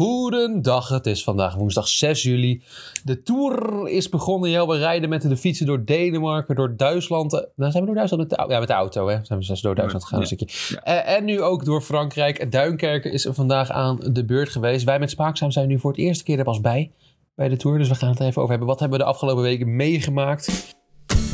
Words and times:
Goedendag, 0.00 0.88
het 0.88 1.06
is 1.06 1.24
vandaag 1.24 1.54
woensdag 1.54 1.88
6 1.88 2.22
juli. 2.22 2.62
De 3.04 3.22
Tour 3.22 3.88
is 3.88 4.08
begonnen. 4.08 4.68
We 4.68 4.78
rijden 4.78 5.08
met 5.08 5.22
de 5.22 5.36
fietsen 5.36 5.66
door 5.66 5.84
Denemarken, 5.84 6.54
door 6.54 6.76
Duitsland. 6.76 7.32
Eh, 7.34 7.40
Nou, 7.56 7.70
zijn 7.70 7.82
we 7.82 7.88
door 7.88 7.94
Duitsland 7.94 8.28
met 8.28 8.38
de, 8.38 8.52
ja, 8.52 8.58
met 8.58 8.68
de 8.68 8.74
auto, 8.74 9.08
hè? 9.08 9.18
Zijn 9.22 9.38
we 9.38 9.44
zes 9.44 9.60
door 9.60 9.74
Duitsland 9.74 10.04
gegaan, 10.04 10.20
een 10.20 10.26
stukje. 10.26 10.78
Eh, 10.82 11.16
en 11.16 11.24
nu 11.24 11.42
ook 11.42 11.64
door 11.64 11.82
Frankrijk. 11.82 12.52
Duinkerken 12.52 13.12
is 13.12 13.24
er 13.24 13.34
vandaag 13.34 13.70
aan 13.70 13.98
de 14.12 14.24
beurt 14.24 14.48
geweest. 14.48 14.84
Wij 14.84 14.98
met 14.98 15.10
Spaakzaam 15.10 15.50
zijn 15.50 15.68
nu 15.68 15.78
voor 15.78 15.90
het 15.90 16.00
eerste 16.00 16.24
keer 16.24 16.38
er 16.38 16.44
pas 16.44 16.60
bij, 16.60 16.90
bij 17.34 17.48
de 17.48 17.56
Tour. 17.56 17.78
Dus 17.78 17.88
we 17.88 17.94
gaan 17.94 18.10
het 18.10 18.18
er 18.18 18.26
even 18.26 18.38
over 18.38 18.50
hebben. 18.50 18.68
Wat 18.68 18.80
hebben 18.80 18.98
we 18.98 19.04
de 19.04 19.10
afgelopen 19.10 19.42
weken 19.42 19.76
meegemaakt? 19.76 20.74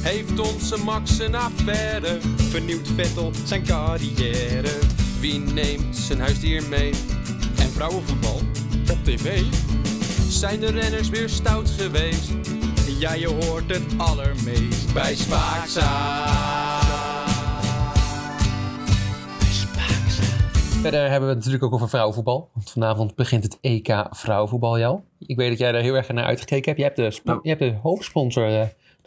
Heeft 0.03 0.39
onze 0.39 0.85
Max 0.85 1.19
een 1.19 1.35
affaire? 1.35 2.19
Vernieuwt 2.37 2.89
Vettel 2.89 3.31
zijn 3.45 3.65
carrière? 3.65 4.79
Wie 5.21 5.39
neemt 5.39 5.97
zijn 5.97 6.21
huisdier 6.21 6.69
mee? 6.69 6.91
En 7.77 7.83
vrouwenvoetbal 7.83 8.37
op 8.93 9.05
tv? 9.05 9.43
Zijn 10.29 10.61
de 10.61 10.71
renners 10.71 11.09
weer 11.09 11.29
stout 11.29 11.71
geweest? 11.71 12.31
Ja, 12.99 13.13
je 13.15 13.27
hoort 13.29 13.69
het 13.75 13.85
allermeest 13.97 14.95
bij 14.95 15.15
Spaakzaam. 15.15 16.45
Verder 20.81 21.01
hebben 21.01 21.21
we 21.29 21.35
het 21.35 21.37
natuurlijk 21.37 21.65
ook 21.65 21.73
over 21.73 21.89
vrouwenvoetbal. 21.89 22.51
Want 22.55 22.71
vanavond 22.71 23.15
begint 23.15 23.43
het 23.43 23.59
EK 23.61 24.07
vrouwenvoetbal, 24.11 24.79
Jel. 24.79 25.05
Ik 25.19 25.37
weet 25.37 25.49
dat 25.49 25.59
jij 25.59 25.73
daar 25.73 25.83
heel 25.83 25.95
erg 25.95 26.09
naar 26.09 26.25
uitgekeken 26.25 26.65
hebt. 26.65 26.79
Je 26.79 26.85
hebt 26.85 26.97
de, 26.97 27.11
spo- 27.11 27.31
Nou. 27.31 27.41
je 27.43 27.49
hebt 27.49 27.61
de 27.61 27.75
hoofdsponsor. 27.83 28.49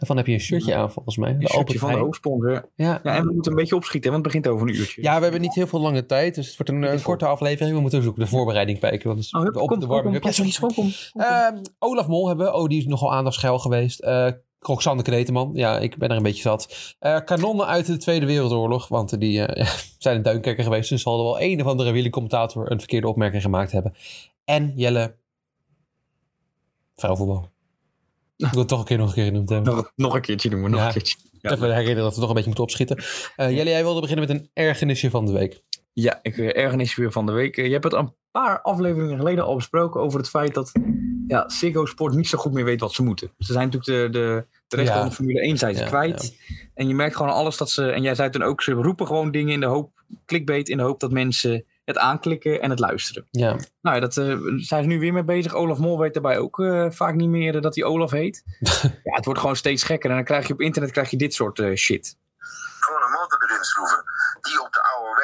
Eh, 0.00 0.06
daarvan 0.08 0.16
heb 0.16 0.26
je 0.26 0.32
een 0.32 0.40
shirtje 0.40 0.74
aan, 0.74 0.92
volgens 0.92 1.16
mij. 1.16 1.30
Een 1.30 1.38
De 1.38 1.48
shirtje 1.48 1.78
van 1.78 1.92
de 1.92 1.98
hoofdsponsor. 1.98 2.68
Ja. 2.74 3.00
Ja, 3.02 3.14
en 3.16 3.26
we 3.26 3.32
moeten 3.32 3.52
een 3.52 3.58
beetje 3.58 3.74
opschieten, 3.76 4.10
want 4.12 4.24
het 4.24 4.34
begint 4.34 4.54
over 4.54 4.68
een 4.68 4.74
uurtje. 4.74 5.02
ja, 5.02 5.16
we 5.16 5.22
hebben 5.22 5.40
niet 5.40 5.54
heel 5.54 5.66
veel 5.66 5.80
lange 5.80 6.06
tijd. 6.06 6.34
Dus 6.34 6.46
het 6.46 6.56
wordt 6.56 6.72
een, 6.72 6.92
een 6.92 7.02
korte 7.02 7.26
aflevering. 7.26 7.74
We 7.74 7.80
moeten 7.80 8.00
dus 8.00 8.08
ook 8.08 8.16
de 8.16 8.26
voorbereiding 8.26 8.78
kijken. 8.78 9.08
Want 9.08 9.20
is 9.20 9.32
Oh, 9.34 9.42
hup, 9.42 9.56
op, 9.56 9.68
kom, 9.68 9.80
de 9.80 9.86
warming-up. 9.86 10.20
kom, 10.20 10.30
Ja, 10.30 10.36
zoiets. 10.36 10.58
kom, 10.58 10.74
kom, 10.74 10.90
kom. 11.12 11.22
Ehm, 11.22 11.56
Olaf 11.78 12.06
Mol 12.06 12.28
hebben 12.28 12.46
we. 12.46 12.52
Oh, 12.54 12.68
die 12.68 12.78
is 12.78 12.86
nogal 12.86 13.12
aandachtsgeil 13.12 13.58
geweest. 13.58 14.00
Eh 14.00 14.26
Roxanne 14.62 15.02
Kreteman. 15.02 15.50
Ja, 15.54 15.78
ik 15.78 15.96
ben 15.96 16.08
er 16.08 16.16
een 16.16 16.22
beetje 16.22 16.42
zat. 16.42 16.94
Eh, 16.98 17.18
kanonnen 17.24 17.66
uit 17.66 17.86
de 17.86 17.96
Tweede 17.96 18.26
Wereldoorlog. 18.26 18.88
Want 18.88 19.20
die 19.20 19.44
eh, 19.44 19.66
zijn 19.98 20.16
in 20.16 20.22
Duinkerker 20.22 20.64
geweest. 20.64 20.88
Dus 20.88 21.02
zal 21.02 21.18
er 21.18 21.24
wel 21.24 21.40
een 21.40 21.60
of 21.60 21.66
andere 21.66 21.92
wielercommentator 21.92 22.70
een 22.70 22.78
verkeerde 22.78 23.08
opmerking 23.08 23.42
gemaakt 23.42 23.72
hebben. 23.72 23.94
En 24.44 24.72
Jelle. 24.76 25.14
Vrouwenvoetbal. 26.96 27.48
Het 28.48 28.68
toch 28.68 28.78
een 28.78 28.84
keer 28.84 28.98
nog 28.98 29.08
een 29.08 29.14
keer 29.14 29.24
genoemd 29.24 29.48
hebben. 29.48 29.74
Nog, 29.74 29.92
nog 29.96 30.14
een 30.14 30.20
keertje 30.20 30.48
we, 30.48 30.56
nog 30.68 30.80
Ja. 30.80 30.86
een 30.86 30.92
keertje. 30.92 31.16
Ja. 31.40 31.50
Even 31.50 31.70
herinneren 31.74 32.02
dat 32.02 32.14
we 32.14 32.20
toch 32.20 32.28
een 32.28 32.34
beetje 32.34 32.46
moeten 32.48 32.64
opschieten. 32.64 32.96
Eh 33.36 33.50
Jelle, 33.50 33.70
jij 33.70 33.82
wilde 33.82 34.00
beginnen 34.00 34.26
met 34.28 34.36
een 34.36 34.50
ergernisje 34.52 35.10
van 35.10 35.26
de 35.26 35.32
week. 35.32 35.62
Ja, 35.92 36.18
ik 36.22 36.38
eh, 36.38 36.56
ergernis 36.62 36.94
weer 36.94 37.12
van 37.12 37.26
de 37.26 37.32
week. 37.32 37.56
Eh, 37.56 37.64
Je 37.66 37.72
hebt 37.72 37.84
het 37.84 37.92
een 37.92 38.14
paar 38.30 38.60
afleveringen 38.62 39.16
geleden 39.18 39.44
al 39.44 39.54
besproken 39.54 40.00
over 40.00 40.18
het 40.18 40.28
feit 40.28 40.54
dat 40.54 40.72
ja, 41.28 41.48
Ziggo 41.48 41.84
Sport 41.86 42.14
niet 42.14 42.28
zo 42.28 42.38
goed 42.38 42.52
meer 42.52 42.64
weet 42.64 42.80
wat 42.80 42.92
ze 42.92 43.02
moeten. 43.02 43.30
Ze 43.38 43.52
zijn 43.52 43.68
natuurlijk 43.70 44.12
de, 44.12 44.18
de, 44.18 44.46
de 44.76 44.82
Ja. 44.82 44.98
van 44.98 45.08
de 45.08 45.14
Formule 45.14 45.40
1 45.40 45.58
zijn 45.58 45.74
ze 45.74 45.80
Ja, 45.82 45.88
kwijt. 45.88 46.36
En 46.74 46.88
je 46.88 46.94
merkt 46.94 47.16
gewoon 47.16 47.32
alles 47.32 47.56
dat 47.56 47.70
ze, 47.70 47.90
en 47.90 48.02
jij 48.02 48.14
zei 48.14 48.30
toen 48.30 48.42
ook, 48.42 48.62
ze 48.62 48.72
roepen 48.72 49.06
gewoon 49.06 49.30
dingen 49.30 49.52
in 49.52 49.60
de 49.60 49.66
hoop, 49.66 50.02
clickbait 50.26 50.68
in 50.68 50.76
de 50.76 50.82
hoop 50.82 51.00
dat 51.00 51.10
mensen 51.12 51.64
het 51.90 51.98
aanklikken 51.98 52.60
en 52.60 52.70
het 52.70 52.78
luisteren. 52.78 53.26
Ja, 53.30 53.56
Nou 53.80 53.94
ja, 53.96 54.00
dat 54.00 54.16
eh, 54.16 54.36
zijn 54.56 54.82
ze 54.82 54.88
nu 54.88 54.98
weer 54.98 55.12
mee 55.12 55.24
bezig. 55.24 55.54
Olaf 55.54 55.78
Mol 55.78 55.98
weet 55.98 56.12
daarbij 56.12 56.38
ook 56.38 56.60
eh, 56.60 56.86
vaak 56.90 57.14
niet 57.14 57.28
meer 57.28 57.56
eh, 57.56 57.62
dat 57.62 57.74
hij 57.74 57.84
Olaf 57.84 58.10
heet. 58.10 58.42
ja, 59.04 59.14
het 59.14 59.24
wordt 59.24 59.40
gewoon 59.40 59.56
steeds 59.56 59.82
gekker. 59.82 60.10
En 60.10 60.16
dan 60.16 60.24
krijg 60.24 60.46
je 60.46 60.52
op 60.52 60.60
internet 60.60 60.90
krijg 60.90 61.10
je 61.10 61.16
dit 61.16 61.34
soort 61.34 61.62
shit. 61.74 62.16
gewoon 62.80 63.02
een 63.02 63.10
motor 63.10 63.42
erin 63.42 63.64
schroeven. 63.64 64.04
Die 64.40 64.62
op 64.62 64.72
de 64.72 64.79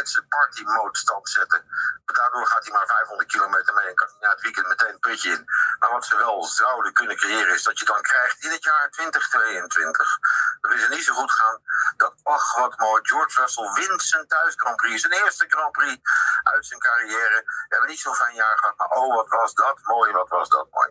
ouderwetse 0.06 0.26
party 0.28 0.62
mode 0.62 0.98
stand 0.98 1.28
zetten. 1.28 1.64
Daardoor 2.04 2.46
gaat 2.46 2.64
hij 2.64 2.72
maar 2.72 2.86
500 2.86 3.28
kilometer 3.28 3.74
mee 3.74 3.86
en 3.86 3.94
kan 3.94 4.08
hij 4.08 4.16
na 4.20 4.30
het 4.30 4.40
weekend 4.40 4.66
meteen 4.66 4.92
een 4.92 4.98
putje 4.98 5.30
in. 5.30 5.44
Maar 5.78 5.90
wat 5.90 6.04
ze 6.04 6.16
wel 6.16 6.44
zouden 6.44 6.92
kunnen 6.92 7.16
creëren 7.16 7.54
is 7.54 7.62
dat 7.62 7.78
je 7.78 7.84
dan 7.84 8.02
krijgt 8.02 8.44
in 8.44 8.50
het 8.50 8.64
jaar 8.64 8.90
2022. 8.90 10.18
Dat 10.60 10.72
is 10.72 10.88
niet 10.88 11.04
zo 11.04 11.14
goed 11.14 11.32
gaan. 11.32 11.60
Dat, 11.96 12.14
ach 12.22 12.54
wat 12.54 12.78
mooi, 12.78 13.00
George 13.02 13.40
Russell 13.40 13.72
wint 13.72 14.02
zijn 14.02 14.26
thuis 14.26 14.54
Grand 14.56 14.76
Prix. 14.76 15.00
Zijn 15.00 15.12
eerste 15.12 15.44
Grand 15.48 15.72
Prix 15.72 16.00
uit 16.42 16.66
zijn 16.66 16.80
carrière. 16.80 17.42
We 17.44 17.66
hebben 17.68 17.88
niet 17.88 18.00
zo'n 18.00 18.14
fijn 18.14 18.34
jaar 18.34 18.58
gehad, 18.58 18.76
maar 18.76 18.88
oh 18.88 19.14
wat 19.14 19.28
was 19.28 19.54
dat 19.54 19.78
mooi, 19.82 20.12
wat 20.12 20.28
was 20.28 20.48
dat 20.48 20.70
mooi. 20.70 20.90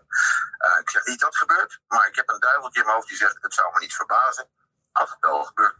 Eh, 0.57 0.79
ik 0.79 0.89
zeg 0.89 1.05
niet 1.05 1.19
dat 1.19 1.37
gebeurt, 1.37 1.79
maar 1.87 2.07
ik 2.07 2.15
heb 2.15 2.29
een 2.29 2.39
duiveltje 2.39 2.79
in 2.79 2.85
mijn 2.85 2.97
hoofd 2.97 3.09
die 3.09 3.17
zegt 3.17 3.37
het 3.41 3.53
zou 3.53 3.73
me 3.73 3.79
niet 3.79 3.95
verbazen 3.95 4.49
als 4.91 5.09
het 5.09 5.19
wel 5.19 5.43
gebeurt. 5.43 5.75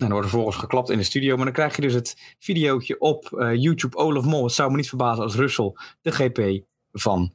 En 0.00 0.06
dan 0.06 0.14
wordt 0.18 0.24
er 0.24 0.30
vervolgens 0.30 0.62
geklapt 0.62 0.90
in 0.90 0.98
de 0.98 1.04
studio. 1.04 1.36
Maar 1.36 1.44
dan 1.44 1.54
krijg 1.54 1.76
je 1.76 1.82
dus 1.82 1.94
het 1.94 2.34
videootje 2.38 3.00
op 3.00 3.32
eh, 3.32 3.54
YouTube 3.54 3.96
Olaf 3.96 4.24
Mol. 4.24 4.44
Het 4.44 4.52
zou 4.52 4.70
me 4.70 4.76
niet 4.76 4.88
verbazen 4.88 5.22
als 5.22 5.34
Russell 5.34 5.72
de 6.02 6.12
GP 6.12 6.64
van 6.92 7.34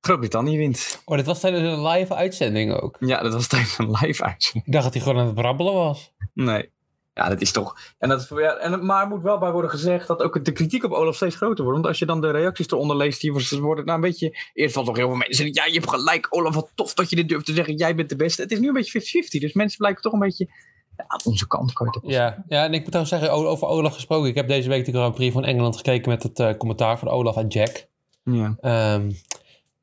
Groot-Brittannië 0.00 0.56
wint. 0.56 1.02
Oh, 1.04 1.16
dit 1.16 1.26
was 1.26 1.40
tijdens 1.40 1.62
een 1.62 1.86
live 1.86 2.14
uitzending 2.14 2.72
ook. 2.72 2.96
Ja, 3.00 3.22
dat 3.22 3.32
was 3.32 3.46
tijdens 3.46 3.78
een 3.78 3.90
live 3.90 4.24
uitzending. 4.24 4.66
Ik 4.66 4.72
dacht 4.72 4.84
dat 4.84 4.94
hij 4.94 5.02
gewoon 5.02 5.18
aan 5.18 5.26
het 5.26 5.34
brabbelen 5.34 5.74
was. 5.74 6.12
Nee. 6.32 6.70
Ja, 7.14 7.28
dat 7.28 7.40
is 7.40 7.52
toch. 7.52 7.78
En 7.98 8.08
dat, 8.08 8.28
ja, 8.34 8.56
en, 8.56 8.86
maar 8.86 9.02
er 9.02 9.08
moet 9.08 9.22
wel 9.22 9.38
bij 9.38 9.50
worden 9.50 9.70
gezegd 9.70 10.06
dat 10.06 10.22
ook 10.22 10.44
de 10.44 10.52
kritiek 10.52 10.84
op 10.84 10.92
Olaf 10.92 11.16
steeds 11.16 11.36
groter 11.36 11.64
wordt. 11.64 11.78
Want 11.78 11.86
als 11.86 11.98
je 11.98 12.06
dan 12.06 12.20
de 12.20 12.30
reacties 12.30 12.70
eronder 12.70 12.96
leest, 12.96 13.20
die 13.20 13.32
worden 13.32 13.84
nou 13.84 13.96
een 13.96 14.00
beetje. 14.00 14.38
Eerst 14.52 14.74
was 14.74 14.86
nog 14.86 14.96
heel 14.96 15.08
veel 15.08 15.16
mensen. 15.16 15.52
Ja, 15.52 15.64
je 15.64 15.72
hebt 15.72 15.90
gelijk, 15.90 16.26
Olaf. 16.30 16.54
Wat 16.54 16.70
tof 16.74 16.94
dat 16.94 17.10
je 17.10 17.16
dit 17.16 17.28
durft 17.28 17.46
te 17.46 17.54
zeggen. 17.54 17.76
Jij 17.76 17.94
bent 17.94 18.08
de 18.08 18.16
beste. 18.16 18.42
Het 18.42 18.52
is 18.52 18.58
nu 18.58 18.68
een 18.68 18.72
beetje 18.72 19.24
50-50. 19.24 19.40
Dus 19.40 19.52
mensen 19.52 19.78
blijken 19.78 20.02
toch 20.02 20.12
een 20.12 20.18
beetje. 20.18 20.48
Ja, 20.96 21.04
aan 21.06 21.20
onze 21.24 21.46
kant 21.46 21.72
kan 21.72 21.98
je 22.02 22.10
Ja, 22.12 22.44
ja, 22.48 22.64
en 22.64 22.72
ik 22.72 22.80
moet 22.80 22.90
trouwens 22.92 23.10
zeggen, 23.18 23.32
over 23.32 23.68
Olaf 23.68 23.94
gesproken. 23.94 24.28
Ik 24.28 24.34
heb 24.34 24.48
deze 24.48 24.68
week 24.68 24.84
de 24.84 24.92
Grand 24.92 25.14
Prix 25.14 25.32
van 25.32 25.44
Engeland 25.44 25.76
gekeken 25.76 26.10
met 26.10 26.22
het 26.22 26.40
eh, 26.40 26.56
commentaar 26.56 26.98
van 26.98 27.08
Olaf 27.08 27.36
en 27.36 27.46
Jack. 27.48 27.86
Ja. 28.24 28.56
Ehm, 28.60 29.10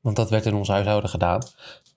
want 0.00 0.16
dat 0.16 0.30
werd 0.30 0.46
in 0.46 0.54
ons 0.54 0.68
huishouden 0.68 1.10
gedaan. 1.10 1.42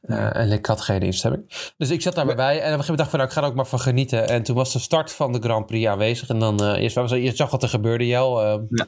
Eh, 0.01 0.35
en 0.35 0.51
ik 0.51 0.65
had 0.65 0.81
geen 0.81 1.01
instemming. 1.01 1.71
Dus 1.77 1.89
ik 1.89 2.01
zat 2.01 2.15
daarbij 2.15 2.35
bij. 2.35 2.45
En 2.53 2.55
op 2.55 2.63
een 2.63 2.69
gegeven 2.69 2.79
moment 2.79 2.97
dacht 2.97 3.07
ik 3.07 3.09
van, 3.09 3.19
nou, 3.19 3.29
ik 3.31 3.35
ga 3.37 3.41
er 3.41 3.47
ook 3.49 3.55
maar 3.55 3.65
van 3.67 3.79
genieten. 3.79 4.27
En 4.27 4.43
toen 4.43 4.55
was 4.55 4.73
de 4.73 4.79
start 4.79 5.11
van 5.11 5.31
de 5.31 5.39
Grand 5.39 5.65
Prix 5.65 5.87
aanwezig. 5.87 6.29
En 6.29 6.39
dan, 6.39 6.63
eh 6.63 6.81
eerst, 6.81 6.95
je 6.95 7.35
zag 7.35 7.49
wat 7.51 7.63
er 7.63 7.69
gebeurde, 7.69 8.07
Jel. 8.07 8.43
Ehm, 8.43 8.61
Ja. 8.69 8.87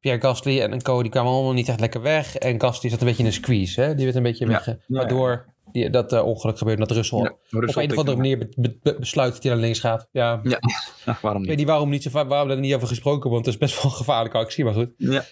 Pierre 0.00 0.20
Gasly 0.20 0.60
en 0.60 0.82
Co, 0.82 1.02
die 1.02 1.10
kwamen 1.10 1.32
allemaal 1.32 1.52
niet 1.52 1.68
echt 1.68 1.80
lekker 1.80 2.02
weg. 2.02 2.36
En 2.36 2.60
Gasly 2.60 2.90
zat 2.90 3.00
een 3.00 3.06
beetje 3.06 3.22
in 3.22 3.28
een 3.28 3.34
squeeze, 3.34 3.80
hè. 3.80 3.94
Die 3.94 4.04
werd 4.04 4.16
een 4.16 4.22
beetje 4.22 4.44
Ja. 4.46 4.50
weg. 4.50 4.64
Ja, 4.66 4.76
waardoor 4.86 5.44
die, 5.74 5.90
dat 5.90 6.12
eh, 6.12 6.24
ongeluk 6.26 6.58
gebeurde, 6.58 6.86
dat 6.86 6.96
Russell 6.96 7.18
Ja, 7.18 7.30
op 7.30 7.40
een 7.76 7.90
of 7.90 7.98
andere 7.98 8.16
manier 8.16 8.38
be- 8.38 8.48
be- 8.56 8.78
be- 8.82 8.96
besluit 8.98 9.32
dat 9.32 9.42
hij 9.42 9.52
naar 9.52 9.60
links 9.60 9.78
gaat. 9.80 10.08
Ja, 10.12 10.40
Ja, 10.42 10.58
waarom 11.22 11.42
ik 11.42 11.48
weet 11.48 11.48
niet? 11.48 11.56
niet 11.56 11.66
waarom, 11.66 11.88
niet 11.90 12.02
zo, 12.02 12.10
waarom 12.26 12.50
er 12.50 12.58
niet 12.58 12.74
over 12.74 12.88
gesproken, 12.88 13.30
want 13.30 13.44
het 13.44 13.54
is 13.54 13.60
best 13.60 13.82
wel 13.82 13.90
een 13.90 13.96
gevaarlijke 13.96 14.38
actie, 14.38 14.64
maar 14.64 14.74
goed. 14.74 14.90
Ja. 14.96 15.24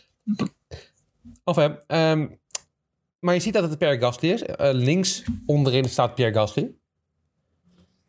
Of 1.45 1.57
ehm, 1.87 2.27
maar 3.19 3.35
je 3.35 3.41
ziet 3.41 3.53
dat 3.53 3.69
het 3.69 3.79
Pierre 3.79 3.99
Gasly 4.01 4.29
is. 4.31 4.43
Eh, 4.43 4.71
links 4.73 5.23
onderin 5.47 5.85
staat 5.85 6.15
Pierre 6.15 6.35
Gasly. 6.35 6.71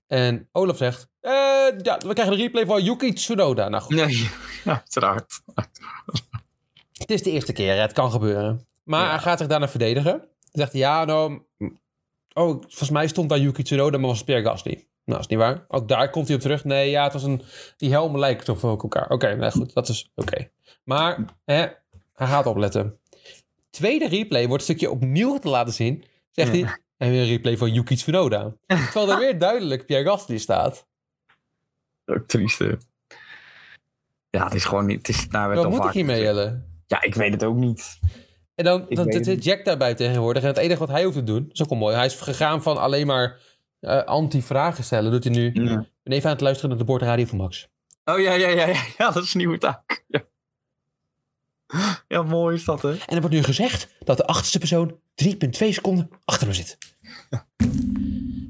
En 0.07 0.47
Olaf 0.51 0.77
zegt, 0.77 1.09
eh, 1.21 1.31
ja, 1.81 1.97
we 1.97 2.13
krijgen 2.13 2.33
een 2.33 2.39
replay 2.39 2.65
van 2.65 2.83
Yuki 2.83 3.13
Tsunoda. 3.13 3.69
Nou 3.69 3.83
goed, 3.83 3.95
Nee, 3.95 4.17
ja, 4.63 4.71
uiteraard. 4.71 5.41
het 6.93 7.11
is 7.11 7.23
de 7.23 7.31
eerste 7.31 7.53
keer, 7.53 7.73
hè, 7.73 7.79
het 7.81 7.91
kan 7.93 8.11
gebeuren. 8.11 8.67
Maar 8.83 9.03
Ja. 9.03 9.09
hij 9.09 9.19
gaat 9.19 9.37
zich 9.39 9.47
daarna 9.47 9.67
verdedigen. 9.69 10.11
Hij 10.11 10.61
zegt, 10.61 10.73
ja, 10.73 11.05
nou, 11.05 11.41
oh, 12.33 12.49
volgens 12.61 12.89
mij 12.89 13.07
stond 13.07 13.29
daar 13.29 13.39
Yuki 13.39 13.63
Tsunoda, 13.63 13.97
maar 13.97 14.07
was 14.07 14.17
het 14.17 14.25
Pierre 14.25 14.43
Gasly. 14.45 14.71
Nou, 14.73 14.85
dat 15.05 15.19
is 15.19 15.27
niet 15.27 15.39
waar. 15.39 15.65
Ook 15.67 15.87
daar 15.87 16.09
komt 16.09 16.27
hij 16.27 16.35
op 16.35 16.41
terug. 16.41 16.63
Nee, 16.63 16.89
ja, 16.89 17.03
het 17.03 17.13
was 17.13 17.23
een... 17.23 17.41
Die 17.77 17.91
helmen 17.91 18.19
lijken 18.19 18.45
toch 18.45 18.63
op 18.63 18.81
elkaar. 18.81 19.09
Oké, 19.09 19.35
nou 19.35 19.51
goed, 19.51 19.73
dat 19.73 19.89
is 19.89 20.11
oké. 20.15 20.49
Maar, 20.83 21.25
hè, 21.45 21.55
hij 22.15 22.27
gaat 22.27 22.45
opletten. 22.45 22.97
Tweede 23.69 24.07
replay 24.07 24.47
wordt 24.47 24.67
een 24.69 24.75
stukje 24.75 24.91
opnieuw 24.91 25.37
te 25.37 25.49
laten 25.49 25.73
zien. 25.73 26.03
Zegt 26.31 26.55
Ja. 26.55 26.65
hij, 26.65 26.77
en 26.97 27.09
weer 27.09 27.21
een 27.21 27.27
replay 27.27 27.57
van 27.57 27.73
Yuki 27.73 27.95
Tsunoda. 27.95 28.53
Terwijl 28.67 29.11
er 29.11 29.19
weer 29.25 29.39
duidelijk 29.39 29.85
Pierre 29.85 30.09
Gasly 30.09 30.37
staat. 30.37 30.87
Ook 32.05 32.27
triest. 32.27 32.59
hè. 32.59 32.71
Ja, 34.29 34.43
het 34.43 34.53
is 34.53 34.65
gewoon 34.65 34.85
niet. 34.85 35.07
Het 35.07 35.09
is, 35.15 35.27
nou, 35.27 35.55
Wat 35.55 35.69
moet 35.69 35.85
ik 35.85 35.91
hiermee. 35.91 36.21
Jelle? 36.21 36.61
Ja, 36.87 37.01
ik 37.01 37.15
weet 37.15 37.31
het 37.31 37.43
ook 37.43 37.55
niet. 37.55 37.99
En 38.55 38.63
dan, 38.65 38.85
het 38.89 39.25
zit. 39.25 39.43
Jack 39.43 39.65
daarbij 39.65 39.93
tegenwoordig. 39.95 40.41
En 40.41 40.47
het 40.47 40.57
enige 40.57 40.79
wat 40.79 40.89
hij 40.89 41.03
hoeft 41.03 41.15
te 41.15 41.23
doen, 41.23 41.49
is 41.51 41.61
ook 41.61 41.69
wel 41.69 41.77
mooi. 41.77 41.95
Hij 41.95 42.05
is 42.05 42.15
gegaan 42.15 42.63
van 42.63 42.77
alleen 42.77 43.07
maar 43.07 43.39
eh, 43.79 44.03
anti-vragen 44.03 44.83
stellen. 44.83 45.11
Doet 45.11 45.23
hij 45.23 45.33
nu. 45.33 45.45
Ik 45.47 45.55
Ja. 45.55 45.85
ben 46.03 46.13
even 46.13 46.25
aan 46.25 46.31
het 46.35 46.41
luisteren 46.41 46.69
naar 46.69 46.79
de 46.79 46.85
boordradio 46.85 47.25
van 47.25 47.37
Max. 47.37 47.67
Oh 48.05 48.19
ja, 48.19 48.33
ja, 48.33 48.47
ja, 48.47 48.65
ja, 48.67 48.83
ja, 48.97 49.11
dat 49.11 49.23
is 49.23 49.33
een 49.33 49.39
nieuwe 49.39 49.57
taak. 49.57 50.03
Ja. 50.07 50.23
ja, 52.07 52.21
mooi 52.21 52.55
is 52.55 52.63
dat, 52.65 52.81
hè? 52.81 52.89
En 52.91 53.15
er 53.15 53.19
wordt 53.19 53.35
nu 53.35 53.43
gezegd 53.43 53.87
dat 54.03 54.17
de 54.17 54.25
achterste 54.25 54.59
persoon 54.59 54.99
3,2 55.23 55.29
seconden 55.49 56.09
achter 56.25 56.47
hem 56.47 56.55
zit. 56.55 56.77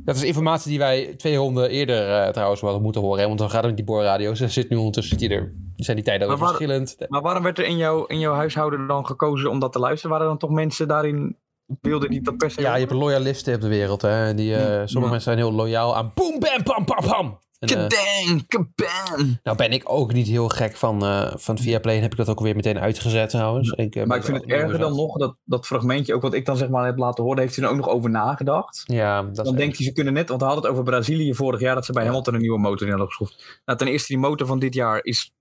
Dat 0.05 0.15
is 0.15 0.23
informatie 0.23 0.69
die 0.69 0.79
wij 0.79 1.13
twee 1.17 1.35
ronden 1.35 1.69
eerder 1.69 2.09
eh, 2.21 2.29
trouwens 2.29 2.61
wel 2.61 2.79
moeten 2.81 3.01
horen. 3.01 3.19
Hè? 3.21 3.27
Want 3.27 3.39
dan 3.39 3.49
gaat 3.49 3.57
het 3.57 3.65
met 3.67 3.75
die 3.75 3.85
boorradio's. 3.85 4.39
Er 4.39 4.49
zit 4.49 4.69
nu 4.69 4.75
ondertussen 4.77 5.17
die 5.17 5.29
er. 5.29 5.53
Zijn 5.75 5.95
die 5.97 6.05
tijden 6.05 6.23
ook 6.27 6.29
Maar 6.33 6.41
waar- 6.47 6.55
verschillend? 6.55 6.95
Maar 7.07 7.21
waarom 7.21 7.43
werd 7.43 7.57
er 7.59 7.65
in, 7.65 7.77
jouw 7.77 8.05
in 8.05 8.19
jouw 8.19 8.33
huishouden 8.33 8.87
dan 8.87 9.05
gekozen 9.05 9.49
om 9.49 9.59
dat 9.59 9.71
te 9.71 9.79
luisteren? 9.79 10.09
Waren 10.11 10.25
er 10.25 10.31
dan 10.39 10.49
toch 10.49 10.57
mensen 10.57 10.87
daarin 10.87 11.37
beelden 11.65 12.09
die 12.09 12.21
dat 12.21 12.37
per 12.37 12.51
se... 12.51 12.61
Ja, 12.61 12.73
je 12.73 12.79
hebt 12.79 12.91
loyalisten 12.91 13.55
op 13.55 13.61
de 13.61 13.67
wereld. 13.67 14.01
Hè? 14.01 14.33
Die, 14.33 14.55
eh, 14.55 14.61
sommige 14.65 14.93
Ja. 14.99 14.99
mensen 14.99 15.21
zijn 15.21 15.37
heel 15.37 15.51
loyaal 15.53 15.95
aan 15.95 16.11
boom, 16.15 16.39
bam, 16.39 16.63
pam, 16.63 16.85
pam, 16.85 17.05
pam. 17.09 17.39
Eh, 17.63 17.87
Kadang, 17.87 18.47
kabam. 18.47 19.39
nou 19.43 19.57
ben 19.57 19.71
ik 19.71 19.81
ook 19.85 20.13
niet 20.13 20.27
heel 20.27 20.49
gek 20.49 20.75
van, 20.75 21.03
eh 21.05 21.33
van 21.35 21.57
Viaplay. 21.57 21.95
En 21.95 22.01
heb 22.01 22.11
ik 22.11 22.17
dat 22.17 22.29
ook 22.29 22.39
weer 22.39 22.55
meteen 22.55 22.79
uitgezet 22.79 23.29
trouwens. 23.29 23.69
Ik, 23.71 23.95
eh, 23.95 24.05
Maar 24.05 24.17
ik 24.17 24.23
vind 24.23 24.37
het 24.37 24.49
erger 24.49 24.79
dan 24.79 24.95
nog, 24.95 25.17
dat, 25.17 25.35
dat 25.43 25.65
fragmentje, 25.65 26.13
ook 26.13 26.21
wat 26.21 26.33
ik 26.33 26.45
dan 26.45 26.57
zeg 26.57 26.69
maar 26.69 26.85
heb 26.85 26.97
laten 26.97 27.23
horen, 27.23 27.39
heeft 27.39 27.55
hij 27.55 27.65
er 27.65 27.71
ook 27.71 27.77
nog 27.77 27.89
over 27.89 28.09
nagedacht. 28.09 28.83
Ja, 28.85 29.21
dat 29.21 29.35
Dan 29.35 29.45
is 29.45 29.51
denkt 29.51 29.77
hij, 29.77 29.85
ze 29.85 29.93
kunnen 29.93 30.13
net, 30.13 30.27
want 30.27 30.41
we 30.41 30.47
hadden 30.47 30.63
het 30.63 30.73
over 30.73 30.85
Brazilië 30.85 31.35
vorig 31.35 31.59
jaar, 31.59 31.75
dat 31.75 31.85
ze 31.85 31.93
bij 31.93 32.05
Hamilton 32.05 32.33
een 32.33 32.41
nieuwe 32.41 32.59
motor 32.59 32.81
in 32.81 32.89
hadden 32.89 33.07
geschroefd. 33.07 33.61
Nou, 33.65 33.77
ten 33.77 33.87
eerste, 33.87 34.07
die 34.07 34.21
motor 34.21 34.47
van 34.47 34.59
dit 34.59 34.73
jaar 34.73 35.03
is 35.03 35.33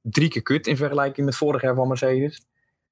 drie 0.00 0.28
keer 0.28 0.42
kut 0.42 0.66
in 0.66 0.76
vergelijking 0.76 1.26
met 1.26 1.36
vorig 1.36 1.62
jaar 1.62 1.74
van 1.74 1.88
Mercedes. 1.88 2.42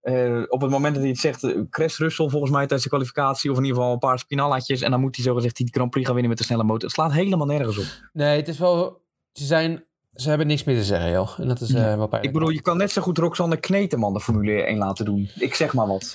Eh, 0.03 0.43
op 0.49 0.61
het 0.61 0.71
moment 0.71 0.95
dat 0.95 1.03
hij 1.03 1.13
het 1.13 1.21
zegt, 1.21 1.45
eh, 1.45 1.61
crasht 1.71 1.99
Russell 1.99 2.29
volgens 2.29 2.51
mij 2.51 2.61
tijdens 2.61 2.83
de 2.83 2.89
kwalificatie, 2.89 3.51
of 3.51 3.57
in 3.57 3.63
ieder 3.63 3.79
geval 3.79 3.93
een 3.93 3.99
paar 3.99 4.19
spinalletjes, 4.19 4.81
en 4.81 4.91
dan 4.91 5.01
moet 5.01 5.17
hij 5.17 5.25
zogezegd 5.25 5.57
die 5.57 5.69
Grand 5.71 5.91
Prix 5.91 6.05
gaan 6.07 6.15
winnen 6.15 6.31
met 6.31 6.41
de 6.41 6.47
snelle 6.47 6.65
motor. 6.65 6.83
Het 6.83 6.91
slaat 6.93 7.13
helemaal 7.13 7.47
nergens 7.47 7.79
op. 7.79 7.85
Nee, 8.13 8.37
het 8.37 8.49
is 8.49 8.59
wel... 8.59 9.01
Ze, 9.33 9.45
zijn, 9.45 9.85
ze 10.15 10.29
hebben 10.29 10.47
niks 10.47 10.65
meer 10.65 10.77
te 10.77 10.85
zeggen, 10.85 11.11
joh. 11.11 11.39
En 11.39 11.49
dat 11.49 11.61
is 11.61 11.75
eh, 11.75 11.75
wel 11.75 11.95
pijnlijk. 11.97 12.25
Ik 12.25 12.33
bedoel, 12.33 12.49
je 12.49 12.61
kan 12.61 12.77
net 12.77 12.91
zo 12.91 13.03
goed 13.03 13.19
Roxanne 13.19 13.57
Kneteman 13.57 14.13
de 14.13 14.21
Formule 14.21 14.63
1 14.63 14.79
laten 14.79 15.05
doen. 15.05 15.29
Ik 15.39 15.55
zeg 15.55 15.73
maar 15.73 15.87
wat. 15.87 16.13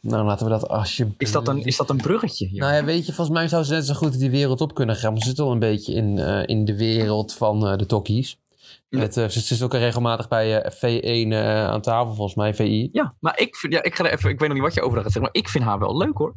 Nou, 0.00 0.24
laten 0.24 0.46
we 0.46 0.52
dat 0.52 0.68
alsjeblieft... 0.68 1.20
Is 1.20 1.32
dat 1.32 1.48
een, 1.48 1.64
is 1.64 1.76
dat 1.76 1.90
een 1.90 1.96
bruggetje? 1.96 2.50
Nou 2.52 2.74
ja, 2.74 2.84
weet 2.84 3.06
je, 3.06 3.12
volgens 3.12 3.36
mij 3.36 3.48
zou 3.48 3.64
ze 3.64 3.72
net 3.72 3.86
zo 3.86 3.94
goed 3.94 4.18
die 4.18 4.30
wereld 4.30 4.60
op 4.60 4.74
kunnen 4.74 4.96
gaan. 4.96 5.12
Maar 5.12 5.22
ze 5.22 5.28
zit 5.28 5.38
al 5.38 5.52
een 5.52 5.58
beetje 5.58 5.92
in, 5.92 6.18
in 6.46 6.64
de 6.64 6.76
wereld 6.76 7.34
van 7.34 7.60
de 7.78 7.86
tokkies. 7.86 8.38
Met, 8.88 9.16
eh, 9.16 9.28
ze, 9.28 9.40
ze 9.40 9.54
is 9.54 9.62
ook 9.62 9.72
regelmatig 9.72 10.28
bij 10.28 10.62
eh, 10.62 10.72
V1 10.72 11.32
eh, 11.32 11.64
aan 11.66 11.80
tafel, 11.80 12.14
volgens 12.14 12.36
mij, 12.36 12.54
VI. 12.54 12.88
Ja, 12.92 13.14
maar 13.20 13.38
ik, 13.40 13.56
vind, 13.56 13.72
ja, 13.72 13.82
ik, 13.82 13.94
ga 13.94 14.04
er 14.04 14.12
even, 14.12 14.30
ik 14.30 14.38
weet 14.38 14.48
nog 14.48 14.56
niet 14.56 14.66
wat 14.66 14.74
je 14.74 14.82
over 14.82 14.94
gaat 14.94 15.12
zeggen, 15.12 15.22
maar 15.22 15.42
ik 15.42 15.48
vind 15.48 15.64
haar 15.64 15.78
wel 15.78 15.96
leuk 15.96 16.18
hoor. 16.18 16.34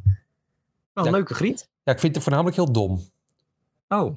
Wel 0.94 1.06
een 1.06 1.12
Ja. 1.12 1.18
leuke 1.18 1.34
griet. 1.34 1.70
Ja, 1.84 1.92
ik 1.94 2.00
vind 2.00 2.14
het 2.16 2.24
voornamelijk 2.24 2.56
heel 2.56 2.72
dom. 2.72 3.02
Oh. 3.88 4.16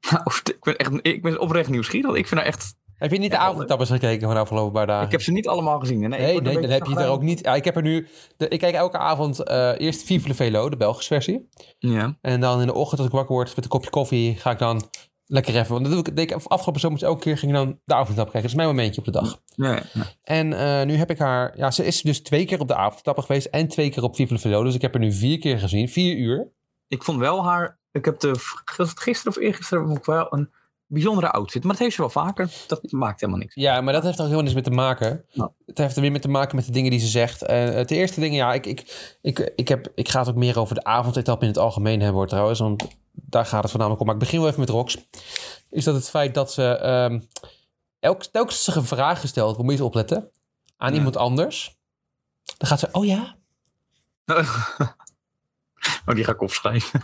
Nou, 0.10 0.22
ik 0.44 0.56
ben, 0.60 0.76
echt, 0.76 0.90
ik 1.02 1.22
ben 1.22 1.40
oprecht 1.40 1.68
nieuwsgierig. 1.70 2.14
Ik 2.14 2.26
vind 2.26 2.40
haar 2.40 2.48
echt... 2.48 2.74
Heb 2.94 3.12
je 3.12 3.18
niet 3.18 3.30
de 3.30 3.36
avondtappers 3.38 3.90
gekeken 3.90 4.20
van 4.20 4.34
de 4.34 4.40
afgelopen 4.40 4.72
paar 4.72 4.86
dagen? 4.86 5.04
Ik 5.06 5.12
heb 5.12 5.22
ze 5.22 5.32
niet 5.32 5.48
allemaal 5.48 5.78
gezien. 5.80 5.98
Nee, 6.00 6.08
Nee, 6.08 6.40
dan 6.42 6.62
heb 6.62 6.86
je 6.86 6.96
er 6.96 7.08
ook 7.08 7.22
niet. 7.22 7.40
Ja, 7.40 7.54
ik 7.54 7.64
heb 7.64 7.76
er 7.76 7.82
nu. 7.82 8.08
De, 8.36 8.48
ik 8.48 8.58
kijk 8.58 8.74
elke 8.74 8.98
avond 8.98 9.42
eh, 9.42 9.72
eerst 9.78 10.02
Vive 10.02 10.28
le 10.28 10.34
Velo, 10.34 10.68
de 10.68 10.76
Belgische 10.76 11.14
versie. 11.14 11.48
Ja. 11.78 12.18
En 12.20 12.40
dan 12.40 12.60
in 12.60 12.66
de 12.66 12.74
ochtend 12.74 12.98
als 12.98 13.08
ik 13.08 13.14
wakker 13.14 13.34
word 13.34 13.54
met 13.56 13.64
een 13.64 13.70
kopje 13.70 13.90
koffie, 13.90 14.36
ga 14.36 14.50
ik 14.50 14.58
dan 14.58 14.90
lekker 15.26 15.56
even. 15.56 15.72
Want 15.72 15.84
dat 15.84 15.92
doe 15.92 16.02
ik, 16.04 16.16
deed 16.16 16.30
ik 16.30 16.36
afgelopen 16.46 16.80
zomer 16.80 17.02
elke 17.02 17.20
keer 17.20 17.38
ging 17.38 17.52
ik 17.52 17.58
dan 17.58 17.78
de 17.84 17.94
avondtap 17.94 18.30
kijken. 18.30 18.40
Dat 18.42 18.50
is 18.50 18.56
mijn 18.56 18.68
momentje 18.68 19.00
op 19.00 19.04
de 19.04 19.10
dag. 19.10 19.40
En 20.22 20.52
eh, 20.52 20.86
nu 20.86 20.94
heb 20.94 21.10
ik 21.10 21.18
haar. 21.18 21.56
Ja, 21.56 21.70
ze 21.70 21.84
is 21.84 22.02
dus 22.02 22.22
twee 22.22 22.44
keer 22.44 22.60
op 22.60 22.68
de 22.68 22.74
avondtappen 22.74 23.24
geweest 23.24 23.46
en 23.46 23.68
twee 23.68 23.90
keer 23.90 24.02
op 24.02 24.16
Vive 24.16 24.32
le 24.32 24.38
Velo. 24.38 24.62
Dus 24.62 24.74
ik 24.74 24.82
heb 24.82 24.94
er 24.94 25.00
nu 25.00 25.12
vier 25.12 25.38
keer 25.38 25.58
gezien, 25.58 25.88
vier 25.88 26.16
uur. 26.16 26.48
Ik 26.88 27.02
vond 27.02 27.18
wel 27.18 27.44
haar... 27.44 27.78
Ik 27.92 28.04
heb 28.04 28.20
de, 28.20 28.34
gisteren 28.94 29.36
of 29.36 29.42
eergisteren 29.42 29.86
vond 29.86 29.98
ik 29.98 30.04
wel 30.04 30.26
een 30.30 30.50
bijzondere 30.86 31.30
outfit. 31.30 31.62
Maar 31.62 31.72
dat 31.72 31.80
heeft 31.80 31.94
ze 31.94 32.00
wel 32.00 32.10
vaker. 32.10 32.50
Dat 32.66 32.92
maakt 32.92 33.20
helemaal 33.20 33.40
niks. 33.40 33.54
Ja, 33.54 33.80
maar 33.80 33.92
dat 33.92 34.02
heeft 34.02 34.18
er 34.18 34.24
ook 34.24 34.30
helemaal 34.30 34.52
niks 34.52 34.54
mee 34.54 34.74
te 34.74 34.80
maken. 34.80 35.24
Nou. 35.32 35.50
Het 35.66 35.78
heeft 35.78 35.94
er 35.96 36.02
weer 36.02 36.10
mee 36.10 36.20
te 36.20 36.28
maken 36.28 36.56
met 36.56 36.64
de 36.64 36.72
dingen 36.72 36.90
die 36.90 37.00
ze 37.00 37.06
zegt. 37.06 37.42
Eh 37.42 37.64
het 37.64 37.90
eerste 37.90 38.20
ding, 38.20 38.34
ja, 38.34 38.52
ik, 38.52 38.66
ik, 38.66 39.16
ik, 39.22 39.52
ik, 39.56 39.68
heb, 39.68 39.88
ik 39.94 40.08
ga 40.08 40.18
het 40.18 40.28
ook 40.28 40.34
meer 40.34 40.58
over 40.58 40.74
de 40.74 40.84
avondetap 40.84 41.42
in 41.42 41.48
het 41.48 41.58
algemeen 41.58 42.00
hebben 42.00 42.18
hoor 42.18 42.28
trouwens. 42.28 42.58
Want 42.58 42.86
daar 43.26 43.46
gaat 43.46 43.60
het 43.62 43.70
voornamelijk 43.70 44.00
om. 44.00 44.06
Maar 44.06 44.16
ik 44.16 44.22
begin 44.22 44.38
wel 44.38 44.48
even 44.48 44.60
met 44.60 44.68
Rox. 44.68 44.98
Is 45.70 45.84
dat 45.84 45.94
het 45.94 46.10
feit 46.10 46.34
dat 46.34 46.52
ze 46.52 46.62
ehm 46.76 47.20
elk, 48.00 48.24
telkens 48.24 48.64
ze 48.64 48.76
een 48.76 48.84
vraag 48.84 49.20
gesteld 49.20 49.56
moet 49.56 49.66
je 49.66 49.70
eens 49.72 49.80
opletten. 49.80 50.30
Aan 50.76 50.90
Ja. 50.90 50.96
iemand 50.96 51.16
anders. 51.16 51.76
Dan 52.56 52.68
gaat 52.68 52.78
ze, 52.78 52.88
oh 52.92 53.04
ja? 53.04 53.36
Oh, 56.06 56.14
die 56.14 56.24
ga 56.24 56.32
ik 56.32 56.40
opschrijven. 56.40 57.00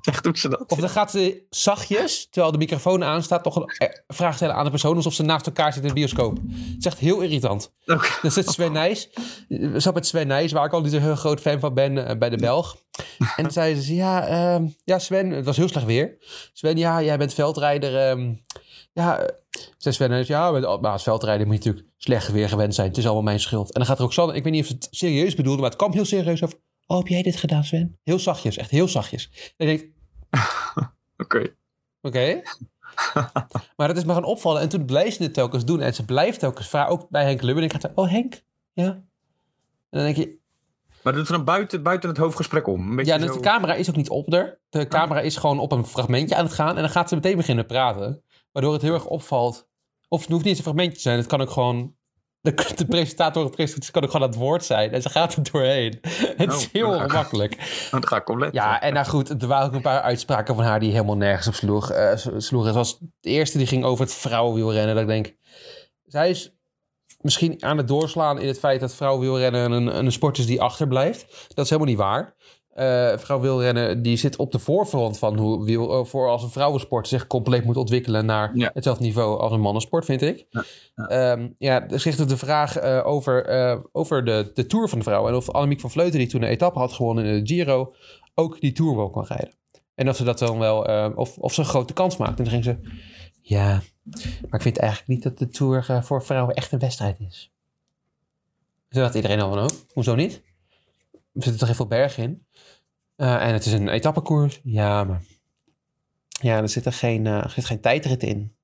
Echt 0.10 0.24
doet 0.24 0.38
ze 0.38 0.48
dat? 0.48 0.64
Of 0.66 0.78
dan 0.78 0.88
gaat 0.88 1.10
ze 1.10 1.46
zachtjes, 1.50 2.28
terwijl 2.30 2.52
de 2.52 2.58
microfoon 2.58 3.04
aanstaat, 3.04 3.42
toch 3.42 3.56
een 3.56 3.64
eh, 3.78 3.88
vraag 4.08 4.34
stellen 4.34 4.54
aan 4.54 4.64
de 4.64 4.70
persoon 4.70 4.96
alsof 4.96 5.14
ze 5.14 5.22
naast 5.22 5.46
elkaar 5.46 5.72
zitten 5.72 5.90
in 5.90 5.94
de 5.94 6.00
bioscoop. 6.00 6.36
Het 6.36 6.76
is 6.78 6.86
echt 6.86 6.98
heel 6.98 7.20
irritant. 7.20 7.72
Oké. 7.86 8.08
Dan 8.22 8.30
zit 8.30 8.50
Sven 8.50 8.72
Nijs. 8.72 9.08
We 9.48 9.80
zat 9.80 9.94
met 9.94 10.06
Sven 10.06 10.26
Nijs, 10.26 10.52
waar 10.52 10.64
ik 10.64 10.72
al 10.72 10.80
niet 10.80 10.92
heel 10.92 11.16
groot 11.16 11.40
fan 11.40 11.60
van 11.60 11.74
ben, 11.74 12.06
eh, 12.06 12.16
bij 12.16 12.30
de 12.30 12.36
Belg. 12.36 12.76
En 13.18 13.42
dan 13.42 13.52
zei 13.52 13.80
ze, 13.80 13.94
ja, 13.94 14.26
ehm, 14.26 14.66
ja 14.84 14.98
Sven, 14.98 15.30
het 15.30 15.44
was 15.44 15.56
heel 15.56 15.68
slecht 15.68 15.86
weer. 15.86 16.16
Sven, 16.52 16.76
ja, 16.76 17.02
jij 17.02 17.18
bent 17.18 17.34
veldrijder. 17.34 18.08
ehm, 18.08 18.34
ja, 18.92 19.18
eh, 19.18 19.28
zei 19.78 19.94
Sven 19.94 20.10
Nijs, 20.10 20.26
ja, 20.26 20.50
maar 20.50 20.90
als 20.90 21.02
veldrijder 21.02 21.46
moet 21.46 21.62
je 21.62 21.68
natuurlijk 21.68 21.94
slecht 21.96 22.32
weer 22.32 22.48
gewend 22.48 22.74
zijn. 22.74 22.88
Het 22.88 22.96
is 22.96 23.04
allemaal 23.04 23.22
mijn 23.22 23.40
schuld. 23.40 23.72
En 23.72 23.80
dan 23.80 23.86
gaat 23.86 23.98
Roxanne, 23.98 24.34
ik 24.34 24.42
weet 24.44 24.52
niet 24.52 24.62
of 24.62 24.68
ze 24.68 24.74
het 24.74 24.88
serieus 24.90 25.34
bedoelde, 25.34 25.60
maar 25.60 25.70
het 25.70 25.78
kwam 25.78 25.92
heel 25.92 26.04
serieus 26.04 26.42
over. 26.42 26.58
Oh, 26.90 26.98
heb 26.98 27.06
jij 27.06 27.22
dit 27.22 27.36
gedaan, 27.36 27.64
Sven? 27.64 27.98
Heel 28.02 28.18
zachtjes, 28.18 28.56
echt 28.56 28.70
heel 28.70 28.88
zachtjes. 28.88 29.52
En 29.56 29.68
ik 29.68 29.78
denk, 29.78 29.92
Oké. 31.24 31.54
Oké. 32.00 32.42
maar 33.76 33.88
dat 33.88 33.96
is 33.96 34.04
maar 34.04 34.14
gaan 34.14 34.24
opvallen. 34.24 34.60
En 34.60 34.68
toen 34.68 34.84
bleef 34.84 35.14
ze 35.14 35.22
het 35.22 35.34
telkens 35.34 35.64
doen. 35.64 35.80
En 35.80 35.94
ze 35.94 36.04
blijft 36.04 36.38
telkens 36.38 36.68
vragen, 36.68 36.92
ook 36.92 37.08
bij 37.08 37.24
Henk 37.24 37.42
Lubben. 37.42 37.62
En 37.64 37.70
ik 37.70 37.80
ga 37.80 37.90
oh 37.94 38.10
Henk? 38.10 38.42
Ja. 38.72 38.84
En 38.84 39.04
dan 39.90 40.02
denk 40.02 40.16
je, 40.16 40.38
Maar 41.02 41.12
doet 41.12 41.26
ze 41.26 41.32
dan 41.32 41.44
buiten, 41.44 41.82
buiten 41.82 42.08
het 42.08 42.18
hoofdgesprek 42.18 42.66
om? 42.66 42.90
Een 42.90 42.96
beetje 42.96 43.12
ja, 43.12 43.18
dus 43.18 43.28
zo... 43.28 43.34
de 43.34 43.40
camera 43.40 43.74
is 43.74 43.88
ook 43.88 43.96
niet 43.96 44.10
op 44.10 44.32
er. 44.32 44.60
De 44.68 44.88
camera 44.88 45.20
is 45.20 45.36
gewoon 45.36 45.58
op 45.58 45.72
een 45.72 45.86
fragmentje 45.86 46.36
aan 46.36 46.44
het 46.44 46.54
gaan. 46.54 46.76
En 46.76 46.82
dan 46.82 46.90
gaat 46.90 47.08
ze 47.08 47.14
meteen 47.14 47.36
beginnen 47.36 47.66
praten. 47.66 48.22
Waardoor 48.52 48.72
het 48.72 48.82
heel 48.82 48.94
erg 48.94 49.06
opvalt. 49.06 49.68
Of 50.08 50.20
het 50.20 50.30
hoeft 50.30 50.44
niet 50.44 50.56
eens 50.56 50.58
een 50.58 50.64
fragmentje 50.64 50.96
te 50.96 51.00
zijn. 51.00 51.18
Het 51.18 51.26
kan 51.26 51.40
ook 51.40 51.50
gewoon... 51.50 51.98
De, 52.42 52.54
de 52.76 52.86
presentator 52.86 53.42
of 53.42 53.48
de 53.50 53.54
presentator 53.56 53.92
kan 53.92 54.02
ook 54.02 54.10
gewoon 54.10 54.26
aan 54.26 54.32
het 54.32 54.42
woord 54.42 54.64
zijn. 54.64 54.92
En 54.92 55.02
ze 55.02 55.08
gaat 55.10 55.34
er 55.34 55.42
doorheen. 55.52 55.98
Het 56.36 56.52
is 56.52 56.66
Oh, 56.66 56.72
heel 56.72 56.88
ongemakkelijk. 56.88 57.86
Dan 57.90 58.06
ga 58.06 58.16
ik 58.16 58.28
opletten. 58.28 58.60
Ja, 58.62 58.80
en 58.80 58.92
nou 58.92 59.06
goed, 59.06 59.42
er 59.42 59.48
waren 59.48 59.66
ook 59.66 59.74
een 59.74 59.80
paar 59.80 60.00
uitspraken 60.00 60.54
van 60.54 60.64
haar 60.64 60.80
die 60.80 60.90
helemaal 60.92 61.16
nergens 61.16 61.46
op 61.46 61.54
sloeg, 61.54 61.92
s- 62.14 62.28
sloegen. 62.36 62.72
Zoals 62.72 62.98
de 62.98 63.30
eerste 63.30 63.58
die 63.58 63.66
ging 63.66 63.84
over 63.84 64.04
het 64.04 64.14
vrouwenwielrennen. 64.14 64.94
Dat 64.94 65.02
ik 65.04 65.08
denk, 65.10 65.34
zij 66.04 66.30
is 66.30 66.52
misschien 67.20 67.62
aan 67.64 67.76
het 67.76 67.88
doorslaan 67.88 68.38
in 68.40 68.46
het 68.46 68.58
feit 68.58 68.80
dat 68.80 68.94
vrouwenwielrennen 68.94 69.72
een, 69.72 69.96
een 69.98 70.12
sport 70.12 70.38
is 70.38 70.46
die 70.46 70.60
achterblijft. 70.62 71.48
Dat 71.54 71.64
is 71.64 71.70
helemaal 71.70 71.90
niet 71.92 72.00
waar. 72.02 72.34
Eh 72.80 73.18
vrouwenwielrennen 73.18 74.02
die 74.02 74.16
zit 74.16 74.36
op 74.36 74.52
de 74.52 74.58
voorfront 74.58 75.18
van 75.18 75.38
hoe 75.38 75.64
wiel, 75.64 75.92
eh, 75.92 76.04
voor 76.04 76.28
als 76.28 76.42
een 76.42 76.50
vrouwensport 76.50 77.08
zich 77.08 77.26
compleet 77.26 77.64
moet 77.64 77.76
ontwikkelen 77.76 78.26
naar 78.26 78.50
Ja. 78.56 78.70
hetzelfde 78.74 79.04
niveau 79.04 79.40
als 79.40 79.52
een 79.52 79.60
mannensport, 79.60 80.04
vind 80.04 80.22
ik. 80.22 80.46
Ja, 80.50 80.64
ja. 80.94 81.48
Ja, 81.58 81.98
zich 81.98 82.16
de 82.16 82.36
vraag 82.36 82.76
eh, 82.76 83.06
over, 83.06 83.48
over 83.92 84.24
de, 84.24 84.50
de 84.54 84.66
Tour 84.66 84.88
van 84.88 84.98
de 84.98 85.04
vrouwen. 85.04 85.30
En 85.30 85.36
of 85.36 85.50
Annemiek 85.50 85.80
van 85.80 85.90
Vleuten, 85.90 86.18
die 86.18 86.28
toen 86.28 86.42
een 86.42 86.48
etappe 86.48 86.78
had 86.78 86.92
gewonnen 86.92 87.24
in 87.24 87.44
de 87.44 87.54
Giro, 87.54 87.94
ook 88.34 88.60
die 88.60 88.72
Tour 88.72 88.96
wel 88.96 89.10
kan 89.10 89.24
rijden. 89.24 89.54
En 89.94 90.08
of 90.08 90.16
ze 90.16 90.24
dat 90.24 90.38
dan 90.38 90.58
wel, 90.58 90.78
of, 91.14 91.38
of 91.38 91.54
ze 91.54 91.60
een 91.60 91.66
grote 91.66 91.92
kans 91.92 92.16
maakt. 92.16 92.38
En 92.38 92.44
dan 92.44 92.52
ging 92.52 92.64
ze, 92.64 92.78
ja, 93.42 93.82
maar 94.40 94.54
ik 94.54 94.62
vind 94.62 94.78
eigenlijk 94.78 95.10
niet 95.10 95.22
dat 95.22 95.38
de 95.38 95.48
Tour 95.48 96.02
voor 96.02 96.22
vrouwen 96.24 96.54
echt 96.54 96.72
een 96.72 96.78
wedstrijd 96.78 97.20
is. 97.20 97.52
Toen 98.88 99.02
dacht 99.02 99.14
iedereen 99.14 99.40
al 99.40 99.52
van, 99.52 99.62
oh, 99.62 99.68
hoezo 99.92 100.14
niet? 100.14 100.42
Er 101.12 101.42
zitten 101.42 101.58
toch 101.58 101.68
heel 101.68 101.76
veel 101.76 101.86
bergen 101.86 102.22
in. 102.22 102.46
Eh, 103.20 103.46
en 103.46 103.52
het 103.52 103.66
is 103.66 103.72
een 103.72 103.88
etappekoers. 103.88 104.60
Ja, 104.62 105.04
maar... 105.04 105.22
Ja, 106.40 106.56
er 106.56 106.68
zit 106.68 106.86
er 106.86 106.92
geen, 106.92 107.26
eh, 107.26 107.44
er 107.44 107.50
zit 107.50 107.64
geen 107.64 107.80
tijdrit 107.80 108.22
in. 108.22 108.54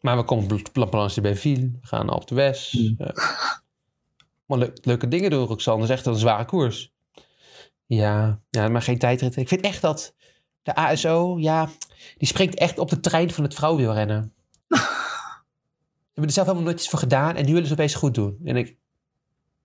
Maar 0.00 0.16
we 0.16 0.24
komen 0.24 0.52
op 0.52 0.72
Plan 0.72 0.88
Planche 0.88 1.20
bij 1.20 1.36
Ville. 1.36 1.70
We 1.80 1.86
gaan 1.86 2.10
op 2.10 2.26
de 2.26 2.34
West. 2.34 2.74
Mm. 2.74 2.96
maar 4.46 4.58
le- 4.58 4.72
leuke 4.82 5.08
dingen 5.08 5.30
doen, 5.30 5.46
Roxanne. 5.46 5.80
Dat 5.80 5.90
is 5.90 5.96
echt 5.96 6.06
een 6.06 6.14
zware 6.14 6.44
koers. 6.44 6.92
Ja, 7.86 8.40
ja, 8.50 8.68
maar 8.68 8.82
geen 8.82 8.98
tijdrit. 8.98 9.36
Ik 9.36 9.48
vind 9.48 9.60
echt 9.60 9.82
dat 9.82 10.14
de 10.62 10.74
ASO, 10.74 11.38
ja, 11.38 11.68
die 12.18 12.28
springt 12.28 12.54
echt 12.54 12.78
op 12.78 12.90
de 12.90 13.00
trein 13.00 13.30
van 13.30 13.44
het 13.44 13.54
vrouwenwielrennen. 13.54 14.34
Ze 14.68 16.24
hebben 16.24 16.24
er 16.24 16.30
zelf 16.30 16.46
helemaal 16.46 16.66
nooit 16.66 16.80
iets 16.80 16.88
voor 16.88 16.98
gedaan 16.98 17.36
en 17.36 17.46
nu 17.46 17.52
willen 17.52 17.68
ze 17.68 17.72
opeens 17.72 17.94
goed 17.94 18.14
doen. 18.14 18.40
En 18.44 18.56
ik, 18.56 18.76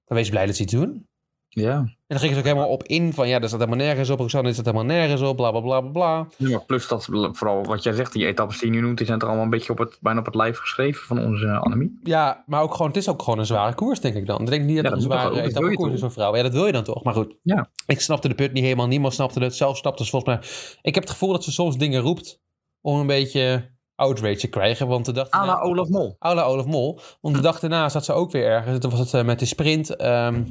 dan 0.05 0.17
wees 0.17 0.29
blij 0.29 0.45
dat 0.45 0.55
ze 0.55 0.63
iets 0.63 0.73
doen. 0.73 1.07
Ja. 1.55 1.77
En 1.77 1.95
dan 2.07 2.17
gingen 2.19 2.33
ze 2.33 2.39
ook 2.41 2.48
helemaal 2.48 2.69
op 2.69 2.83
in 2.83 3.13
van 3.13 3.27
ja, 3.27 3.39
daar 3.39 3.48
staat 3.50 3.60
helemaal 3.60 3.86
nergens 3.86 4.10
op. 4.10 4.19
Roxanne 4.19 4.50
is 4.50 4.55
dat 4.55 4.65
helemaal 4.65 4.86
nergens 4.86 5.22
op, 5.22 5.36
bla 5.36 5.51
bla 5.51 5.60
bla 5.62 5.81
bla. 5.81 6.27
Ja, 6.38 6.50
maar 6.50 6.65
plus 6.65 6.88
dat, 6.88 7.05
vooral 7.31 7.63
wat 7.63 7.83
jij 7.83 7.93
zegt, 7.93 8.13
die 8.13 8.25
etappes 8.25 8.60
die 8.60 8.67
je 8.72 8.75
nu 8.75 8.81
noemt, 8.81 8.98
die 8.98 9.07
zijn 9.07 9.19
er 9.19 9.25
allemaal 9.25 9.43
een 9.43 9.50
beetje 9.50 9.72
op 9.72 9.77
het, 9.77 9.98
bijna 10.01 10.19
op 10.19 10.25
het 10.25 10.36
lijf 10.36 10.57
geschreven 10.57 11.05
van 11.07 11.19
onze 11.25 11.48
Annemie. 11.51 12.00
Ja, 12.03 12.43
maar 12.45 12.62
ook 12.62 12.72
gewoon, 12.72 12.88
het 12.88 12.98
is 12.98 13.10
ook 13.10 13.22
gewoon 13.22 13.39
een 13.39 13.45
zware 13.45 13.75
koers, 13.75 14.00
denk 14.00 14.15
ik 14.15 14.25
dan. 14.25 14.41
Ik 14.41 14.50
denk 14.50 14.63
niet 14.65 14.75
dat 14.75 14.86
Ja, 14.86 14.89
het 14.91 15.00
een 15.00 15.05
zware 15.12 15.36
je 15.36 15.41
etappekoers 15.41 15.93
is 15.93 16.00
voor 16.00 16.12
vrouwen. 16.12 16.38
Ja, 16.38 16.43
dat 16.45 16.53
wil 16.53 16.65
je 16.65 16.72
dan 16.72 16.83
toch. 16.83 17.03
Maar 17.03 17.13
goed, 17.13 17.36
Ja. 17.43 17.69
ik 17.86 18.00
snapte 18.01 18.27
de 18.27 18.36
put 18.36 18.53
niet 18.53 18.63
helemaal. 18.63 18.88
Niemand 18.88 19.13
snapte 19.13 19.39
het. 19.39 19.55
Zelf 19.55 19.77
snapte 19.77 20.03
ze 20.03 20.10
volgens 20.10 20.36
mij. 20.36 20.50
Ik 20.81 20.93
heb 20.93 21.03
het 21.03 21.12
gevoel 21.12 21.31
dat 21.31 21.43
ze 21.43 21.51
soms 21.51 21.77
dingen 21.77 22.01
roept 22.01 22.41
om 22.81 23.00
een 23.00 23.07
beetje 23.07 23.72
outrage 23.95 24.36
te 24.38 24.48
krijgen. 24.48 24.88
Want 24.88 25.05
de 25.05 25.12
dag 25.12 25.29
daarna- 25.29 25.60
Olaf 25.62 25.88
Mol. 25.89 26.15
à 26.25 26.33
la 26.33 26.43
Olaf 26.43 26.65
Mol. 26.65 27.00
Want 27.22 27.36
de 27.36 27.41
dag 27.41 27.60
daarna 27.60 27.89
zat 27.89 28.05
ze 28.05 28.13
ook 28.13 28.31
weer 28.31 28.45
ergens. 28.45 28.79
Toen 28.79 28.89
was 28.91 29.00
het 29.00 29.13
eh, 29.13 29.24
met 29.24 29.39
de 29.39 29.45
sprint 29.45 29.95
ehm, 29.95 30.43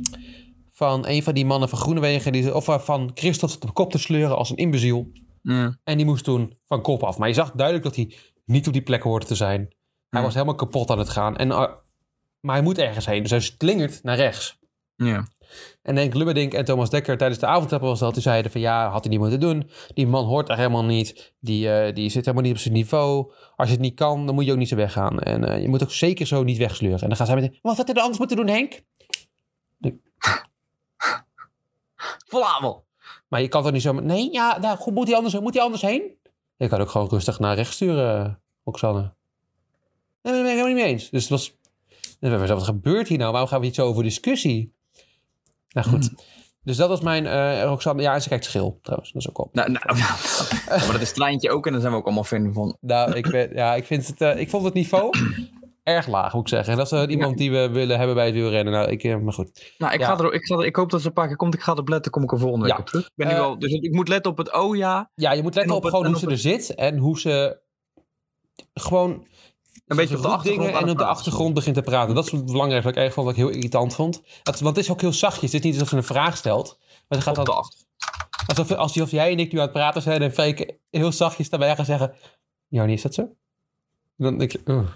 van 0.73 1.07
een 1.07 1.23
van 1.23 1.35
die 1.35 1.47
mannen 1.47 1.69
van 1.69 1.79
Groenewegen. 1.79 2.33
Die, 2.33 2.55
of 2.55 2.69
eh, 2.69 2.79
van 2.79 3.11
Christophe 3.15 3.55
op 3.55 3.61
de 3.61 3.73
kop 3.73 3.91
te 3.91 3.99
sleuren 3.99 4.37
als 4.37 4.51
een 4.51 4.57
imbeziel. 4.57 5.11
En 5.85 5.97
die 5.97 6.07
moest 6.07 6.25
toen 6.25 6.59
van 6.67 6.83
kop 6.83 7.03
af. 7.03 7.19
Maar 7.19 7.29
je 7.29 7.35
zag 7.35 7.53
duidelijk 7.53 7.87
dat 7.87 7.97
hij 7.97 8.15
niet 8.45 8.67
op 8.67 8.73
die 8.73 8.83
plek 8.83 9.03
hoorde 9.03 9.27
te 9.27 9.35
zijn. 9.35 9.75
Hij 10.09 10.23
was 10.23 10.35
helemaal 10.35 10.55
kapot 10.55 10.91
aan 10.91 10.99
het 10.99 11.09
gaan. 11.09 11.37
En, 11.37 11.51
eh, 11.51 11.59
maar 12.41 12.55
hij 12.55 12.65
moet 12.65 12.79
ergens 12.79 13.07
heen. 13.07 13.23
Dus 13.23 13.31
hij 13.31 13.41
slingert 13.41 14.03
naar 14.03 14.17
rechts. 14.17 14.61
En 15.83 15.97
Henk 15.97 16.15
Lubberdink 16.15 16.53
en 16.53 16.65
Thomas 16.65 16.91
Dekker 16.91 17.17
tijdens 17.17 17.41
de 17.41 17.47
avondtappen 17.47 17.89
was 17.89 17.99
dat. 17.99 18.15
Die 18.15 18.23
zeiden 18.23 18.51
van 18.51 18.61
ja, 18.61 18.91
had 18.91 19.01
hij 19.01 19.11
niet 19.11 19.21
moeten 19.21 19.41
doen. 19.41 19.71
Die 19.95 20.07
man 20.07 20.25
hoort 20.25 20.49
er 20.49 20.57
helemaal 20.57 20.85
niet. 20.85 21.35
Die, 21.41 21.73
eh, 21.73 21.95
die 21.95 22.11
zit 22.11 22.25
helemaal 22.25 22.47
niet 22.47 22.55
op 22.55 22.61
zijn 22.61 22.75
niveau. 22.75 23.33
Als 23.57 23.69
je 23.69 23.75
het 23.75 23.83
niet 23.83 23.95
kan, 23.95 24.27
dan 24.27 24.35
moet 24.35 24.45
je 24.45 24.53
ook 24.53 24.59
niet 24.59 24.69
zo 24.69 24.77
weggaan. 24.77 25.19
En 25.19 25.63
je 25.63 25.69
moet 25.69 25.83
ook 25.83 25.91
zeker 25.91 26.27
zo 26.27 26.43
niet 26.43 26.59
wegsleuren. 26.59 27.01
En 27.01 27.09
dan 27.09 27.17
gaan 27.17 27.27
zij 27.27 27.35
meteen, 27.35 27.59
wat 27.63 27.77
had 27.77 27.85
hij 27.85 27.95
dan 27.95 28.03
anders 28.03 28.19
moeten 28.19 28.37
doen 28.37 28.49
Henk? 28.49 28.83
Volavond. 32.27 32.83
Maar 33.29 33.41
je 33.41 33.49
kan 33.49 33.63
toch 33.63 33.73
niet 33.73 33.83
zo... 33.83 33.93
Nee, 33.93 34.33
ja, 34.33 34.59
nou, 34.59 34.79
goed, 34.79 34.95
moet 34.95 35.07
hij 35.07 35.17
anders, 35.17 35.41
moet 35.41 35.55
hij 35.55 35.63
anders 35.63 35.83
heen? 35.83 36.03
Je 36.57 36.69
kan 36.69 36.81
ook 36.81 36.91
gewoon 36.91 37.09
rustig 37.09 37.39
naar 37.39 37.55
rechts 37.55 37.75
sturen, 37.75 38.25
eh, 38.25 38.33
Roxanne. 38.65 39.01
Nee, 39.01 40.33
daar 40.33 40.43
ben 40.43 40.43
ik 40.43 40.49
helemaal 40.49 40.67
niet 40.67 40.83
mee 40.83 40.93
eens. 40.93 41.11
Dus 41.11 41.23
het 41.23 41.31
was... 41.31 41.57
Wat 42.49 42.63
gebeurt 42.63 43.09
hier 43.09 43.19
nou? 43.19 43.31
Waarom 43.31 43.49
gaan 43.49 43.61
we 43.61 43.67
niet 43.67 43.75
zo 43.75 43.87
over 43.87 44.03
discussie? 44.03 44.73
Nou 45.69 45.89
goed. 45.89 46.11
Dus 46.65 46.77
dat 46.77 46.89
was 46.89 47.01
mijn 47.01 47.27
eh 47.27 47.63
Roxanne. 47.63 48.03
Ja, 48.03 48.15
en 48.15 48.23
ze 48.23 48.29
kijkt 48.29 48.45
schil 48.45 48.79
trouwens. 48.83 49.13
Dat 49.13 49.23
is 49.23 49.29
ook 49.29 49.39
op. 49.39 49.55
Nou, 49.55 49.71
nou, 49.71 49.97
ja, 49.99 50.17
maar 50.69 50.93
dat 50.93 51.01
is 51.01 51.07
het 51.07 51.15
treintje 51.15 51.51
ook 51.51 51.67
en 51.67 51.73
daar 51.73 51.81
zijn 51.81 51.93
we 51.93 51.99
ook 51.99 52.05
allemaal 52.05 52.25
fan 52.25 52.53
van. 52.53 52.77
Nou, 52.81 53.13
ik, 53.13 53.31
ben, 53.31 53.55
ja, 53.55 53.75
ik, 53.75 53.85
vind 53.85 54.07
het, 54.07 54.21
eh, 54.21 54.39
ik 54.39 54.51
vond 54.51 54.65
het 54.65 54.75
niveau 54.75 55.11
erg 55.83 56.07
laag, 56.07 56.33
moet 56.33 56.43
ik 56.43 56.49
zeggen. 56.49 56.73
En 56.73 56.79
dat 56.79 56.93
is 56.93 56.99
eh, 56.99 57.11
iemand 57.11 57.39
die 57.39 57.51
we 57.51 57.71
willen 57.71 57.97
hebben 57.99 58.15
bij 58.17 58.25
het 58.27 58.35
wielrennen. 58.35 58.73
Nou, 58.73 58.91
ik, 58.91 59.03
eh, 59.05 59.17
maar 59.17 59.33
goed. 59.33 59.73
Nou, 59.79 59.93
ik, 59.93 60.01
Ja. 60.01 60.07
ga 60.07 60.25
er, 60.25 60.33
ik, 60.33 60.45
ga 60.47 60.55
er, 60.55 60.65
ik 60.65 60.77
hoop 60.77 60.91
dat 60.91 61.01
ze 61.01 61.07
een 61.07 61.13
paar 61.13 61.27
keer 61.27 61.37
komt. 61.37 61.55
Ik 61.55 61.63
ga 61.63 61.73
erop 61.73 61.89
letten, 61.89 62.11
kom 62.13 62.23
ik 62.23 62.33
er 62.33 62.39
volgende 62.39 62.65
week 62.65 62.75
Ja. 62.75 62.81
op 62.81 62.87
terug. 62.87 63.05
Ik 63.07 63.13
ben 63.15 63.27
nu 63.27 63.33
Eh, 63.35 63.41
al, 63.41 63.59
dus 63.59 63.73
ik 63.73 63.93
moet 63.95 64.09
letten 64.09 64.31
op 64.31 64.39
het 64.39 64.55
oh 64.55 64.77
ja. 64.77 65.11
Ja, 65.15 65.33
je 65.33 65.43
moet 65.43 65.55
letten 65.55 65.63
En 65.63 65.71
op, 65.71 65.77
op 65.77 65.83
het- 65.83 65.93
gewoon 65.93 66.07
hoe 66.13 66.19
ze 66.21 66.27
er 66.31 66.39
zit. 66.39 66.75
En 66.75 66.97
hoe 66.99 67.21
ze 67.21 67.61
gewoon... 68.75 69.27
Een 69.87 69.97
beetje 69.97 70.17
op 70.17 70.23
de 70.23 70.29
achtergrond 70.29 70.67
dingen 70.69 70.81
en 70.83 70.91
op 70.91 70.99
de 70.99 71.05
achtergrond 71.05 71.55
begint 71.55 71.75
te 71.75 71.83
praten. 71.83 72.15
Dat 72.15 72.25
is 72.27 72.33
het 72.33 72.45
belangrijkste 72.45 72.89
wat 72.89 72.97
ik 72.99 73.05
erg 73.05 73.13
vond, 73.15 73.27
wat 73.27 73.37
ik 73.37 73.43
heel 73.43 73.53
irritant 73.53 73.95
vond. 73.95 74.23
Het, 74.43 74.61
want 74.61 74.77
het 74.77 74.85
is 74.85 74.91
ook 74.91 75.01
heel 75.01 75.13
zachtjes. 75.13 75.53
Het 75.53 75.61
is 75.61 75.65
niet 75.67 75.75
alsof 75.75 75.89
ze 75.89 75.97
een 75.97 76.05
vraag 76.05 76.37
stelt. 76.37 76.79
Maar 76.81 77.19
het 77.19 77.23
gaat 77.23 77.39
Op 77.39 77.45
de 77.45 77.51
dan, 77.51 77.61
achter. 77.61 77.79
alsof, 78.47 78.73
alsof 78.73 79.11
jij 79.11 79.33
en 79.33 79.39
ik 79.39 79.53
nu 79.53 79.59
aan 79.59 79.65
het 79.65 79.73
praten 79.73 80.03
zijn 80.03 80.23
en 80.23 80.33
Freek 80.33 80.77
heel 80.91 81.13
zachtjes 81.13 81.49
daarbij 81.51 81.77
gaan 81.77 81.85
zeggen... 81.85 82.15
Jarnie, 82.69 82.95
is 82.95 83.03
dat 83.03 83.15
zo? 83.15 83.29
Dan 84.17 84.39
denk 84.39 84.53
ik... 84.53 84.69
"Ugh." 84.69 84.89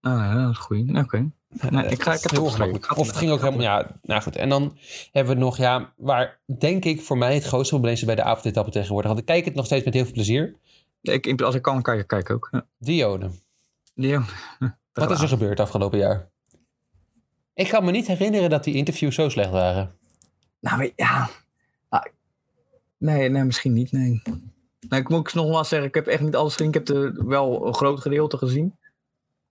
Ah, 0.00 0.34
dat 0.34 0.50
is 0.50 0.58
goed. 0.58 0.96
Oké. 0.96 1.30
Nee, 1.70 1.86
ik 1.86 2.02
ga 2.02 2.12
ik 2.12 2.22
heb 2.22 2.30
het 2.30 2.56
heel 2.56 2.78
Of 2.96 3.06
het 3.06 3.16
ging 3.16 3.30
ook 3.30 3.40
helemaal... 3.40 3.60
Ja, 3.60 3.90
nou 4.02 4.22
goed. 4.22 4.36
En 4.36 4.48
dan 4.48 4.78
hebben 5.12 5.34
we 5.34 5.40
nog, 5.40 5.56
ja, 5.56 5.92
waar 5.96 6.38
denk 6.58 6.84
ik 6.84 7.02
voor 7.02 7.18
mij 7.18 7.34
het 7.34 7.44
grootste 7.44 7.74
probleem 7.74 7.94
is 7.94 8.04
bij 8.04 8.14
de 8.14 8.22
avondetappen 8.22 8.72
tegenwoordig. 8.72 9.08
Want 9.08 9.20
ik 9.20 9.26
kijk 9.26 9.44
het 9.44 9.54
nog 9.54 9.66
steeds 9.66 9.84
met 9.84 9.94
heel 9.94 10.04
veel 10.04 10.12
plezier. 10.12 10.54
Ik, 11.00 11.40
als 11.42 11.54
ik 11.54 11.62
kan, 11.62 11.82
kijk 11.82 12.00
ik 12.00 12.06
kijk 12.06 12.30
ook. 12.30 12.48
Ja. 12.50 12.66
Diode. 12.78 13.30
Ja. 13.94 14.24
Wat 14.92 15.10
is 15.10 15.20
er 15.20 15.28
gebeurd 15.28 15.60
afgelopen 15.60 15.98
jaar? 15.98 16.28
Ik 17.54 17.68
kan 17.68 17.84
me 17.84 17.90
niet 17.90 18.06
herinneren 18.06 18.50
dat 18.50 18.64
die 18.64 18.74
interviews 18.74 19.14
zo 19.14 19.28
slecht 19.28 19.50
waren. 19.50 19.94
Nou, 20.60 20.92
ja. 20.96 21.28
Nou, 21.90 22.08
nee, 22.98 23.28
nee, 23.28 23.44
misschien 23.44 23.72
niet, 23.72 23.92
nee. 23.92 24.22
Nou, 24.88 25.02
ik 25.02 25.08
moet 25.08 25.34
nogmaals 25.34 25.68
zeggen, 25.68 25.88
ik 25.88 25.94
heb 25.94 26.06
echt 26.06 26.20
niet 26.20 26.36
alles 26.36 26.52
gezien. 26.52 26.68
Ik 26.68 26.74
heb 26.74 26.88
er 26.88 27.26
wel 27.26 27.66
een 27.66 27.74
groot 27.74 28.00
gedeelte 28.00 28.38
gezien. 28.38 28.74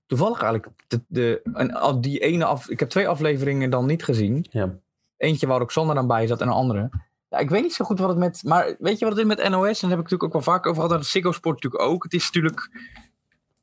Toevallig 0.07 0.41
eigenlijk, 0.41 0.71
de, 0.87 1.01
de, 1.07 1.41
en 1.53 1.73
al 1.73 2.01
die 2.01 2.19
ene 2.19 2.45
af, 2.45 2.69
ik 2.69 2.79
heb 2.79 2.89
twee 2.89 3.07
afleveringen 3.07 3.69
dan 3.69 3.85
niet 3.85 4.03
gezien. 4.03 4.45
Ja. 4.49 4.75
Eentje 5.17 5.47
waar 5.47 5.61
ook 5.61 5.71
Sander 5.71 5.97
aan 5.97 6.07
bij 6.07 6.27
zat 6.27 6.41
en 6.41 6.47
een 6.47 6.53
andere. 6.53 6.89
Ja, 7.29 7.37
ik 7.37 7.49
weet 7.49 7.61
niet 7.61 7.73
zo 7.73 7.85
goed 7.85 7.99
wat 7.99 8.09
het 8.09 8.17
met, 8.17 8.41
maar 8.43 8.75
weet 8.79 8.99
je 8.99 9.05
wat 9.05 9.17
het 9.17 9.27
is 9.27 9.35
met 9.35 9.49
NOS? 9.49 9.49
En 9.51 9.89
daar 9.89 9.97
heb 9.97 10.05
ik 10.05 10.11
natuurlijk 10.11 10.23
ook 10.23 10.33
wel 10.33 10.41
vaak 10.41 10.65
over 10.65 10.81
gehad. 10.83 10.97
En 10.99 11.05
Ziggo 11.05 11.31
Sport 11.31 11.63
natuurlijk 11.63 11.91
ook. 11.91 12.03
Het 12.03 12.13
is 12.13 12.25
natuurlijk, 12.25 12.69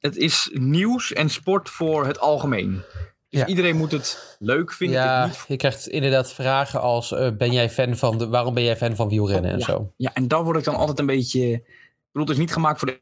het 0.01 0.17
is 0.17 0.51
nieuws 0.53 1.13
en 1.13 1.29
sport 1.29 1.69
voor 1.69 2.07
het 2.07 2.21
algemeen. 2.21 2.83
Dus 3.29 3.41
Ja. 3.41 3.47
iedereen 3.47 3.77
moet 3.77 3.93
het 3.93 4.37
leuk 4.39 4.73
vinden. 4.73 5.01
ja, 5.01 5.27
niet 5.27 5.45
je 5.49 5.57
krijgt 5.57 5.89
inderdaad 5.89 6.33
vragen 6.33 6.81
als: 6.81 7.13
eh, 7.13 7.31
ben 7.37 7.53
jij 7.53 7.71
fan 7.71 7.97
van 7.97 8.19
de, 8.19 8.29
waarom 8.29 8.55
ben 8.55 8.63
jij 8.65 8.77
fan 8.77 8.97
van 8.97 9.09
wielrennen 9.09 9.51
en 9.51 9.59
Ja. 9.59 9.65
zo? 9.65 9.93
Ja, 9.97 10.11
en 10.15 10.29
daar 10.29 10.45
word 10.45 10.57
ik 10.59 10.65
dan 10.65 10.75
altijd 10.75 10.99
een 10.99 11.07
beetje. 11.07 11.51
Ik 11.51 11.63
bedoel, 12.13 12.29
het 12.29 12.37
is 12.37 12.43
niet 12.43 12.53
gemaakt 12.53 12.79
voor 12.79 12.89
de. 12.89 13.01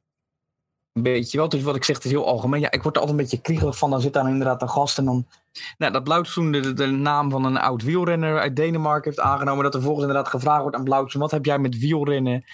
Beetje 0.92 1.38
wel. 1.38 1.48
Dus 1.48 1.62
wat 1.62 1.76
ik 1.76 1.84
zeg, 1.84 1.98
is 1.98 2.10
heel 2.10 2.26
algemeen. 2.26 2.60
Ja, 2.60 2.70
ik 2.70 2.82
word 2.82 2.96
er 2.96 3.02
altijd 3.02 3.18
een 3.18 3.24
beetje 3.24 3.42
kriegelig 3.42 3.78
van. 3.78 3.90
Dan 3.90 4.00
zit 4.00 4.12
daar 4.12 4.28
inderdaad 4.28 4.62
een 4.62 4.68
gast 4.68 4.98
en 4.98 5.04
dan. 5.04 5.26
Nou, 5.78 5.92
dat 5.92 6.04
Blauwtsoen 6.04 6.52
de, 6.52 6.72
de 6.72 6.86
naam 6.86 7.30
van 7.30 7.44
een 7.44 7.58
oud 7.58 7.82
wielrenner 7.82 8.38
uit 8.38 8.56
Denemarken 8.56 9.10
heeft 9.10 9.22
aangenomen. 9.22 9.64
Dat 9.64 9.74
er 9.74 9.82
volgens 9.82 10.06
inderdaad 10.06 10.30
gevraagd 10.30 10.60
wordt 10.62 10.76
aan 10.76 10.84
Blauwtsoen: 10.84 11.20
wat 11.20 11.30
heb 11.30 11.44
jij 11.44 11.58
met 11.58 11.78
wielrennen? 11.78 12.44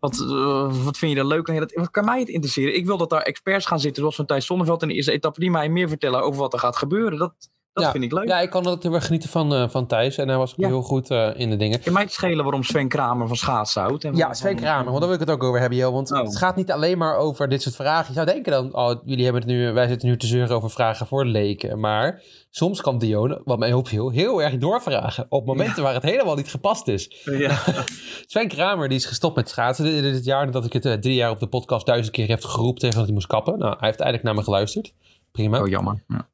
Wat, 0.00 0.20
eh, 0.20 0.84
wat 0.84 0.98
vind 0.98 1.12
je 1.12 1.16
daar 1.16 1.26
leuk 1.26 1.48
aan? 1.48 1.56
Dat, 1.56 1.72
wat 1.72 1.90
kan 1.90 2.04
mij 2.04 2.18
het 2.18 2.28
interesseren? 2.28 2.74
Ik 2.74 2.86
wil 2.86 2.96
dat 2.96 3.10
daar 3.10 3.22
experts 3.22 3.66
gaan 3.66 3.80
zitten, 3.80 4.00
zoals 4.00 4.16
van 4.16 4.26
Thijs 4.26 4.46
Zonneveld 4.46 4.82
in 4.82 4.88
de 4.88 4.94
eerste 4.94 5.12
etappe, 5.12 5.40
die 5.40 5.50
mij 5.50 5.68
meer 5.68 5.88
vertellen 5.88 6.22
over 6.22 6.40
wat 6.40 6.52
er 6.52 6.58
gaat 6.58 6.76
gebeuren. 6.76 7.18
Dat, 7.18 7.34
dat 7.72 7.84
Ja. 7.84 7.90
vind 7.90 8.04
ik 8.04 8.12
leuk. 8.12 8.28
Ja, 8.28 8.40
ik 8.40 8.50
kan 8.50 8.66
ook 8.66 8.82
heel 8.82 8.94
erg 8.94 9.04
genieten 9.04 9.28
van, 9.28 9.54
eh, 9.54 9.68
van 9.68 9.86
Thijs. 9.86 10.16
En 10.18 10.28
hij 10.28 10.36
was 10.36 10.50
ook 10.52 10.58
Ja. 10.60 10.66
heel 10.66 10.82
goed 10.82 11.10
eh, 11.10 11.30
in 11.34 11.50
de 11.50 11.56
dingen. 11.56 11.80
Kan 11.80 11.92
mij 11.92 12.02
het 12.02 12.12
schelen 12.12 12.44
waarom 12.44 12.62
Sven 12.62 12.88
Kramer 12.88 13.26
van 13.26 13.36
schaatsen 13.36 13.82
houdt? 13.82 14.04
En 14.04 14.16
Ja, 14.16 14.26
van- 14.26 14.34
Sven 14.34 14.56
Kramer, 14.56 14.84
want 14.84 14.98
daar 14.98 15.06
wil 15.08 15.14
ik 15.20 15.26
het 15.26 15.30
ook 15.30 15.42
over 15.42 15.60
hebben, 15.60 15.78
Jo. 15.78 15.92
Want 15.92 16.12
Oh. 16.12 16.22
het 16.22 16.36
gaat 16.36 16.56
niet 16.56 16.72
alleen 16.72 16.98
maar 16.98 17.16
over 17.16 17.48
dit 17.48 17.62
soort 17.62 17.74
vragen. 17.76 18.06
Je 18.06 18.12
zou 18.12 18.26
denken 18.26 18.52
dan, 18.52 18.74
oh, 18.76 18.94
jullie 19.04 19.24
hebben 19.24 19.42
het 19.42 19.50
nu, 19.50 19.72
wij 19.72 19.88
zitten 19.88 20.08
nu 20.08 20.16
te 20.16 20.26
zeuren 20.26 20.56
over 20.56 20.70
vragen 20.70 21.06
voor 21.06 21.24
leken. 21.24 21.80
Maar 21.80 22.22
soms 22.50 22.80
kan 22.80 22.98
Dione, 22.98 23.40
wat 23.44 23.58
mij 23.58 23.72
opviel, 23.72 24.10
heel 24.10 24.42
erg 24.42 24.56
doorvragen. 24.58 25.26
Op 25.28 25.46
momenten 25.46 25.82
waar 25.82 25.94
het 25.94 26.02
helemaal 26.02 26.34
niet 26.36 26.48
gepast 26.50 26.88
is. 26.88 27.22
Ja. 27.24 27.58
Sven 28.26 28.48
Kramer 28.48 28.88
die 28.88 28.98
is 28.98 29.06
gestopt 29.06 29.36
met 29.36 29.48
schaatsen 29.48 29.84
dit, 29.84 30.02
dit 30.02 30.24
jaar. 30.24 30.44
Nadat 30.44 30.64
ik 30.64 30.72
het 30.72 30.84
eh, 30.84 30.92
drie 30.92 31.14
jaar 31.14 31.30
op 31.30 31.40
de 31.40 31.46
podcast 31.48 31.86
duizend 31.86 32.10
keer 32.14 32.28
heb 32.28 32.44
geroepen 32.44 32.80
tegen 32.80 32.96
dat 32.96 33.04
hij 33.04 33.14
moest 33.14 33.26
kappen. 33.26 33.58
Nou, 33.58 33.70
hij 33.78 33.86
heeft 33.88 33.98
eindelijk 34.00 34.24
naar 34.26 34.34
me 34.34 34.42
geluisterd. 34.42 34.92
Prima. 35.32 35.60
Oh, 35.60 35.68
jammer. 35.68 36.04
Ja. 36.08 36.28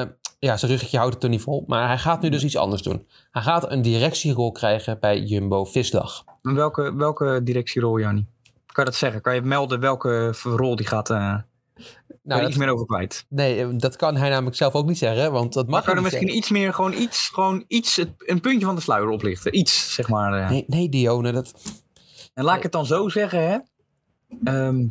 Eh, 0.00 0.06
ja, 0.38 0.56
zijn 0.56 0.70
ruggetje 0.70 0.98
houdt 0.98 1.14
het 1.14 1.22
er 1.22 1.28
niet 1.28 1.40
vol. 1.42 1.64
Maar 1.66 1.86
hij 1.86 1.98
gaat 1.98 2.20
nu 2.22 2.28
dus 2.28 2.44
iets 2.44 2.56
anders 2.56 2.82
doen. 2.82 3.06
Hij 3.30 3.42
gaat 3.42 3.70
een 3.70 3.82
directierol 3.82 4.52
krijgen 4.52 5.00
bij 5.00 5.20
Jumbo 5.20 5.64
Visdag. 5.64 6.24
En 6.42 6.54
Welke, 6.54 6.94
welke 6.96 7.40
directierol, 7.42 7.98
Jannie? 8.00 8.26
Kan 8.66 8.84
je 8.84 8.90
dat 8.90 8.94
zeggen? 9.00 9.20
Kan 9.20 9.34
je 9.34 9.42
melden 9.42 9.80
welke 9.80 10.34
rol 10.42 10.76
die 10.76 10.86
gaat... 10.86 11.10
eh 11.10 11.16
Nou, 12.22 12.40
dat- 12.40 12.48
iets 12.48 12.58
meer 12.58 12.68
over 12.72 12.86
kwijt? 12.86 13.26
Nee, 13.28 13.60
eh, 13.62 13.68
dat 13.76 13.96
kan 13.96 14.16
hij 14.16 14.28
namelijk 14.30 14.56
zelf 14.56 14.72
ook 14.74 14.86
niet 14.86 14.98
zeggen, 14.98 15.32
want 15.32 15.52
dat 15.52 15.64
Maar 15.64 15.74
mag 15.74 15.84
kan 15.84 15.96
er 15.96 16.02
misschien 16.02 16.36
iets 16.36 16.50
meer, 16.50 16.74
gewoon 16.74 16.92
iets, 16.92 17.28
gewoon 17.28 17.64
iets, 17.68 17.96
het- 17.96 18.12
een 18.18 18.40
puntje 18.40 18.66
van 18.66 18.74
de 18.74 18.80
sluier 18.80 19.08
oplichten? 19.08 19.58
Iets, 19.58 19.94
zeg 19.94 20.08
maar. 20.08 20.42
eh. 20.42 20.50
Nee, 20.50 20.64
nee, 20.66 20.88
Dione, 20.88 21.32
dat... 21.32 21.52
En 22.34 22.44
laat 22.44 22.56
ik 22.56 22.62
het 22.62 22.72
dan 22.72 22.86
zo 22.86 23.08
zeggen, 23.08 23.48
hè. 23.48 23.58
Ehm, 24.44 24.86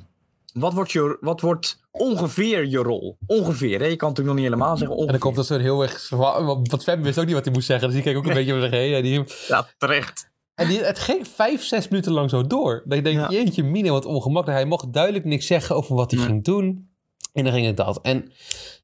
wat, 0.60 0.74
wordt 0.74 0.92
je, 0.92 1.18
wat 1.22 1.42
wordt 1.42 1.80
ongeveer 1.92 2.66
je 2.68 2.78
rol? 2.78 3.18
Ongeveer, 3.28 3.80
hè? 3.80 3.86
Je 3.86 3.96
kan 3.96 4.10
het 4.10 4.18
natuurlijk 4.18 4.26
nog 4.28 4.36
niet 4.36 4.44
helemaal 4.46 4.78
zeggen. 4.78 4.98
En 4.98 5.08
dan 5.08 5.20
komt 5.20 5.38
er 5.38 5.44
zo'n 5.44 5.60
heel 5.60 5.82
erg... 5.82 6.10
Want 6.10 6.82
Sven 6.82 7.02
wist 7.02 7.20
ook 7.20 7.26
niet 7.26 7.34
wat 7.34 7.46
hij 7.46 7.54
moest 7.54 7.66
zeggen, 7.68 7.88
dus 7.88 7.96
die 7.96 8.06
keek 8.06 8.18
ook 8.18 8.26
een 8.26 8.34
beetje 8.34 8.54
om 8.54 8.62
zich 8.62 8.70
heen. 8.72 8.94
En, 8.94 9.04
die, 9.04 9.24
Ja, 9.48 9.68
terecht. 9.78 10.30
en 10.56 10.68
die, 10.68 10.84
het 10.84 11.00
ging 11.00 11.28
vijf, 11.28 11.64
zes 11.64 11.88
minuten 11.88 12.12
lang 12.12 12.30
zo 12.30 12.48
door. 12.48 12.84
Dat 12.86 12.98
je 12.98 13.04
denkt, 13.04 13.22
Ja. 13.22 13.30
jeetje 13.30 13.64
mine, 13.64 13.90
wat 13.92 14.06
ongemakkelijk. 14.06 14.60
Hij 14.62 14.70
mocht 14.70 14.94
duidelijk 14.94 15.26
niks 15.26 15.46
zeggen 15.48 15.76
over 15.76 15.96
wat 15.96 16.12
hij 16.12 16.20
Nee. 16.20 16.30
ging 16.30 16.44
doen. 16.44 16.90
En 17.34 17.44
dan 17.44 17.54
ging 17.54 17.66
het 17.66 17.78
dat. 17.78 18.00
En 18.02 18.32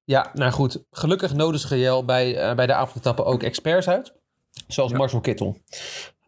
ja, 0.05 0.31
nou 0.33 0.51
goed. 0.51 0.83
Gelukkig 0.91 1.33
nodig 1.33 1.61
GL 1.61 2.03
bij, 2.05 2.35
eh, 2.37 2.55
bij 2.55 2.67
de 2.67 2.73
avondetappen 2.73 3.25
ook 3.25 3.43
experts 3.43 3.87
uit. 3.87 4.13
Zoals 4.67 4.91
Ja. 4.91 4.97
Marcel 4.97 5.19
Kittel. 5.21 5.57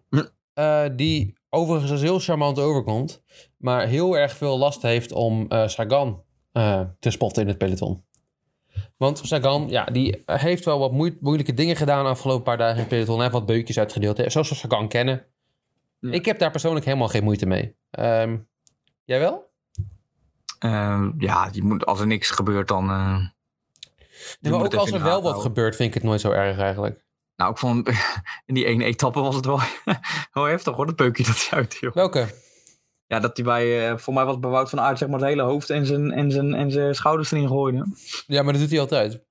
Ja. 0.09 0.29
Eh, 0.53 0.89
die 0.95 1.33
overigens 1.53 1.91
als 1.91 2.01
heel 2.01 2.19
charmant 2.19 2.59
overkomt. 2.59 3.23
Maar 3.57 3.87
heel 3.87 4.17
erg 4.17 4.37
veel 4.37 4.57
last 4.57 4.81
heeft 4.81 5.11
om 5.11 5.45
eh, 5.49 5.67
Sagan 5.67 6.23
eh, 6.51 6.81
te 6.99 7.09
spotten 7.11 7.41
in 7.41 7.47
het 7.47 7.57
peloton. 7.57 8.03
Want 8.97 9.21
Sagan, 9.23 9.69
ja, 9.69 9.85
die 9.85 10.23
heeft 10.25 10.65
wel 10.65 10.79
wat 10.79 10.91
moe- 10.91 11.17
moeilijke 11.19 11.53
dingen 11.53 11.75
gedaan 11.75 12.03
de 12.03 12.09
afgelopen 12.09 12.43
paar 12.43 12.57
dagen 12.57 12.73
in 12.73 12.79
het 12.79 12.89
peloton. 12.89 13.13
Hij 13.13 13.23
heeft 13.23 13.37
wat 13.37 13.45
beukjes 13.45 13.79
uitgedeeld. 13.79 14.17
hè, 14.17 14.29
Zoals 14.29 14.49
we 14.49 14.55
Sagan 14.55 14.87
kennen. 14.87 15.25
Ja. 15.99 16.11
Ik 16.11 16.25
heb 16.25 16.39
daar 16.39 16.51
persoonlijk 16.51 16.85
helemaal 16.85 17.07
geen 17.07 17.23
moeite 17.23 17.45
mee. 17.45 17.75
Ehm, 17.91 18.37
jij 19.03 19.19
wel? 19.19 19.51
Ehm, 20.59 21.11
ja, 21.17 21.49
je 21.51 21.63
moet, 21.63 21.85
als 21.85 21.99
er 21.99 22.07
niks 22.07 22.29
gebeurt, 22.29 22.67
dan... 22.67 22.89
eh, 22.89 23.17
je 23.19 24.37
Nee, 24.41 24.51
maar 24.51 24.61
ook 24.65 24.73
als 24.75 24.91
er 24.91 25.03
wel 25.03 25.21
wat 25.21 25.41
gebeurt, 25.41 25.75
vind 25.75 25.87
ik 25.89 25.93
het 25.93 26.03
nooit 26.03 26.21
zo 26.21 26.31
erg 26.31 26.57
eigenlijk. 26.57 27.02
Nou, 27.35 27.51
ik 27.51 27.57
vond 27.57 27.89
in 28.45 28.53
die 28.53 28.65
ene 28.65 28.83
etappe 28.83 29.19
was 29.19 29.35
het 29.35 29.45
wel, 29.45 29.59
wel 30.33 30.43
heftig 30.43 30.75
hoor, 30.75 30.85
dat 30.85 30.95
peukje 30.95 31.23
dat 31.23 31.47
hij 31.49 31.59
uithield. 31.59 31.93
Welke? 31.93 32.41
Ja, 33.07 33.19
dat 33.19 33.37
hij 33.37 33.45
bij, 33.45 33.89
eh, 33.89 33.97
voor 33.97 34.13
mij 34.13 34.25
was 34.25 34.37
Wout 34.39 34.69
van 34.69 34.79
Aert 34.79 34.97
zeg 34.97 35.07
maar 35.09 35.19
het 35.19 35.27
hele 35.27 35.41
hoofd 35.41 35.69
en 35.69 35.85
zijn, 35.85 36.11
en 36.11 36.31
zijn, 36.31 36.53
en 36.53 36.71
zijn 36.71 36.95
schouders 36.95 37.31
erin 37.31 37.47
gooide. 37.47 37.85
Ja, 38.27 38.43
maar 38.43 38.53
dat 38.53 38.61
doet 38.61 38.71
hij 38.71 38.79
altijd. 38.79 39.21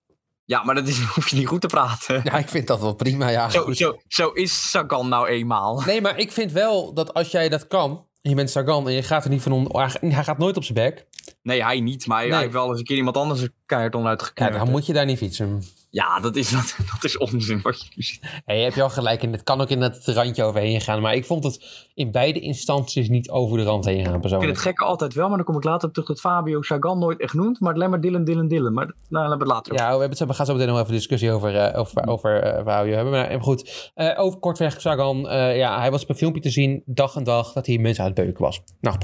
Ja, 0.44 0.64
maar 0.64 0.75
dat 0.75 0.88
is, 0.88 1.00
hoef 1.14 1.28
je 1.28 1.37
niet 1.37 1.47
goed 1.47 1.61
te 1.61 1.66
praten. 1.66 2.21
Ja, 2.25 2.32
ik 2.32 2.49
vind 2.49 2.66
dat 2.66 2.80
wel 2.80 2.94
prima, 2.94 3.28
ja. 3.28 3.50
Zo, 3.50 3.73
zo, 3.73 3.99
zo 4.09 4.28
is 4.28 4.71
Sagan 4.71 5.09
nou 5.09 5.28
eenmaal. 5.28 5.80
Nee, 5.80 6.00
maar 6.00 6.18
ik 6.18 6.32
vind 6.32 6.52
wel 6.52 6.94
dat 6.94 7.14
als 7.14 7.30
jij 7.30 7.49
dat 7.49 7.66
kan, 7.66 8.06
en 8.23 8.30
je 8.30 8.37
bent 8.37 8.50
Sagan 8.50 8.87
en 8.87 8.92
je 8.94 9.02
gaat 9.02 9.25
er 9.25 9.30
niet 9.30 9.42
van 9.42 9.52
om, 9.52 9.68
hij 10.00 10.25
gaat 10.25 10.38
nooit 10.38 10.56
op 10.56 10.64
zijn 10.64 10.78
bek, 10.78 11.06
Nee, 11.43 11.63
hij 11.65 11.81
niet. 11.81 12.07
Maar 12.07 12.17
hij, 12.17 12.27
Nee. 12.27 12.35
hij 12.35 12.43
heeft 12.43 12.55
wel 12.57 12.69
eens 12.69 12.79
een 12.79 12.85
keer 12.85 12.97
iemand 12.97 13.17
anders 13.17 13.41
een 13.41 13.53
keihard 13.67 13.95
Ja, 13.95 14.17
geknipt. 14.17 14.53
dan 14.53 14.71
moet 14.71 14.87
je 14.87 14.93
daar 14.93 15.05
niet 15.07 15.19
fietsen. 15.19 15.63
Ja, 15.91 16.21
dat 16.21 16.37
is, 16.37 16.51
dat, 16.51 16.77
dat 16.93 17.05
is 17.05 17.19
onzin 17.19 17.61
wat 17.63 17.81
je 17.83 17.89
nu 17.97 18.03
ziet. 18.03 18.21
Hey, 18.45 18.57
je 18.57 18.63
hebt 18.63 18.75
wel 18.75 18.91
gelijk. 18.91 19.23
Het 19.23 19.43
kan 19.43 19.61
ook 19.61 19.69
in 19.69 19.81
het 19.81 20.07
randje 20.07 20.45
overheen 20.45 20.81
gaan. 20.81 21.01
Maar 21.01 21.15
ik 21.15 21.25
vond 21.25 21.45
het 21.45 21.87
in 21.95 22.11
beide 22.11 22.41
instanties 22.41 23.09
niet 23.09 23.31
over 23.31 23.57
de 23.59 23.63
rand 23.65 23.85
heen 23.85 23.95
gaan 23.95 24.05
Ik 24.05 24.11
vind 24.11 24.21
persoonlijk. 24.21 24.53
het 24.53 24.61
gekke 24.61 24.85
altijd 24.85 25.15
wel, 25.15 25.29
maar 25.29 25.37
dan 25.37 25.47
kom 25.47 25.57
ik 25.57 25.65
later 25.65 25.89
op 25.89 25.95
terug 25.95 26.09
dat 26.09 26.21
Fabio 26.21 26.63
Sagan 26.63 26.99
nooit 26.99 27.21
echt 27.21 27.35
noemt. 27.35 27.61
Maar 27.61 27.75
alleen 27.75 27.91
maar 27.91 28.01
Dylan, 28.01 28.25
Dylan, 28.25 28.49
Dylan. 28.49 28.73
Maar 28.73 28.87
nou, 29.09 29.29
hebben 29.29 29.39
we 29.39 29.45
het 29.45 29.53
later 29.55 29.73
over. 29.73 29.85
Ja, 29.85 29.93
we, 29.95 30.01
hebben 30.01 30.19
het, 30.19 30.29
we 30.29 30.35
gaan 30.35 30.47
zo 30.47 30.53
meteen 30.53 30.69
nog 30.69 30.77
even 30.77 30.89
een 30.91 30.97
discussie 30.97 31.33
over, 31.33 31.57
eh 31.57 31.79
over, 31.79 32.07
over 32.07 32.65
waar 32.65 32.83
we 32.83 32.89
je 32.89 32.95
hebben. 32.95 33.13
Maar 33.13 33.29
eh, 33.29 33.41
goed, 33.43 33.91
Eh 33.95 34.21
over 34.21 34.39
kortweg, 34.39 34.81
Sagan, 34.81 35.19
ja, 35.57 35.79
hij 35.81 35.91
was 35.91 36.03
op 36.03 36.09
een 36.09 36.17
filmpje 36.17 36.41
te 36.43 36.51
zien, 36.51 36.83
dag 36.87 37.17
en 37.17 37.25
dag, 37.25 37.53
dat 37.53 37.67
hij 37.67 37.79
mensen 37.79 38.05
aan 38.05 38.11
het 38.11 38.21
beuken 38.25 38.45
was. 38.45 38.61
Nou, 38.81 38.97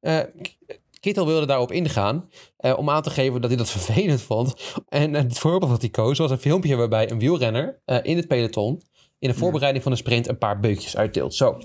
ja. 0.00 0.26
Eh, 1.00 1.06
Kittel 1.06 1.26
wilde 1.26 1.46
daarop 1.46 1.72
ingaan 1.72 2.30
eh, 2.56 2.78
om 2.78 2.90
aan 2.90 3.02
te 3.02 3.10
geven 3.10 3.40
dat 3.40 3.50
hij 3.50 3.58
dat 3.58 3.70
vervelend 3.80 4.22
vond. 4.22 4.54
En 4.88 5.14
het 5.14 5.38
voorbeeld 5.38 5.70
dat 5.70 5.80
hij 5.80 5.90
koos 5.90 6.18
was 6.18 6.30
een 6.30 6.38
filmpje 6.38 6.76
waarbij 6.76 7.10
een 7.10 7.18
wielrenner 7.18 7.80
eh, 7.84 7.98
in 8.02 8.16
het 8.16 8.28
peloton 8.28 8.82
in 9.18 9.28
de 9.28 9.34
voorbereiding 9.34 9.82
van 9.82 9.92
een 9.92 9.98
sprint 9.98 10.28
een 10.28 10.38
paar 10.38 10.60
beukjes 10.60 10.96
uitdeelt. 10.96 11.34
Zo. 11.34 11.58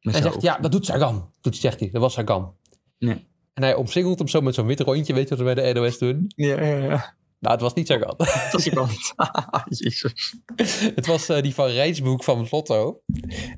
Zijn 0.00 0.22
zegt, 0.22 0.42
ja, 0.42 0.58
dat 0.58 0.72
doet 0.72 0.86
Sagan. 0.86 1.30
Doet, 1.40 1.56
zegt 1.56 1.80
hij, 1.80 1.90
dat 1.90 2.00
was 2.00 2.12
Sagan. 2.12 2.54
En 2.98 3.62
hij 3.62 3.74
omsingelt 3.74 4.18
hem 4.18 4.28
zo 4.28 4.40
met 4.40 4.54
zo'n 4.54 4.66
wit 4.66 4.80
rondje, 4.80 5.14
weet 5.14 5.28
je 5.28 5.36
wat 5.36 5.46
we 5.46 5.54
bij 5.54 5.72
de 5.72 5.80
NOS 5.80 5.98
doen? 5.98 6.32
Ja, 6.36 6.62
ja, 6.62 6.76
ja. 6.76 7.16
Nou, 7.38 7.54
het 7.54 7.60
was 7.60 7.74
niet 7.74 7.86
Sagan. 7.86 8.14
Dat 8.52 8.64
wel 8.64 8.86
niet. 8.86 9.14
Jezus. 9.78 10.34
Het 10.94 11.06
was 11.06 11.28
eh, 11.28 11.42
die 11.42 11.54
van 11.54 11.66
Rijnsboek 11.66 12.24
van 12.24 12.46
Lotto. 12.50 13.00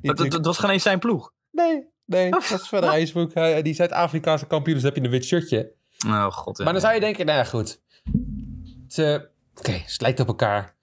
Dat, 0.01 0.17
dat, 0.17 0.31
dat 0.31 0.45
was 0.45 0.57
geen 0.57 0.69
eens 0.69 0.83
zijn 0.83 0.99
ploeg. 0.99 1.33
Nee, 1.51 1.90
nee, 2.11 2.29
dat 2.31 2.67
van 2.67 2.79
Rijnsboek. 2.79 3.31
eh, 3.31 3.63
die 3.63 3.73
Zuid-Afrikaanse 3.73 4.45
kampioen, 4.47 4.75
dus 4.75 4.83
heb 4.83 4.95
je 4.95 5.03
een 5.03 5.09
wit 5.09 5.25
shirtje. 5.25 5.71
Oh 6.07 6.25
god. 6.31 6.57
ja. 6.57 6.63
Maar 6.63 6.73
dan 6.73 6.81
zou 6.81 6.93
je 6.93 6.99
denken, 6.99 7.25
nou 7.25 7.37
ja, 7.37 7.43
goed. 7.43 7.81
Het, 8.87 8.97
eh, 8.97 9.19
Oké, 9.55 9.71
het 9.71 10.01
lijkt 10.01 10.19
op 10.19 10.27
elkaar. 10.27 10.75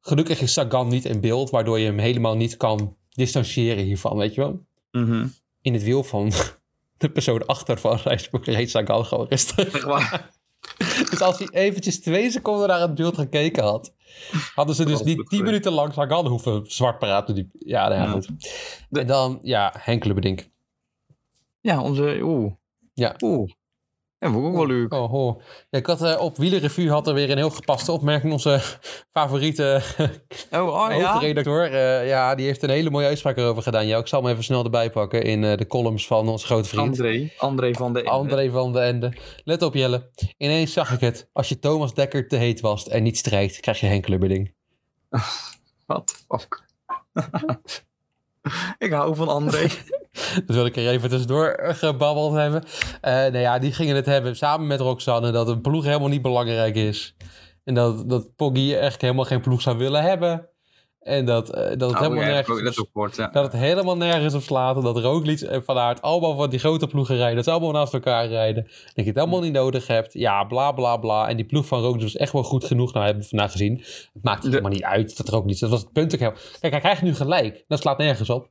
Gelukkig 0.00 0.40
is 0.40 0.52
Sagan 0.52 0.88
niet 0.88 1.04
in 1.04 1.20
beeld, 1.20 1.50
waardoor 1.50 1.78
je 1.78 1.86
hem 1.86 1.98
helemaal 1.98 2.36
niet 2.36 2.56
kan 2.56 2.96
distancieren 3.10 3.84
hiervan, 3.84 4.16
weet 4.16 4.34
je 4.34 4.40
wel? 4.40 4.64
Mhm. 4.90 5.26
In 5.62 5.72
het 5.72 5.82
wiel 5.82 6.04
van 6.04 6.32
de 6.98 7.10
persoon 7.10 7.46
achter 7.46 7.78
van 7.78 7.96
Rijnsboek 8.04 8.44
reed 8.44 8.70
Sagan 8.70 9.04
gewoon 9.06 9.26
rustig. 9.28 9.74
Echt 9.74 9.82
waar. 9.84 10.30
Dus 11.10 11.20
als 11.20 11.38
hij 11.38 11.48
eventjes 11.50 12.00
twee 12.00 12.30
seconden 12.30 12.68
naar 12.68 12.80
het 12.80 12.94
beeld 12.94 13.14
gekeken 13.14 13.62
had, 13.62 13.94
hadden 14.54 14.74
ze 14.74 14.84
dus 14.84 14.98
Oh, 15.00 15.04
niet 15.06 15.16
dat 15.16 15.26
tien 15.28 15.44
minuten 15.44 15.72
lang 15.72 15.92
Sagan 15.92 16.26
hoeven 16.26 16.62
zwart 16.66 16.98
praten. 16.98 17.34
Die, 17.34 17.50
ja, 17.58 17.88
nou 17.88 18.00
ja, 18.00 18.04
Ja. 18.06 18.10
goed. 18.10 18.28
En 18.90 19.06
dan, 19.06 19.38
ja, 19.42 19.72
Henk 19.78 20.04
Lubberdink. 20.04 20.48
Ja, 21.66 21.82
onze... 21.82 22.18
Oeh. 22.22 22.52
Ja. 22.94 23.14
Oeh. 23.22 23.50
En 24.18 24.32
vond 24.32 24.44
ik 24.44 24.50
ook 24.50 24.56
wel 24.56 24.66
leuk. 24.66 24.94
Oh, 24.94 25.12
oh. 25.12 25.40
Ja, 25.70 25.78
ik 25.78 25.86
had 25.86 26.02
eh, 26.02 26.20
op 26.20 26.36
Wielerrevue 26.36 26.90
had 26.90 27.06
er 27.06 27.14
weer 27.14 27.30
een 27.30 27.36
heel 27.36 27.50
gepaste 27.50 27.92
opmerking. 27.92 28.32
Onze 28.32 28.60
favoriete 29.16 29.82
Oh, 30.50 30.66
oh 30.66 30.96
ja? 30.96 31.12
hoofdredacteur. 31.12 31.72
eh, 31.72 32.08
ja, 32.08 32.34
die 32.34 32.46
heeft 32.46 32.62
een 32.62 32.70
hele 32.70 32.90
mooie 32.90 33.06
uitspraak 33.06 33.36
erover 33.36 33.62
gedaan. 33.62 33.86
Ja, 33.86 33.98
ik 33.98 34.06
zal 34.06 34.22
hem 34.22 34.30
even 34.30 34.44
snel 34.44 34.64
erbij 34.64 34.90
pakken 34.90 35.22
in 35.22 35.44
eh, 35.44 35.56
de 35.56 35.66
columns 35.66 36.06
van 36.06 36.28
onze 36.28 36.46
grote 36.46 36.68
vriend. 36.68 36.86
André. 36.88 37.30
André 37.38 37.72
van 37.74 37.92
de 37.92 37.98
Ende. 37.98 38.10
André 38.10 38.50
van 38.50 38.72
de 38.72 38.80
Ende. 38.80 39.12
Let 39.44 39.62
op 39.62 39.74
Jelle. 39.74 40.10
Ineens 40.36 40.72
zag 40.72 40.92
ik 40.92 41.00
het. 41.00 41.28
Als 41.32 41.48
je 41.48 41.58
Thomas 41.58 41.94
Dekker 41.94 42.28
te 42.28 42.36
heet 42.36 42.60
was 42.60 42.88
en 42.88 43.02
niet 43.02 43.18
strijkt, 43.18 43.60
krijg 43.60 43.80
je 43.80 43.86
Henk 43.86 44.08
Lubberding. 44.08 44.54
Wat 45.86 46.24
fuck. 46.28 46.64
ik 48.78 48.92
hou 48.92 49.16
van 49.16 49.28
André. 49.28 49.66
Dat 50.46 50.56
wil 50.56 50.66
ik 50.66 50.76
er 50.76 50.88
even 50.88 51.08
tussendoor 51.08 51.46
eh, 51.46 51.74
gebabbeld 51.74 52.32
hebben. 52.32 52.64
Eh 53.00 53.12
nou 53.12 53.38
ja, 53.38 53.58
die 53.58 53.72
gingen 53.72 53.96
het 53.96 54.06
hebben 54.06 54.36
samen 54.36 54.66
met 54.66 54.80
Roxanne 54.80 55.30
dat 55.30 55.48
een 55.48 55.60
ploeg 55.60 55.84
helemaal 55.84 56.08
niet 56.08 56.22
belangrijk 56.22 56.74
is. 56.74 57.16
En 57.64 57.74
dat, 57.74 58.08
dat 58.08 58.36
Poggy 58.36 58.74
echt 58.74 59.00
helemaal 59.00 59.24
geen 59.24 59.40
ploeg 59.40 59.60
zou 59.60 59.78
willen 59.78 60.02
hebben. 60.02 60.48
En 61.06 61.24
dat, 61.24 61.50
eh, 61.50 61.62
dat 61.62 61.80
het 61.80 61.82
Oh, 61.90 62.00
helemaal 62.00 62.24
ja, 62.24 62.28
nergens... 62.28 62.62
dat 62.62 62.88
ook 62.94 63.14
ja. 63.14 63.30
Het 63.32 63.52
helemaal 63.52 63.96
nergens 63.96 64.34
op 64.34 64.42
slaat. 64.42 64.76
En 64.76 64.82
dat 64.82 64.98
Roglic 64.98 65.40
en 65.40 65.64
Van 65.64 65.78
Aert 65.78 66.02
allemaal 66.02 66.36
van 66.36 66.50
die 66.50 66.58
grote 66.58 66.86
ploegen 66.86 67.16
rijden. 67.16 67.36
Dat 67.36 67.44
ze 67.44 67.50
allemaal 67.50 67.72
naast 67.72 67.94
elkaar 67.94 68.26
rijden. 68.26 68.62
Dat 68.64 68.92
je 68.94 69.02
het 69.04 69.14
helemaal 69.14 69.40
niet 69.40 69.52
nodig 69.52 69.86
hebt. 69.86 70.12
Ja, 70.12 70.44
bla 70.44 70.72
bla 70.72 70.96
bla. 70.96 71.28
En 71.28 71.36
die 71.36 71.44
ploeg 71.44 71.66
van 71.66 71.80
Roglic 71.80 72.02
was 72.02 72.16
echt 72.16 72.32
wel 72.32 72.42
goed 72.42 72.64
genoeg. 72.64 72.92
Nou, 72.92 73.04
hebben 73.04 73.22
we 73.22 73.28
vandaag 73.28 73.50
gezien. 73.50 73.78
Het 74.12 74.22
maakt 74.22 74.42
De- 74.42 74.48
helemaal 74.48 74.70
niet 74.70 74.82
uit 74.82 75.16
dat 75.16 75.28
Roglic... 75.28 75.58
Dat 75.58 75.70
was 75.70 75.80
het 75.80 75.92
punt 75.92 76.14
ook 76.14 76.20
heel... 76.20 76.32
Kijk, 76.60 76.72
hij 76.72 76.80
krijgt 76.80 77.02
nu 77.02 77.14
gelijk. 77.14 77.64
Dat 77.68 77.80
slaat 77.80 77.98
nergens 77.98 78.30
op. 78.30 78.48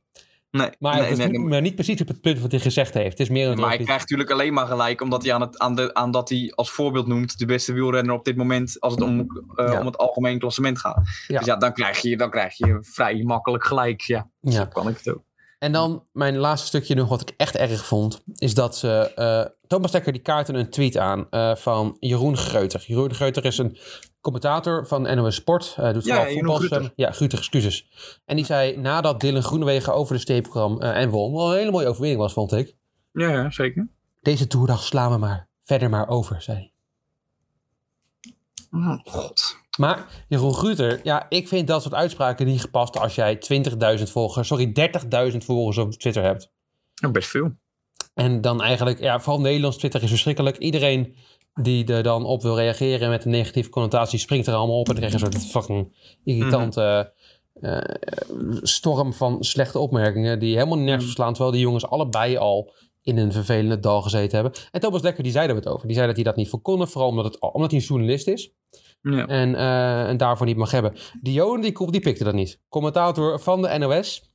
Nee, 0.56 0.70
Maar 0.78 0.92
nee, 0.94 1.02
het 1.02 1.10
is 1.12 1.18
nee, 1.18 1.28
niet, 1.28 1.40
maar 1.48 1.60
niet 1.60 1.74
precies 1.74 2.00
op 2.00 2.08
het 2.08 2.20
punt 2.20 2.40
wat 2.40 2.50
hij 2.50 2.60
gezegd 2.60 2.94
heeft. 2.94 3.10
Het 3.10 3.20
is 3.20 3.28
meer 3.28 3.48
een 3.48 3.58
Maar 3.58 3.68
hij 3.68 3.78
krijgt 3.78 4.00
natuurlijk 4.00 4.30
alleen 4.30 4.52
maar 4.52 4.66
gelijk 4.66 5.00
omdat 5.00 5.22
hij 5.24 5.34
aan, 5.34 5.40
het, 5.40 5.58
aan, 5.58 5.74
de, 5.74 5.94
aan 5.94 6.10
dat 6.10 6.28
hij 6.28 6.52
als 6.54 6.70
voorbeeld 6.70 7.06
noemt 7.06 7.38
de 7.38 7.46
beste 7.46 7.72
wielrenner 7.72 8.14
op 8.14 8.24
dit 8.24 8.36
moment 8.36 8.80
als 8.80 8.92
het 8.94 9.02
om, 9.02 9.26
eh, 9.54 9.72
Ja. 9.72 9.80
om 9.80 9.86
het 9.86 9.98
algemeen 9.98 10.38
klassement 10.38 10.78
gaat. 10.78 11.00
Ja. 11.26 11.38
Dus 11.38 11.46
ja, 11.46 11.56
dan 11.56 11.72
krijg, 11.72 11.98
je, 11.98 12.16
dan 12.16 12.30
krijg 12.30 12.56
je 12.56 12.78
vrij 12.80 13.22
makkelijk 13.22 13.64
gelijk. 13.64 14.00
Ja, 14.00 14.28
Ja. 14.40 14.50
zo 14.50 14.66
kan 14.66 14.88
ik 14.88 14.96
het 14.96 15.08
ook. 15.14 15.24
En 15.66 15.72
dan 15.72 16.04
mijn 16.12 16.36
laatste 16.36 16.66
stukje 16.66 16.94
nog 16.94 17.08
wat 17.08 17.20
ik 17.20 17.34
echt 17.36 17.56
erg 17.56 17.84
vond. 17.84 18.22
Is 18.34 18.54
dat 18.54 18.76
ze... 18.76 19.12
eh, 19.14 19.44
Thomas 19.66 19.90
Dekker 19.90 20.12
die 20.12 20.22
kaartte 20.22 20.52
een 20.52 20.70
tweet 20.70 20.96
aan 20.96 21.26
eh, 21.30 21.54
van 21.56 21.96
Jeroen 22.00 22.36
Greuter. 22.36 22.84
Jeroen 22.86 23.14
Greuter 23.14 23.44
is 23.44 23.58
een 23.58 23.78
commentator 24.20 24.86
van 24.86 25.02
NOS 25.16 25.34
Sport. 25.34 25.74
eh 25.78 25.92
doet 25.92 26.04
Ja, 26.04 26.14
vooral 26.14 26.32
Jeroen 26.32 26.38
voetbalstemmen. 26.50 26.92
Ja, 26.96 27.10
Gruter, 27.10 27.38
excuses. 27.38 27.88
En 28.24 28.36
die 28.36 28.44
zei 28.44 28.76
nadat 28.76 29.20
Dylan 29.20 29.42
Groenewegen 29.42 29.94
over 29.94 30.14
de 30.14 30.20
steep 30.20 30.48
kwam 30.50 30.80
en 30.80 31.10
won. 31.10 31.32
Wel 31.32 31.50
een 31.52 31.58
hele 31.58 31.70
mooie 31.70 31.88
overwinning 31.88 32.20
was, 32.20 32.32
vond 32.32 32.52
ik. 32.52 32.74
Ja, 33.12 33.28
ja, 33.30 33.50
zeker. 33.50 33.88
Deze 34.22 34.46
toerdag 34.46 34.82
slaan 34.82 35.10
we 35.12 35.18
maar 35.18 35.48
verder 35.64 35.90
maar 35.90 36.08
over, 36.08 36.42
zei 36.42 36.56
hij. 36.56 36.72
Oh, 38.70 38.98
God. 39.04 39.56
Maar 39.76 40.24
Jeroen 40.28 40.54
Gruter, 40.54 41.00
ja, 41.02 41.26
ik 41.28 41.48
vind 41.48 41.66
dat 41.66 41.82
soort 41.82 41.94
uitspraken 41.94 42.46
niet 42.46 42.60
gepast 42.60 42.98
als 42.98 43.14
jij 43.14 43.38
20.000 43.98 44.02
volgers, 44.02 44.48
sorry, 44.48 44.72
30.000 45.32 45.36
volgers 45.36 45.78
op 45.78 45.92
Twitter 45.92 46.22
hebt. 46.22 46.52
Ja, 46.94 47.10
best 47.10 47.28
veel. 47.28 47.50
En 48.14 48.40
dan 48.40 48.62
eigenlijk, 48.62 49.00
ja, 49.00 49.20
vooral 49.20 49.40
Nederlands 49.40 49.76
Twitter 49.76 50.02
is 50.02 50.08
verschrikkelijk. 50.08 50.56
Iedereen 50.58 51.14
die 51.62 51.84
er 51.92 52.02
dan 52.02 52.24
op 52.24 52.42
wil 52.42 52.56
reageren 52.56 53.08
met 53.10 53.24
een 53.24 53.30
negatieve 53.30 53.68
connotatie, 53.70 54.18
springt 54.18 54.46
er 54.46 54.54
allemaal 54.54 54.78
op. 54.78 54.88
En 54.88 54.94
dan 54.94 55.04
krijg 55.08 55.20
je 55.20 55.26
een 55.26 55.32
soort 55.40 55.50
fucking 55.50 55.92
irritante 56.24 57.12
eh, 57.60 57.78
storm 58.62 59.12
van 59.12 59.44
slechte 59.44 59.78
opmerkingen 59.78 60.38
die 60.38 60.54
helemaal 60.54 60.76
nergens 60.78 60.96
Mhm. 60.96 61.04
verslaan. 61.04 61.32
Terwijl 61.32 61.52
die 61.52 61.60
jongens 61.60 61.86
allebei 61.86 62.36
al 62.36 62.72
in 63.02 63.18
een 63.18 63.32
vervelende 63.32 63.80
dal 63.80 64.02
gezeten 64.02 64.34
hebben. 64.42 64.60
En 64.70 64.80
Thomas 64.80 65.02
Dekker, 65.02 65.22
die 65.22 65.32
zei 65.32 65.48
er 65.48 65.54
wat 65.54 65.66
over. 65.68 65.86
Die 65.86 65.94
zei 65.96 66.06
dat 66.06 66.16
hij 66.16 66.24
dat 66.24 66.36
niet 66.36 66.48
voor 66.48 66.60
kon, 66.60 66.88
vooral 66.88 67.08
omdat, 67.10 67.24
het, 67.24 67.40
omdat 67.40 67.70
hij 67.70 67.80
een 67.80 67.86
journalist 67.86 68.26
is. 68.28 68.50
Ja. 69.10 69.26
En, 69.26 69.54
eh, 69.54 70.08
en 70.08 70.16
daarvoor 70.16 70.46
niet 70.46 70.56
mag 70.56 70.70
hebben. 70.70 70.94
Dion, 71.22 71.60
die, 71.60 71.90
die 71.90 72.00
pikte 72.00 72.24
dat 72.24 72.34
niet. 72.34 72.60
Commentator 72.68 73.40
van 73.40 73.62
de 73.62 73.78
NOS, 73.78 74.30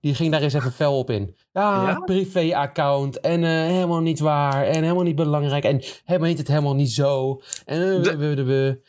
die 0.00 0.14
ging 0.14 0.32
daar 0.32 0.42
eens 0.42 0.54
even 0.54 0.72
fel 0.72 0.98
op 0.98 1.10
in. 1.10 1.36
Ja, 1.52 1.82
Ja? 1.88 2.00
privé-account 2.04 3.20
en 3.20 3.44
eh, 3.44 3.50
helemaal 3.50 4.00
niet 4.00 4.18
waar 4.20 4.64
en 4.66 4.82
helemaal 4.82 5.02
niet 5.02 5.16
belangrijk 5.16 5.64
en 5.64 5.80
helemaal 6.04 6.28
niet 6.28 6.38
het 6.38 6.48
helemaal 6.48 6.74
niet 6.74 6.90
zo. 6.92 7.40
En 7.64 7.96
eh, 7.96 8.02
De- 8.02 8.80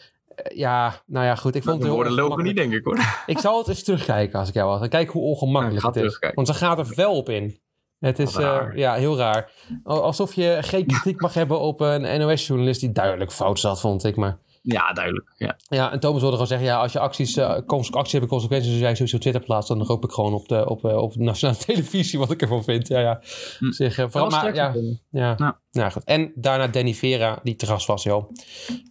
ja, 0.54 1.02
nou 1.06 1.26
ja, 1.26 1.36
goed. 1.36 1.56
Ik 1.56 1.64
vond 1.64 1.80
De 1.80 1.86
het 1.86 1.94
woorden 1.96 2.14
lopen 2.14 2.44
niet, 2.44 2.56
denk 2.56 2.74
ik 2.74 2.84
hoor. 2.84 3.00
Ik 3.26 3.38
zal 3.40 3.58
het 3.58 3.68
eens 3.68 3.84
terugkijken 3.84 4.40
als 4.40 4.48
ik 4.48 4.54
jou 4.54 4.70
was. 4.70 4.82
En 4.82 4.90
kijk 4.90 5.10
hoe 5.10 5.22
ongemakkelijk 5.22 5.82
Ja, 5.82 5.88
het 5.88 5.96
is. 6.04 6.20
Want 6.34 6.48
ze 6.48 6.54
gaat 6.54 6.80
er 6.80 6.86
fel 6.86 7.16
op 7.16 7.30
in. 7.30 7.60
Het 8.00 8.20
is 8.20 8.36
ja, 8.76 8.94
heel 8.94 9.18
raar. 9.18 9.52
Al- 9.84 10.04
Alsof 10.04 10.34
je 10.34 10.58
geen 10.62 10.86
kritiek 10.86 11.22
mag 11.22 11.34
hebben 11.34 11.60
op 11.60 11.82
een 11.82 12.20
NOS-journalist 12.20 12.80
die 12.80 12.92
duidelijk 12.92 13.32
fout 13.32 13.60
zat, 13.60 13.80
vond 13.80 14.04
ik. 14.04 14.16
Maar 14.16 14.38
Ja, 14.62 14.94
duidelijk. 14.94 15.34
Ja. 15.38 15.56
ja, 15.70 15.92
en 15.92 16.00
Thomas 16.00 16.20
wilde 16.20 16.32
gewoon 16.34 16.48
zeggen, 16.48 16.68
ja, 16.68 16.80
als 16.80 16.92
je 16.92 17.00
acties, 17.00 17.40
cons- 17.66 17.92
acties 17.92 18.12
hebben 18.12 18.30
consequenties, 18.30 18.72
als 18.72 18.80
jij 18.80 18.94
sowieso 18.94 19.16
op 19.16 19.22
Twitter 19.22 19.44
plaatst, 19.44 19.68
dan 19.70 19.84
roep 19.84 20.04
ik 20.04 20.12
gewoon 20.12 20.34
op 20.34 20.48
de, 20.48 20.70
op, 20.70 20.86
eh, 20.86 20.98
op 20.98 21.14
de 21.14 21.20
nationale 21.20 21.58
televisie 21.66 22.20
wat 22.20 22.32
ik 22.32 22.42
ervan 22.42 22.64
vind. 22.64 22.88
Ja, 22.88 23.00
ja. 23.00 23.22
Hm. 23.60 23.72
Zeg, 23.72 23.92
eh, 23.92 23.98
Dat 23.98 24.12
vooral, 24.12 24.30
maar, 24.30 24.56
ja, 24.56 24.74
ja, 25.12 25.36
Ja. 25.38 25.60
ja. 25.72 25.90
goed. 25.90 26.04
En 26.04 26.32
daarna 26.36 26.68
Danny 26.68 26.94
Vera, 26.94 27.40
die 27.44 27.56
te 27.56 27.66
gast 27.66 27.88
was, 27.88 28.04
joh. 28.04 28.30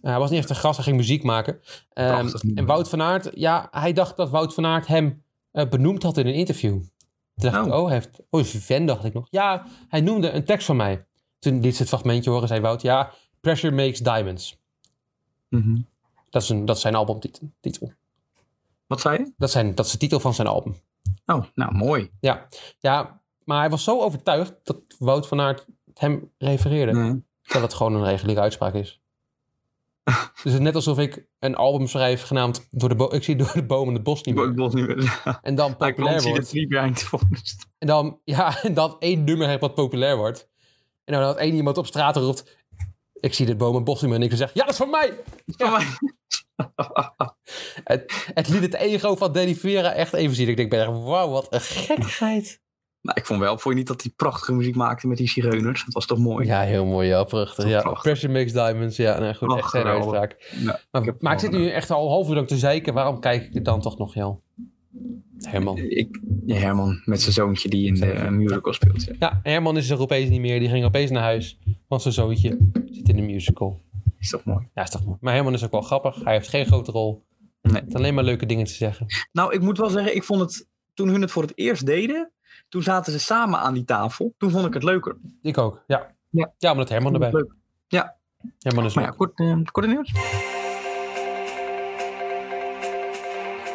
Hij 0.01 0.17
was 0.19 0.29
niet 0.29 0.39
echt 0.39 0.49
een 0.49 0.55
gast, 0.55 0.75
hij 0.75 0.85
ging 0.85 0.97
muziek 0.97 1.23
maken. 1.23 1.59
Ehm, 1.93 2.27
en 2.55 2.65
Wout 2.65 2.89
van 2.89 3.01
Aert, 3.01 3.29
ja, 3.33 3.67
hij 3.71 3.93
dacht 3.93 4.17
dat 4.17 4.29
Wout 4.29 4.53
van 4.53 4.65
Aert 4.65 4.87
hem 4.87 5.23
eh, 5.51 5.69
benoemd 5.69 6.03
had 6.03 6.17
in 6.17 6.27
een 6.27 6.33
interview. 6.33 6.71
Toen 7.35 7.51
dacht 7.51 7.65
ik, 7.65 7.73
Oh. 7.73 7.79
oh, 7.79 7.85
hij 7.85 7.93
heeft, 7.93 8.09
oh, 8.29 8.43
Ven, 8.43 8.85
dacht 8.85 9.03
ik 9.03 9.13
nog. 9.13 9.27
Ja, 9.29 9.65
hij 9.89 10.01
noemde 10.01 10.31
een 10.31 10.45
tekst 10.45 10.65
van 10.65 10.75
mij. 10.75 11.05
Toen 11.39 11.61
liet 11.61 11.73
ze 11.75 11.79
het 11.79 11.89
fragmentje 11.89 12.29
horen, 12.29 12.47
zei 12.47 12.61
Wout, 12.61 12.81
ja, 12.81 13.11
pressure 13.41 13.75
makes 13.75 13.99
diamonds. 13.99 14.57
Mhm. 15.49 15.77
Dat 16.29 16.41
is, 16.41 16.49
een, 16.49 16.65
dat 16.65 16.75
is 16.75 16.81
zijn 16.81 16.95
albumtitel. 16.95 17.49
titel. 17.59 17.93
Wat 18.87 19.01
zei 19.01 19.17
je? 19.17 19.31
Dat, 19.37 19.47
is 19.47 19.53
zijn, 19.53 19.75
dat 19.75 19.85
is 19.85 19.91
de 19.91 19.97
titel 19.97 20.19
van 20.19 20.33
zijn 20.33 20.47
album. 20.47 20.75
Oh, 21.25 21.43
nou 21.53 21.75
mooi. 21.75 22.11
Ja, 22.19 22.47
ja 22.79 23.21
maar 23.49 23.59
hij 23.59 23.69
was 23.69 23.83
zo 23.83 24.01
overtuigd 24.01 24.53
dat 24.63 24.77
Wout 24.99 25.27
van 25.27 25.41
Aert 25.41 25.65
hem 25.93 26.31
refereerde. 26.37 26.93
Nee. 26.93 27.23
Dat 27.41 27.61
het 27.61 27.73
gewoon 27.73 27.93
een 27.93 28.03
reguliere 28.03 28.41
uitspraak 28.41 28.73
is. 28.73 29.01
dus 30.03 30.43
het 30.43 30.53
is 30.53 30.59
net 30.59 30.75
alsof 30.75 30.99
ik 30.99 31.25
een 31.39 31.55
album 31.55 31.87
schrijf 31.87 32.21
genaamd 32.21 32.67
door 32.71 32.97
de 32.97 33.09
Ik 33.15 33.23
zie 33.23 33.35
door 33.35 33.51
de 33.53 33.63
bomen 33.63 33.93
het 33.93 34.03
bos 34.03 34.23
niet 34.23 34.35
meer. 34.35 34.53
wil 34.53 34.69
niet 34.69 34.87
meer. 34.87 35.39
En 35.41 35.55
dan 35.55 35.77
populair 35.77 36.21
de 36.21 36.29
wordt. 37.09 37.67
En 37.77 37.87
dan, 37.87 38.19
ja, 38.23 38.57
en 38.63 38.73
dan 38.73 38.95
één 38.99 39.23
nummer 39.23 39.47
hebt 39.47 39.61
wat 39.61 39.75
populair 39.75 40.17
wordt. 40.17 40.49
En 41.05 41.13
dan 41.13 41.23
dat 41.23 41.37
één 41.37 41.55
iemand 41.55 41.77
op 41.77 41.85
straat 41.85 42.15
roept... 42.15 42.57
Ik 43.21 43.33
zie 43.33 43.45
dit 43.45 43.57
boom 43.57 43.83
Bosnium 43.83 44.13
en 44.13 44.21
ik 44.21 44.33
zeg, 44.33 44.53
ja, 44.53 44.61
dat 44.61 44.71
is 44.71 44.77
van 44.77 44.89
mij! 44.89 45.13
Van 45.45 45.71
mij. 45.71 45.85
Het, 47.83 48.29
het 48.33 48.49
liet 48.49 48.61
het 48.61 48.73
ego 48.73 49.15
van 49.15 49.31
Danny 49.31 49.55
Vera 49.55 49.93
echt 49.93 50.13
even 50.13 50.35
zien. 50.35 50.47
Ik 50.47 50.69
denk 50.69 50.71
wauw, 50.73 51.29
wat 51.29 51.47
een 51.49 51.61
gekkigheid. 51.61 52.61
Nou, 53.01 53.17
ik 53.19 53.25
vond 53.25 53.39
wel, 53.39 53.57
vond 53.57 53.73
je 53.73 53.79
niet 53.79 53.87
dat 53.87 54.01
hij 54.01 54.11
prachtige 54.15 54.53
muziek 54.53 54.75
maakte 54.75 55.07
met 55.07 55.17
die 55.17 55.29
zigeuners? 55.29 55.85
Dat 55.85 55.93
was 55.93 56.05
toch 56.05 56.17
mooi? 56.17 56.45
Ja, 56.45 56.61
heel 56.61 56.85
mooi, 56.85 57.07
ja, 57.07 57.23
prachtig. 57.23 57.67
Ja. 57.67 57.81
Prachtig. 57.81 58.03
Pressure 58.03 58.33
makes 58.33 58.51
diamonds, 58.51 58.97
ja, 58.97 59.19
nou, 59.19 59.35
goed, 59.35 59.57
echt 59.57 59.69
zijn 59.69 59.85
uitspraak. 59.85 60.53
Ja, 60.63 60.79
Maar, 61.19 61.33
ik 61.33 61.39
zit 61.39 61.51
nu 61.51 61.69
echt 61.69 61.91
al 61.91 62.03
een 62.03 62.09
half 62.09 62.29
uur 62.29 62.35
lang 62.35 62.47
te 62.47 62.57
zeiken. 62.57 62.93
Waarom 62.93 63.19
kijk 63.19 63.43
ik 63.43 63.53
het 63.53 63.65
dan 63.65 63.81
toch 63.81 63.97
nog, 63.97 64.13
Jel? 64.13 64.43
Herman. 65.47 65.77
Ik, 65.77 66.19
ja, 66.45 66.55
Herman 66.55 67.01
met 67.05 67.21
zijn 67.21 67.33
zoontje 67.33 67.69
die 67.69 67.87
in 67.87 67.93
de 67.93 68.11
eh, 68.11 68.29
musical 68.29 68.73
speelt. 68.73 69.03
Ja. 69.03 69.13
Ja, 69.19 69.39
Herman 69.43 69.77
is 69.77 69.89
er 69.89 69.99
opeens 69.99 70.29
niet 70.29 70.39
meer. 70.39 70.59
Die 70.59 70.69
ging 70.69 70.85
opeens 70.85 71.11
naar 71.11 71.23
huis. 71.23 71.59
Want 71.87 72.01
zijn 72.01 72.13
zoontje 72.13 72.57
zit 72.91 73.09
in 73.09 73.17
een 73.17 73.25
musical. 73.25 73.81
Is 74.19 74.29
toch 74.29 74.43
mooi? 74.43 74.67
Ja, 74.73 74.83
is 74.83 74.89
toch 74.89 75.05
mooi. 75.05 75.17
Maar 75.21 75.33
Herman 75.33 75.53
is 75.53 75.63
ook 75.63 75.71
wel 75.71 75.81
grappig. 75.81 76.23
Hij 76.23 76.33
heeft 76.33 76.47
geen 76.47 76.65
grote 76.65 76.91
rol. 76.91 77.25
Nee. 77.61 77.73
Hij 77.73 77.81
heeft 77.81 77.95
alleen 77.95 78.13
maar 78.13 78.23
leuke 78.23 78.45
dingen 78.45 78.65
te 78.65 78.73
zeggen. 78.73 79.05
Nou, 79.31 79.53
ik 79.53 79.61
moet 79.61 79.77
wel 79.77 79.89
zeggen, 79.89 80.15
ik 80.15 80.23
vond 80.23 80.41
het, 80.41 80.67
toen 80.93 81.07
hun 81.07 81.21
het 81.21 81.31
voor 81.31 81.41
het 81.41 81.57
eerst 81.57 81.85
deden, 81.85 82.31
toen 82.69 82.83
zaten 82.83 83.11
ze 83.11 83.19
samen 83.19 83.59
aan 83.59 83.73
die 83.73 83.85
tafel. 83.85 84.33
Toen 84.37 84.51
vond 84.51 84.65
ik 84.65 84.73
het 84.73 84.83
leuker. 84.83 85.17
Ik 85.41 85.57
ook, 85.57 85.83
ja. 85.87 86.15
Ja. 86.29 86.53
Ja, 86.57 86.71
omdat 86.71 86.89
Herman 86.89 87.13
erbij. 87.13 87.31
Leuk. 87.31 87.57
Herman 88.59 88.85
is 88.85 88.93
Maar 88.93 89.03
ja, 89.03 89.09
kort, 89.09 89.39
eh, 89.39 89.57
korte 89.71 89.89
nieuws. 89.89 90.11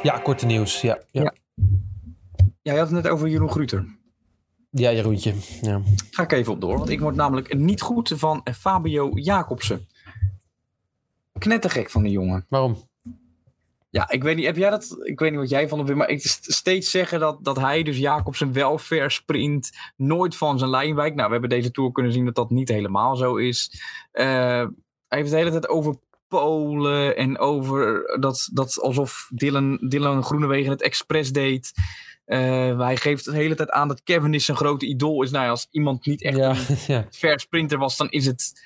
Ja, 0.02 0.18
korte 0.18 0.46
nieuws. 0.46 0.80
Ja, 0.80 0.98
ja. 1.10 1.22
Ja. 1.22 1.34
Ja, 2.62 2.72
je 2.72 2.78
had 2.78 2.90
het 2.90 3.02
net 3.02 3.08
over 3.08 3.28
Jeroen 3.28 3.50
Gruter. 3.50 3.96
ja 4.70 4.92
Jeroentje. 4.92 5.34
Ja. 5.62 5.82
Ga 6.10 6.22
ik 6.22 6.32
even 6.32 6.52
op 6.52 6.60
door, 6.60 6.78
want 6.78 6.88
ik 6.90 7.00
word 7.00 7.14
namelijk 7.14 7.54
niet 7.56 7.80
goed 7.80 8.12
van 8.16 8.46
Fabio 8.58 9.10
Jacobsen. 9.14 9.86
Knettergek 11.38 11.90
van 11.90 12.02
die 12.02 12.12
jongen. 12.12 12.46
Waarom? 12.48 12.88
Ja, 13.90 14.10
ik 14.10 14.22
weet 14.22 14.36
niet, 14.36 14.44
heb 14.44 14.56
jij 14.56 14.70
dat? 14.70 14.96
Ik 15.02 15.18
weet 15.18 15.30
niet 15.30 15.40
wat 15.40 15.48
jij 15.48 15.68
van 15.68 15.78
hem 15.78 15.86
vindt, 15.86 16.00
maar 16.02 16.10
ik 16.10 16.20
st- 16.20 16.52
steeds 16.52 16.90
zeggen 16.90 17.20
dat, 17.20 17.44
dat 17.44 17.56
hij, 17.58 17.82
dus 17.82 17.98
Jacobsen, 17.98 18.52
wel 18.52 18.78
ver 18.78 19.10
sprint, 19.10 19.70
nooit 19.96 20.36
van 20.36 20.58
zijn 20.58 20.70
lijn 20.70 20.94
wijkt. 20.94 21.14
Nou, 21.16 21.26
we 21.26 21.32
hebben 21.32 21.50
deze 21.50 21.70
tour 21.70 21.92
kunnen 21.92 22.12
zien 22.12 22.24
dat 22.24 22.34
dat 22.34 22.50
niet 22.50 22.68
helemaal 22.68 23.16
zo 23.16 23.36
is. 23.36 23.82
Eh, 24.12 24.26
hij 24.26 24.68
heeft 25.22 25.22
het 25.22 25.30
de 25.30 25.36
hele 25.36 25.50
tijd 25.50 25.68
over 25.68 25.96
Polen 26.40 27.16
en 27.16 27.38
over 27.38 28.02
dat, 28.20 28.48
dat 28.52 28.80
alsof 28.80 29.30
Dylan, 29.34 29.78
Dylan 29.88 30.24
Groenewegen 30.24 30.70
het 30.70 30.82
expres 30.82 31.32
deed. 31.32 31.72
Eh, 32.24 32.78
hij 32.78 32.96
geeft 32.96 33.24
de 33.24 33.34
hele 33.34 33.54
tijd 33.54 33.70
aan 33.70 33.88
dat 33.88 34.02
Cavendish 34.02 34.44
zijn 34.44 34.56
grote 34.56 34.86
idool 34.86 35.22
is. 35.22 35.30
Nou 35.30 35.44
ja, 35.44 35.50
als 35.50 35.68
iemand 35.70 36.06
niet 36.06 36.22
echt 36.22 36.36
Ja, 36.36 36.50
een 36.50 36.76
ja. 36.94 37.06
ver 37.10 37.40
sprinter 37.40 37.78
was, 37.78 37.96
dan 37.96 38.10
is 38.10 38.26
het, 38.26 38.62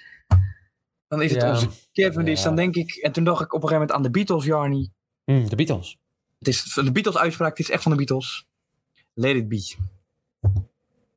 dan 1.09 1.23
is 1.23 1.33
het 1.35 1.43
onze 1.43 1.69
Cavendish. 1.93 2.39
Ja. 2.39 2.45
Dan 2.45 2.57
denk 2.57 2.75
ik, 2.75 2.95
en 2.95 3.13
toen 3.13 3.25
dacht 3.25 3.41
ik 3.41 3.53
op 3.53 3.63
een 3.63 3.69
gegeven 3.69 3.81
moment 3.81 3.97
aan 3.97 4.03
de 4.03 4.11
Beatles, 4.11 4.45
Jarny. 4.45 4.91
Hm, 5.25 5.49
de 5.49 5.57
Beatles. 5.57 5.97
Het 6.39 6.49
is 6.49 6.73
de 6.75 6.93
Beatles 6.93 7.17
uitspraak, 7.17 7.51
het 7.59 7.67
is 7.67 7.71
echt 7.71 7.83
van 7.83 7.93
de 7.93 7.99
Beatles. 7.99 8.47
Let 9.15 9.37
it 9.37 9.49
be. 9.49 9.75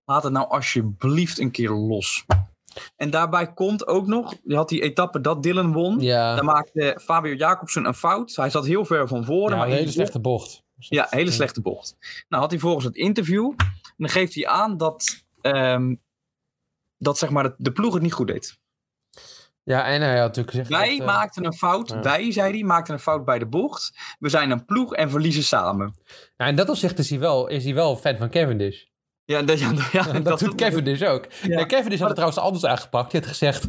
Laat 0.06 0.24
het 0.24 0.34
nou 0.34 0.50
alsjeblieft 0.50 1.40
een 1.40 1.52
keer 1.52 1.70
los. 1.70 2.26
En 2.96 3.10
daarbij 3.10 3.54
komt 3.54 3.88
ook 3.88 4.08
nog, 4.08 4.36
je 4.44 4.56
had 4.56 4.70
die 4.70 4.82
etappe 4.82 5.22
dat 5.22 5.44
Dylan 5.44 5.74
won. 5.74 6.00
Ja, 6.00 6.36
Dan 6.36 6.46
maakte 6.46 7.00
Fabio 7.02 7.34
Jacobsen 7.34 7.86
een 7.86 7.94
fout. 7.94 8.36
Hij 8.36 8.50
zat 8.50 8.66
heel 8.66 8.86
ver 8.86 9.08
van 9.08 9.26
voren. 9.26 9.52
ja 9.52 9.58
maar 9.58 9.68
een 9.68 9.74
hele 9.74 9.92
slechte 9.92 10.20
bocht. 10.20 10.64
ja, 10.76 11.04
een 11.04 11.18
hele 11.18 11.32
slechte 11.32 11.62
bocht. 11.62 11.96
Nou 12.30 12.42
had 12.42 12.52
hij 12.52 12.60
volgens 12.60 12.86
het 12.86 12.96
interview, 12.96 13.54
en 13.58 13.96
dan 13.98 14.10
geeft 14.10 14.36
hij 14.36 14.48
aan 14.48 14.78
dat, 14.78 15.24
ehm, 15.42 15.96
dat 16.98 17.18
zeg 17.18 17.30
maar 17.30 17.44
de, 17.44 17.54
de 17.58 17.72
ploeg 17.72 17.94
het 17.94 18.04
niet 18.04 18.14
goed 18.14 18.28
deed. 18.28 18.60
Ja, 19.64 19.86
en 19.86 20.02
hij 20.02 20.18
had 20.18 20.28
natuurlijk 20.28 20.50
gezegd... 20.50 20.70
Wij 20.70 20.90
dat, 20.90 21.00
eh, 21.00 21.06
maakten 21.06 21.46
een 21.46 21.54
fout, 21.54 21.90
ja. 21.90 22.02
wij, 22.02 22.32
zei 22.32 22.52
hij, 22.52 22.64
maakten 22.64 22.94
een 22.94 23.00
fout 23.00 23.26
bij 23.26 23.40
de 23.40 23.46
bocht. 23.46 23.92
We 24.20 24.30
zijn 24.30 24.52
een 24.52 24.66
ploeg 24.66 24.94
en 24.94 25.10
verliezen 25.10 25.44
samen. 25.44 25.96
Ja, 26.38 26.46
in 26.46 26.56
dat 26.56 26.70
opzicht 26.70 27.00
is 27.00 27.10
hij 27.10 27.20
wel, 27.20 27.48
is 27.48 27.64
hij 27.64 27.74
wel 27.74 27.96
fan 27.96 28.18
van 28.18 28.30
Cavendish. 28.30 28.84
Ja, 29.26 29.42
dat, 29.42 29.60
ja, 29.60 29.72
ja, 29.92 30.04
dat, 30.20 30.40
doet 30.40 30.56
Cavendish 30.56 31.02
ook. 31.02 31.28
Ja. 31.44 31.60
Ja. 31.60 31.66
Cavendish 31.66 32.00
had 32.00 32.08
het 32.08 32.16
trouwens 32.18 32.42
anders 32.44 32.66
aangepakt. 32.66 33.12
Die 33.12 33.20
had 33.20 33.30
gezegd, 33.30 33.68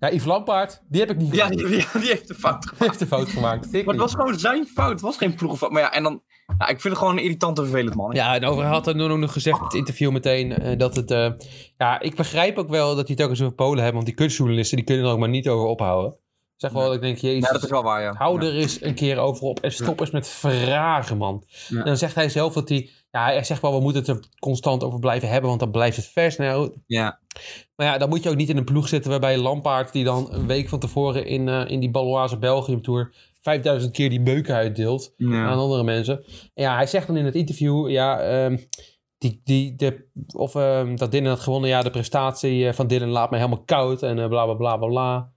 ja, 0.00 0.08
Yves 0.10 0.24
Lampaard, 0.24 0.82
die 0.88 1.00
heb 1.00 1.10
ik 1.10 1.16
niet 1.16 1.34
Ja, 1.34 1.46
gezien. 1.46 1.66
die, 1.66 1.76
die, 1.76 2.00
die 2.00 2.08
heeft 2.10 2.28
de 2.28 2.34
fout 2.34 2.64
gemaakt. 2.66 2.84
Heeft 2.84 2.98
de 2.98 3.06
fout 3.06 3.28
gemaakt. 3.28 3.72
Maar 3.72 3.74
het 3.80 3.86
niet. 3.86 3.96
was 3.96 4.14
gewoon 4.14 4.38
zijn 4.38 4.66
fout. 4.66 4.90
Het 4.90 5.00
was 5.00 5.16
geen 5.16 5.34
ploegenfout. 5.34 5.70
Maar 5.70 5.82
ja, 5.82 5.92
en 5.92 6.02
dan... 6.02 6.22
Ja, 6.58 6.68
ik 6.68 6.80
vind 6.80 6.82
het 6.94 6.98
gewoon 6.98 7.16
een 7.16 7.22
irritante, 7.22 7.62
vervelend 7.62 7.94
man. 7.94 8.14
Ja, 8.14 8.34
en 8.34 8.44
over 8.44 8.64
had 8.64 8.84
hij 8.84 8.94
nog 8.94 9.32
gezegd 9.32 9.58
in 9.58 9.64
het 9.64 9.74
interview 9.74 10.10
meteen 10.10 10.52
eh, 10.58 10.78
dat 10.78 10.96
het... 10.96 11.10
eh, 11.10 11.30
ja, 11.76 12.00
ik 12.00 12.14
begrijp 12.14 12.58
ook 12.58 12.68
wel 12.68 12.96
dat 12.96 13.06
hij 13.06 13.16
het 13.16 13.22
ook 13.24 13.30
eens 13.30 13.40
over 13.42 13.54
Polen 13.54 13.76
hebben, 13.76 13.94
want 13.94 14.06
die 14.06 14.14
kunstjournalisten 14.14 14.76
die 14.76 14.86
kunnen 14.86 15.04
er 15.04 15.12
ook 15.12 15.18
maar 15.18 15.28
niet 15.28 15.48
over 15.48 15.66
ophouden. 15.66 16.16
Zeg 16.60 16.72
wel, 16.72 16.92
ik 16.92 17.00
denk, 17.00 17.18
jezus, 17.18 17.46
Ja, 17.46 17.52
dat 17.52 17.62
is 17.62 17.70
wel 17.70 17.82
waar, 17.82 18.02
ja. 18.02 18.14
hou 18.18 18.46
er 18.46 18.54
eens 18.54 18.82
een 18.82 18.94
keer 18.94 19.18
over 19.18 19.42
op 19.42 19.60
en 19.60 19.72
stop 19.72 20.00
eens 20.00 20.10
met 20.10 20.28
vragen, 20.28 21.16
man. 21.16 21.44
Ja. 21.68 21.78
En 21.78 21.84
dan 21.84 21.96
zegt 21.96 22.14
hij 22.14 22.28
zelf 22.28 22.52
dat 22.52 22.68
hij... 22.68 22.88
Ja, 23.10 23.24
hij 23.24 23.44
zegt 23.44 23.62
wel, 23.62 23.72
we 23.72 23.80
moeten 23.80 24.00
het 24.00 24.10
er 24.10 24.24
constant 24.38 24.84
over 24.84 24.98
blijven 24.98 25.28
hebben, 25.28 25.48
want 25.48 25.60
dan 25.60 25.70
blijft 25.70 25.96
het 25.96 26.06
vers. 26.06 26.36
Nou, 26.36 26.72
Ja. 26.86 27.20
Maar 27.76 27.86
ja, 27.86 27.98
dan 27.98 28.08
moet 28.08 28.22
je 28.22 28.28
ook 28.30 28.36
niet 28.36 28.48
in 28.48 28.56
een 28.56 28.64
ploeg 28.64 28.88
zitten 28.88 29.10
waarbij 29.10 29.38
Lampaard, 29.38 29.92
die 29.92 30.04
dan 30.04 30.28
een 30.32 30.46
week 30.46 30.68
van 30.68 30.78
tevoren 30.78 31.26
in, 31.26 31.48
eh, 31.48 31.70
in 31.70 31.80
die 31.80 31.90
Baloise 31.90 32.38
Belgium 32.38 32.82
Tour 32.82 33.14
5000 33.40 33.92
keer 33.92 34.10
die 34.10 34.20
beuken 34.22 34.54
uitdeelt 34.54 35.12
Ja. 35.16 35.46
aan 35.46 35.58
andere 35.58 35.82
mensen. 35.82 36.16
En 36.54 36.62
ja, 36.64 36.74
hij 36.74 36.86
zegt 36.86 37.06
dan 37.06 37.16
in 37.16 37.24
het 37.24 37.34
interview, 37.34 37.90
ja, 37.90 38.20
ehm, 38.20 38.56
die, 39.18 39.40
die, 39.44 39.76
de, 39.76 40.08
of 40.36 40.54
ehm, 40.54 40.96
dat 40.96 41.10
Dylan 41.12 41.28
had 41.28 41.40
gewonnen, 41.40 41.68
ja, 41.70 41.82
de 41.82 41.90
prestatie 41.90 42.66
eh, 42.68 42.72
van 42.74 42.86
Dylan 42.86 43.08
laat 43.08 43.30
mij 43.30 43.38
helemaal 43.38 43.64
koud 43.64 44.02
en 44.02 44.18
eh, 44.18 44.28
bla 44.28 44.44
bla 44.44 44.54
bla 44.54 44.76
bla 44.76 44.86
bla. 44.88 45.30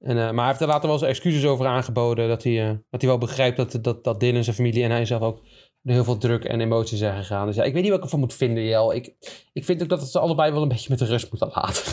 En, 0.00 0.16
eh, 0.18 0.24
maar 0.24 0.34
hij 0.38 0.46
heeft 0.46 0.60
er 0.60 0.66
later 0.66 0.88
wel 0.88 0.98
zijn 0.98 1.10
excuses 1.10 1.44
over 1.46 1.66
aangeboden, 1.66 2.28
dat 2.28 2.42
hij, 2.42 2.68
eh, 2.68 2.74
dat 2.90 3.00
hij 3.00 3.10
wel 3.10 3.18
begrijpt 3.18 3.56
dat, 3.56 3.78
dat, 3.84 4.04
dat 4.04 4.20
Dylan, 4.20 4.44
zijn 4.44 4.56
familie 4.56 4.84
en 4.84 4.90
hij 4.90 5.04
zelf 5.04 5.22
ook 5.22 5.40
door 5.82 5.94
heel 5.94 6.04
veel 6.04 6.18
druk 6.18 6.44
en 6.44 6.60
emoties 6.60 6.98
zijn 6.98 7.16
gegaan. 7.16 7.46
Dus 7.46 7.56
ja, 7.56 7.62
ik 7.64 7.72
weet 7.72 7.80
niet 7.82 7.90
wat 7.90 7.98
ik 7.98 8.04
ervan 8.04 8.20
moet 8.20 8.34
vinden, 8.34 8.64
Jel. 8.64 8.94
Ik, 8.94 9.14
ik 9.52 9.64
vind 9.64 9.82
ook 9.82 9.88
dat 9.88 10.00
het 10.00 10.10
ze 10.10 10.18
allebei 10.18 10.52
wel 10.52 10.62
een 10.62 10.68
beetje 10.68 10.90
met 10.90 10.98
de 10.98 11.04
rust 11.04 11.30
moeten 11.30 11.50
laten. 11.54 11.92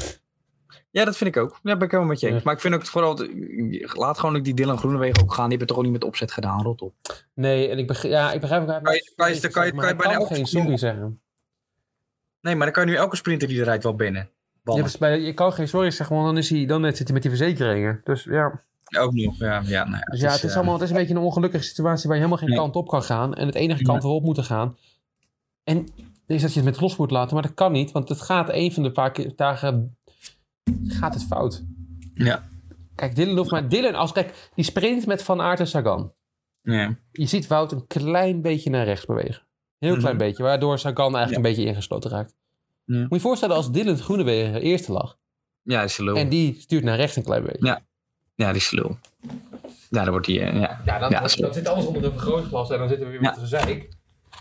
ja, 0.97 1.05
dat 1.05 1.17
vind 1.17 1.35
ik 1.35 1.41
ook. 1.41 1.59
Ja, 1.63 1.75
ben 1.75 1.85
ik 1.85 1.91
helemaal 1.91 2.11
met 2.11 2.19
je 2.19 2.27
eens. 2.27 2.35
Ja. 2.37 2.41
Maar 2.43 2.53
ik 2.53 2.59
vind 2.59 2.73
ook 2.73 2.79
het 2.79 2.89
vooral... 2.89 3.19
Laat 3.93 4.19
gewoon 4.19 4.35
ook 4.35 4.43
die 4.43 4.53
Dylan 4.53 4.77
Groenewegen 4.77 5.21
ook 5.23 5.33
gaan. 5.33 5.49
Die 5.49 5.57
hebben 5.57 5.59
het 5.59 5.67
toch 5.67 5.77
ook 5.77 5.83
niet 5.83 5.93
met 5.93 6.03
opzet 6.03 6.31
gedaan, 6.31 6.63
rot 6.63 6.81
op. 6.81 6.93
Nee, 7.33 7.69
en 7.69 7.77
ik 7.77 7.87
begrijp, 7.87 8.13
ja, 8.13 8.31
ik 8.31 8.41
begrijp 8.41 8.61
ook 8.61 8.67
Kan 8.67 8.93
je- 8.93 9.11
kan 9.15 9.33
je- 9.33 9.39
kan 9.39 9.65
je- 9.65 9.71
kan 9.71 9.87
je 9.87 9.95
bijna 9.95 9.95
kan 10.13 10.21
elke 10.21 10.33
geen 10.33 10.45
sorry 10.45 10.77
zeggen. 10.77 11.21
Nee, 12.41 12.55
maar 12.55 12.65
dan 12.65 12.73
kan 12.75 12.85
je 12.85 12.91
nu 12.91 12.97
elke 12.97 13.15
sprinter 13.15 13.47
die 13.47 13.59
er 13.59 13.65
rijdt 13.65 13.83
wel 13.83 13.95
binnen. 13.95 14.29
Je, 14.67 14.73
Ballen. 14.73 14.89
hebt 14.89 14.99
bij- 14.99 15.21
je 15.21 15.33
kan 15.33 15.53
geen 15.53 15.67
sorry 15.67 15.91
zeggen, 15.91 16.15
want 16.15 16.27
dan, 16.27 16.37
is 16.37 16.49
hij, 16.49 16.65
dan 16.65 16.81
net 16.81 16.95
zit 16.97 17.05
hij 17.05 17.13
met 17.13 17.21
die 17.21 17.31
verzekeringen. 17.37 18.01
Dus 18.03 18.23
ja, 18.23 18.63
Ook 18.99 19.13
nog, 19.13 19.37
ja. 19.37 19.61
ja, 19.65 19.83
nou 19.83 19.95
ja, 19.97 20.03
dus 20.11 20.19
ja 20.21 20.31
het, 20.31 20.43
is 20.43 20.49
eh, 20.49 20.55
allemaal, 20.55 20.73
het 20.73 20.83
is 20.83 20.89
een 20.89 20.95
beetje 20.95 21.13
een 21.13 21.19
ongelukkige 21.21 21.63
situatie 21.63 22.07
waar 22.09 22.17
je 22.17 22.23
helemaal 22.23 22.37
geen 22.43 22.49
Nee. 22.49 22.57
kant 22.57 22.75
op 22.75 22.87
kan 22.87 23.03
gaan. 23.03 23.33
En 23.33 23.45
het 23.45 23.55
enige 23.55 23.83
kant 23.83 24.03
erop 24.03 24.23
moeten 24.23 24.43
gaan. 24.43 24.77
En 25.63 25.87
is 26.25 26.41
dat 26.41 26.53
je 26.53 26.59
het 26.59 26.69
met 26.69 26.81
los 26.81 26.95
moet 26.97 27.11
laten, 27.11 27.33
maar 27.33 27.43
dat 27.43 27.53
kan 27.53 27.71
niet. 27.71 27.91
Want 27.91 28.09
het 28.09 28.21
gaat 28.21 28.49
een 28.51 28.71
van 28.73 28.83
de 28.83 28.91
paar 28.91 29.11
keer, 29.11 29.33
dagen 29.35 29.97
gaat 30.87 31.13
het 31.13 31.23
fout. 31.23 31.63
Ja. 32.13 32.49
Kijk, 32.95 33.15
Dylan 33.15 33.37
hoeft 33.37 33.51
maar... 33.51 33.69
Dylan, 33.69 33.95
als, 33.95 34.11
kijk, 34.11 34.49
die 34.55 34.65
sprint 34.65 35.05
met 35.05 35.23
Van 35.23 35.41
Aert 35.41 35.59
en 35.59 35.67
Sagan. 35.67 36.13
Ja. 36.61 36.95
Je 37.11 37.25
ziet 37.25 37.47
Wout 37.47 37.71
een 37.71 37.87
klein 37.87 38.41
beetje 38.41 38.69
naar 38.69 38.85
rechts 38.85 39.05
bewegen. 39.05 39.41
Heel 39.77 39.91
Mhm. 39.91 39.99
klein 39.99 40.17
beetje, 40.17 40.43
waardoor 40.43 40.79
Sagan 40.79 41.15
eigenlijk 41.15 41.29
Ja. 41.31 41.35
een 41.37 41.55
beetje 41.55 41.69
ingesloten 41.69 42.09
raakt. 42.11 42.35
Ja. 42.87 42.97
Moet 42.99 43.09
je 43.09 43.15
je 43.15 43.21
voorstellen 43.21 43.55
als 43.55 43.71
Dylan 43.71 43.97
Groenewegen 43.97 44.61
eerste 44.61 44.91
lag. 44.91 45.17
Ja, 45.61 45.81
is 45.83 45.97
lul. 45.97 46.15
En 46.15 46.29
die 46.29 46.55
stuurt 46.59 46.83
naar 46.83 46.95
rechts 46.95 47.15
een 47.15 47.23
klein 47.23 47.43
beetje. 47.43 47.65
Ja. 47.65 47.81
Ja, 48.35 48.47
die 48.51 48.61
is 48.61 48.71
lul. 48.71 48.97
Ja, 49.89 50.01
dan 50.03 50.09
wordt 50.09 50.25
die... 50.25 50.39
eh, 50.39 50.59
ja. 50.59 50.81
Ja, 50.85 50.99
dan, 50.99 51.09
Ja, 51.09 51.19
dat 51.21 51.31
zit 51.53 51.67
alles 51.67 51.85
onder 51.85 52.03
een 52.05 52.11
vergrootglas 52.11 52.69
en 52.71 52.77
dan 52.77 52.87
zitten 52.87 53.05
we 53.05 53.11
weer 53.11 53.21
Ja. 53.21 53.29
met 53.31 53.39
de 53.39 53.47
zeik. 53.47 53.89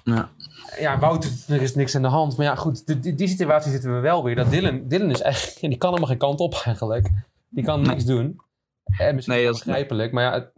Ja. 0.05 0.31
Ja, 0.79 0.99
Wout, 0.99 1.45
er 1.49 1.63
is 1.63 1.75
niks 1.75 1.95
aan 1.95 2.03
de 2.03 2.09
hand. 2.09 2.37
Maar 2.37 2.47
ja, 2.47 2.55
goed, 2.55 2.87
die, 2.87 2.99
die, 3.01 3.15
die 3.15 3.29
situatie 3.29 3.71
zitten 3.71 3.95
we 3.95 4.01
wel 4.01 4.25
weer. 4.25 4.35
Dat 4.35 4.51
Dylan, 4.51 4.89
Dylan 4.89 5.11
is 5.11 5.21
eigenlijk, 5.21 5.61
die 5.73 5.77
kan 5.79 5.89
helemaal 5.89 6.09
geen 6.11 6.19
kant 6.19 6.41
op 6.41 6.55
eigenlijk. 6.65 7.09
Die 7.49 7.65
kan 7.65 7.81
Nee. 7.81 7.89
niks 7.91 8.05
doen. 8.05 8.41
En 8.99 9.15
misschien 9.15 9.37
Nee, 9.37 9.45
dat 9.47 9.55
is- 9.55 9.63
begrijpelijk, 9.65 10.13
maar 10.13 10.25
ja, 10.25 10.33
het- 10.33 10.53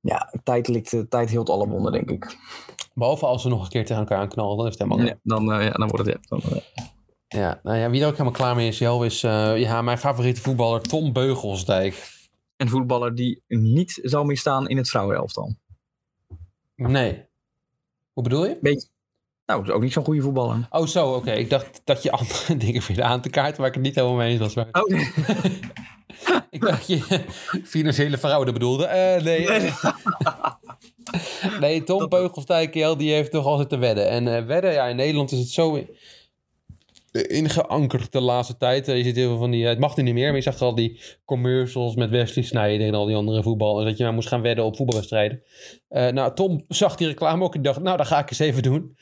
Ja, 0.00 0.32
tijd, 0.42 0.68
likt, 0.68 0.92
eh, 0.92 1.00
tijd 1.00 1.30
hield 1.30 1.48
alle 1.50 1.68
wonden, 1.68 1.92
denk 1.92 2.10
ik. 2.10 2.36
Behalve 2.94 3.26
als 3.26 3.42
we 3.42 3.48
nog 3.48 3.62
een 3.62 3.68
keer 3.68 3.84
tegen 3.84 4.02
elkaar 4.02 4.18
aanknallen, 4.18 4.56
dan 4.56 4.66
is 4.66 4.78
het 4.78 4.82
helemaal 4.88 5.06
Ja, 5.06 5.18
dan, 5.22 5.52
eh, 5.52 5.64
ja, 5.64 5.70
dan 5.70 5.88
wordt 5.88 6.06
het... 6.06 6.18
Ja, 6.28 6.36
dan, 6.38 6.40
eh, 6.52 6.84
Ja, 7.28 7.60
nou 7.62 7.78
ja, 7.78 7.90
wie 7.90 8.00
er 8.00 8.06
ook 8.06 8.12
helemaal 8.12 8.32
klaar 8.32 8.54
mee 8.56 8.68
is, 8.68 8.78
Jel, 8.78 9.04
is 9.04 9.22
eh, 9.22 9.58
ja, 9.58 9.82
mijn 9.82 9.98
favoriete 9.98 10.40
voetballer 10.40 10.80
Tom 10.82 11.12
Beugelsdijk. 11.12 12.20
een 12.56 12.68
voetballer 12.68 13.14
die 13.14 13.42
niet 13.48 13.98
zal 14.02 14.24
meer 14.24 14.38
staan 14.38 14.68
in 14.68 14.76
het 14.76 14.88
vrouwenelftal. 14.90 15.54
Nee. 16.76 17.24
Hoe 18.12 18.22
bedoel 18.22 18.46
je? 18.46 18.58
Beetje. 18.60 18.88
Nou, 19.46 19.60
dat 19.60 19.68
is 19.68 19.74
ook 19.74 19.82
niet 19.82 19.92
zo'n 19.92 20.04
goede 20.04 20.20
voetballer. 20.22 20.66
Oh, 20.70 20.86
zo, 20.86 21.12
oké. 21.14 21.30
Ik 21.32 21.50
dacht 21.50 21.80
dat 21.84 22.02
je 22.02 22.10
andere 22.12 22.56
dingen 22.64 22.82
weer 22.86 23.02
aan 23.02 23.20
te 23.20 23.30
kaarten 23.30 23.58
waar 23.58 23.68
ik 23.68 23.74
het 23.74 23.82
niet 23.82 23.94
helemaal 23.94 24.16
mee 24.16 24.30
eens 24.30 24.40
was. 24.40 24.54
Maar 24.54 24.68
Oh, 24.72 24.86
nee. 24.88 25.10
ik 26.50 26.60
dacht 26.60 26.86
je 26.86 27.24
financiële 27.64 28.18
fraude 28.18 28.52
bedoelde. 28.52 28.84
Eh, 28.86 29.22
nee. 29.22 29.48
Nee. 29.48 29.72
nee, 31.60 31.84
Tom 31.84 32.08
Jel, 32.70 32.96
die 32.96 33.12
heeft 33.12 33.32
nog 33.32 33.46
altijd 33.46 33.68
te 33.68 33.76
wedden. 33.76 34.08
En 34.08 34.36
eh, 34.36 34.44
wedden, 34.44 34.72
ja, 34.72 34.86
in 34.86 34.96
Nederland 34.96 35.32
is 35.32 35.38
het 35.38 35.48
zo... 35.48 35.84
ingeankerd 37.12 38.12
de 38.12 38.20
laatste 38.20 38.56
tijd. 38.56 38.88
Eh, 38.88 38.96
Je 38.96 39.02
ziet 39.02 39.16
heel 39.16 39.28
veel 39.28 39.38
van 39.38 39.50
die, 39.50 39.66
het 39.66 39.78
mag 39.78 39.96
nu 39.96 40.02
niet 40.02 40.14
meer, 40.14 40.26
maar 40.26 40.36
je 40.36 40.42
zag 40.42 40.60
al 40.60 40.74
die 40.74 41.00
commercials 41.24 41.94
met 41.94 42.10
Wesley 42.10 42.44
Sneijder 42.44 42.86
en 42.86 42.94
al 42.94 43.06
die 43.06 43.16
andere 43.16 43.42
voetballers. 43.42 43.88
Dat 43.88 43.96
je 43.96 44.04
maar 44.04 44.12
moest 44.12 44.28
gaan 44.28 44.42
wedden 44.42 44.64
op 44.64 44.76
voetbalwedstrijden. 44.76 45.42
Eh, 45.88 46.08
nou, 46.08 46.34
Tom 46.34 46.64
zag 46.68 46.96
die 46.96 47.06
reclame 47.06 47.44
ook 47.44 47.54
en 47.54 47.62
dacht, 47.62 47.80
nou, 47.80 47.96
dat 47.96 48.06
ga 48.06 48.18
ik 48.18 48.30
eens 48.30 48.38
even 48.38 48.62
doen. 48.62 48.96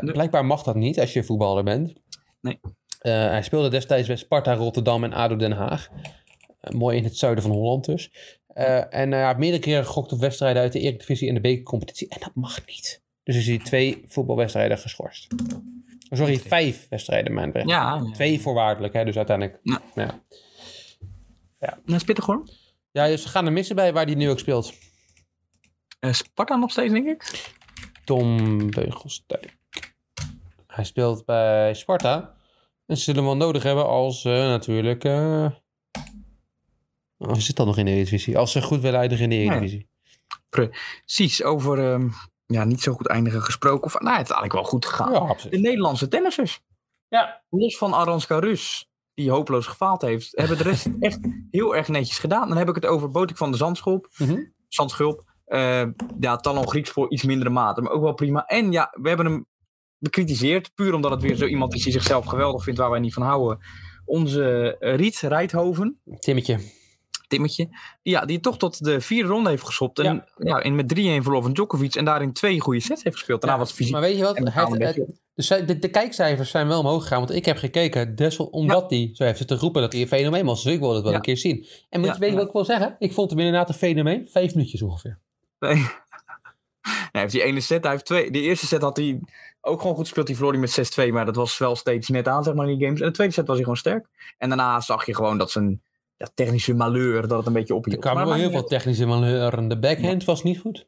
Blijkbaar 0.00 0.44
mag 0.44 0.62
dat 0.62 0.74
niet 0.74 1.00
als 1.00 1.12
je 1.12 1.24
voetballer 1.24 1.64
bent. 1.64 1.92
Nee. 2.40 2.60
Hij 2.98 3.42
speelde 3.42 3.68
destijds 3.68 4.06
bij 4.06 4.16
Sparta 4.16 4.54
Rotterdam 4.54 5.04
en 5.04 5.12
ADO 5.12 5.36
Den 5.36 5.52
Haag. 5.52 5.88
Mooi 6.70 6.96
in 6.96 7.04
het 7.04 7.16
zuiden 7.16 7.42
van 7.42 7.52
Holland 7.52 7.84
dus. 7.84 8.10
Eh, 8.54 8.94
en 8.94 9.12
eh, 9.12 9.36
meerdere 9.36 9.62
keren 9.62 9.86
gegokt 9.86 10.12
op 10.12 10.20
wedstrijden 10.20 10.62
uit 10.62 10.72
de 10.72 10.80
Eredivisie 10.80 11.28
en 11.28 11.34
de 11.34 11.40
bekercompetitie. 11.40 12.08
En 12.08 12.20
dat 12.20 12.34
mag 12.34 12.66
niet. 12.66 13.02
Dus 13.22 13.36
is 13.36 13.46
hij 13.46 13.58
twee 13.58 14.04
voetbalwedstrijden 14.06 14.78
geschorst. 14.78 15.34
Sorry, 16.10 16.38
vijf 16.38 16.86
wedstrijden, 16.88 17.34
mijn. 17.34 17.52
Ja, 17.52 17.62
ja. 17.64 18.10
Twee 18.12 18.40
voorwaardelijk, 18.40 18.94
hè, 18.94 19.04
dus 19.04 19.16
uiteindelijk. 19.16 19.58
Ja. 19.62 19.80
Ja. 19.94 21.78
Dat 21.84 21.96
is 21.96 22.04
pittig 22.04 22.26
hoor. 22.26 22.44
ja, 22.90 23.06
dus 23.06 23.22
ze 23.22 23.28
gaan 23.28 23.46
er 23.46 23.52
missen 23.52 23.76
bij 23.76 23.92
waar 23.92 24.04
hij 24.04 24.14
nu 24.14 24.30
ook 24.30 24.38
speelt. 24.38 24.74
Eh, 26.00 26.12
Sparta 26.12 26.56
nog 26.56 26.70
steeds, 26.70 26.92
denk 26.92 27.06
ik. 27.06 27.52
Tom 28.04 28.70
Beugelsdijk. 28.70 29.56
Hij 30.66 30.84
speelt 30.84 31.24
bij 31.24 31.74
Sparta. 31.74 32.34
En 32.86 32.96
ze 32.96 33.02
zullen 33.02 33.24
hem 33.24 33.38
wel 33.38 33.46
nodig 33.46 33.62
hebben 33.62 33.86
als 33.86 34.24
natuurlijk... 34.24 35.04
oh, 37.28 37.34
zit 37.36 37.56
dat 37.56 37.66
nog 37.66 37.78
in 37.78 37.84
de 37.84 37.90
Eredivisie? 37.90 38.38
Als 38.38 38.52
ze 38.52 38.62
goed 38.62 38.80
willen 38.80 39.00
eindigen 39.00 39.24
in 39.24 39.30
de 39.30 39.36
Eredivisie. 39.36 39.88
Precies, 40.48 41.42
over 41.42 41.92
ehm, 41.92 42.08
ja, 42.46 42.64
niet 42.64 42.80
zo 42.80 42.92
goed 42.92 43.06
eindigen 43.08 43.42
gesproken. 43.42 43.84
Of, 43.84 43.92
nou, 43.92 44.16
het 44.16 44.28
is 44.28 44.32
eigenlijk 44.34 44.52
wel 44.52 44.62
goed 44.64 44.86
gegaan. 44.86 45.12
Ja, 45.12 45.36
De. 45.50 45.58
Nederlandse 45.58 46.08
tennissers. 46.08 46.60
Ja. 47.08 47.42
Los 47.50 47.78
van 47.78 47.92
Aranska 47.94 48.38
Rus, 48.38 48.88
die 49.14 49.30
hopeloos 49.30 49.66
gefaald 49.66 50.02
heeft, 50.02 50.30
hebben 50.36 50.56
de 50.58 50.62
rest 50.62 50.86
echt 51.00 51.18
heel 51.50 51.76
erg 51.76 51.88
netjes 51.88 52.18
gedaan. 52.18 52.48
Dan 52.48 52.56
heb 52.56 52.68
ik 52.68 52.74
het 52.74 52.86
over 52.86 53.10
Botik 53.10 53.36
van 53.36 53.50
de 53.50 53.56
Zandschulp. 53.56 54.08
Mhm. 54.16 54.38
Zandschulp. 54.68 55.32
eh, 55.44 55.84
ja, 56.20 56.36
Talon 56.36 56.68
Grieks 56.68 56.90
voor 56.90 57.10
iets 57.12 57.22
mindere 57.22 57.50
mate, 57.50 57.80
maar 57.80 57.92
ook 57.92 58.02
wel 58.02 58.14
prima. 58.14 58.44
En 58.44 58.72
ja, 58.72 58.88
we 59.00 59.08
hebben 59.08 59.26
hem 59.26 59.46
bekritiseerd, 59.98 60.74
puur 60.74 60.94
omdat 60.94 61.10
het 61.10 61.22
weer 61.22 61.34
zo 61.36 61.46
iemand 61.46 61.74
is 61.74 61.82
die 61.82 61.92
zichzelf 61.92 62.24
geweldig 62.26 62.62
vindt, 62.64 62.78
waar 62.78 62.90
wij 62.90 63.00
niet 63.00 63.14
van 63.14 63.22
houden. 63.22 63.58
Onze 64.04 64.76
eh, 64.78 64.94
Riet 64.96 65.20
Rijthoven, 65.20 66.00
Timmetje. 66.18 66.58
Timmetje, 67.34 67.68
ja, 68.02 68.24
die 68.24 68.40
toch 68.40 68.58
tot 68.58 68.84
de 68.84 69.00
vierde 69.00 69.28
ronde 69.28 69.50
heeft 69.50 69.64
geschopt. 69.64 69.98
En 69.98 70.24
ja. 70.36 70.62
in 70.62 70.74
met 70.74 70.94
3-1 70.94 70.98
verloor 71.22 71.42
van 71.42 71.52
Djokovic 71.52 71.94
en 71.94 72.04
daarin 72.04 72.32
twee 72.32 72.60
goede 72.60 72.80
sets 72.80 73.02
heeft 73.02 73.16
gespeeld. 73.16 73.40
Daarna 73.40 73.58
was 73.58 73.68
het 73.68 73.76
fysiek 73.76 73.92
Maar 73.92 74.02
weet 74.02 74.16
je 74.16 74.22
wat? 74.22 74.36
een 74.36 74.44
beetje- 74.78 75.14
de, 75.34 75.64
de, 75.64 75.78
de 75.78 75.88
kijkcijfers 75.88 76.50
zijn 76.50 76.68
wel 76.68 76.78
omhoog 76.80 77.02
gegaan. 77.02 77.18
Want 77.18 77.34
ik 77.34 77.44
heb 77.44 77.56
gekeken, 77.56 78.14
omdat 78.50 78.90
hij 78.90 79.10
zo 79.12 79.24
heeft 79.24 79.38
zitten 79.38 79.58
roepen 79.58 79.82
dat 79.82 79.92
hij 79.92 80.00
een 80.02 80.08
fenomeen 80.08 80.46
was. 80.46 80.62
Dus 80.62 80.72
ik 80.72 80.78
wilde 80.78 80.94
het 80.94 81.02
wel 81.02 81.12
Ja. 81.12 81.18
een 81.18 81.24
keer 81.24 81.36
zien. 81.36 81.66
En 81.88 82.00
moet 82.00 82.08
Ja, 82.08 82.14
je 82.14 82.20
weten 82.20 82.34
ja. 82.34 82.40
wat 82.40 82.46
ik 82.46 82.52
wil 82.52 82.64
zeggen? 82.64 82.96
Ik 82.98 83.12
vond 83.12 83.30
hem 83.30 83.38
inderdaad 83.38 83.68
een 83.68 83.74
fenomeen. 83.74 84.28
Vijf 84.28 84.54
minuutjes 84.54 84.82
ongeveer. 84.82 85.18
Nee. 85.58 85.74
hij 87.12 87.20
heeft 87.20 87.32
die 87.32 87.42
ene 87.42 87.60
set, 87.60 87.82
hij 87.82 87.92
heeft 87.92 88.04
twee. 88.04 88.30
De 88.30 88.40
eerste 88.40 88.66
set 88.66 88.82
had 88.82 88.96
hij 88.96 89.20
ook 89.60 89.80
gewoon 89.80 89.94
goed 89.94 90.04
gespeeld. 90.04 90.26
Die 90.26 90.36
verloor 90.36 90.58
met 90.58 90.98
6-2, 91.08 91.12
maar 91.12 91.24
dat 91.24 91.36
was 91.36 91.58
wel 91.58 91.76
steeds 91.76 92.08
net 92.08 92.28
aan, 92.28 92.44
zeg 92.44 92.54
maar, 92.54 92.68
in 92.68 92.76
die 92.78 92.86
games. 92.86 93.00
En 93.00 93.06
de 93.06 93.12
tweede 93.12 93.32
set 93.32 93.46
was 93.46 93.54
hij 93.54 93.64
gewoon 93.64 93.78
sterk. 93.78 94.06
En 94.38 94.48
daarna 94.48 94.80
zag 94.80 95.06
je 95.06 95.14
gewoon 95.14 95.38
dat 95.38 95.50
zijn 95.50 95.82
ja, 96.16 96.28
technische 96.34 96.74
malheur, 96.74 97.28
dat 97.28 97.38
het 97.38 97.46
een 97.46 97.52
beetje 97.52 97.72
Er 97.72 97.78
ophield. 97.78 98.00
kwamen 98.00 98.20
Maar 98.20 98.30
wel 98.30 98.40
heel 98.40 98.50
veel 98.50 98.64
technische 98.64 99.06
manoeuvres. 99.06 99.68
De 99.68 99.78
backhand 99.78 100.24
was 100.24 100.42
niet 100.42 100.58
goed. 100.58 100.86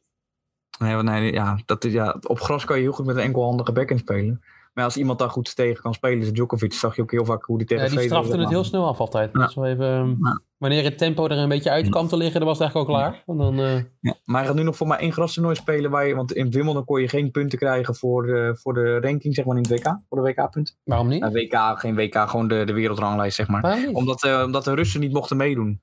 Nee, 0.79 1.03
nee, 1.03 1.33
ja, 1.33 1.59
dat 1.67 1.85
is, 1.85 1.93
ja, 1.93 2.17
op 2.27 2.41
gras 2.41 2.65
kan 2.65 2.77
je 2.77 2.83
heel 2.83 2.93
goed 2.93 3.07
met 3.07 3.17
een 3.17 3.23
enkelhandige 3.23 3.73
backhand 3.73 4.01
spelen. 4.01 4.43
Maar 4.77 4.85
als 4.85 4.97
iemand 4.97 5.19
daar 5.19 5.31
goed 5.31 5.57
tegen 5.57 5.83
kan 5.83 5.95
spelen, 5.95 6.19
is 6.19 6.33
Djokovic. 6.33 6.73
Zag 6.73 6.97
je 6.97 7.03
ook 7.03 7.11
heel 7.11 7.25
vaak 7.25 7.45
hoe 7.45 7.59
die 7.59 7.67
tegen 7.67 7.85
Ja, 7.85 7.91
die 7.91 8.01
strafte 8.01 8.39
het 8.39 8.49
heel 8.49 8.65
snel 8.65 8.87
af 8.87 9.01
altijd. 9.01 9.31
Ja. 9.33 9.47
Even, 9.47 9.87
ehm, 9.87 10.09
Ja. 10.09 10.41
Wanneer 10.57 10.85
het 10.85 10.99
tempo 10.99 11.25
er 11.25 11.39
een 11.39 11.49
beetje 11.49 11.71
uit 11.71 11.89
kwam 11.89 12.09
te 12.09 12.17
liggen, 12.17 12.41
dan 12.41 12.49
was 12.49 12.59
het 12.59 12.69
eigenlijk 12.75 12.91
al 12.91 12.97
klaar. 12.97 13.23
Dan, 13.37 13.61
eh, 13.61 13.75
Ja, 14.01 14.15
maar 14.25 14.37
hij 14.39 14.47
gaat 14.47 14.55
nu 14.55 14.63
nog 14.63 14.77
voor 14.77 14.87
maar 14.87 14.99
één 14.99 15.13
grastoernooi 15.13 15.55
spelen. 15.55 15.91
Waar 15.91 16.07
je, 16.07 16.15
want 16.15 16.33
in 16.33 16.51
Wimbledon 16.51 16.85
kon 16.85 17.01
je 17.01 17.09
geen 17.09 17.31
punten 17.31 17.59
krijgen 17.59 17.95
voor, 17.95 18.29
eh, 18.29 18.55
voor 18.55 18.75
de 18.75 19.01
ranking, 19.01 19.35
zeg 19.35 19.45
maar 19.45 19.57
in 19.57 19.63
het 19.63 19.71
WK. 19.71 19.99
Voor 20.09 20.23
de 20.23 20.33
WK-punten. 20.33 20.75
waarom 20.85 21.09
niet? 21.09 21.25
WK, 21.33 21.79
geen 21.79 21.95
WK, 21.95 22.17
gewoon 22.17 22.49
de, 22.49 22.65
de 22.65 22.73
wereldranglijst, 22.73 23.37
zeg 23.37 23.49
maar. 23.49 23.89
Omdat, 23.93 24.25
eh, 24.25 24.43
omdat 24.45 24.65
de 24.65 24.75
Russen 24.75 25.01
niet 25.01 25.13
mochten 25.13 25.37
meedoen. 25.37 25.83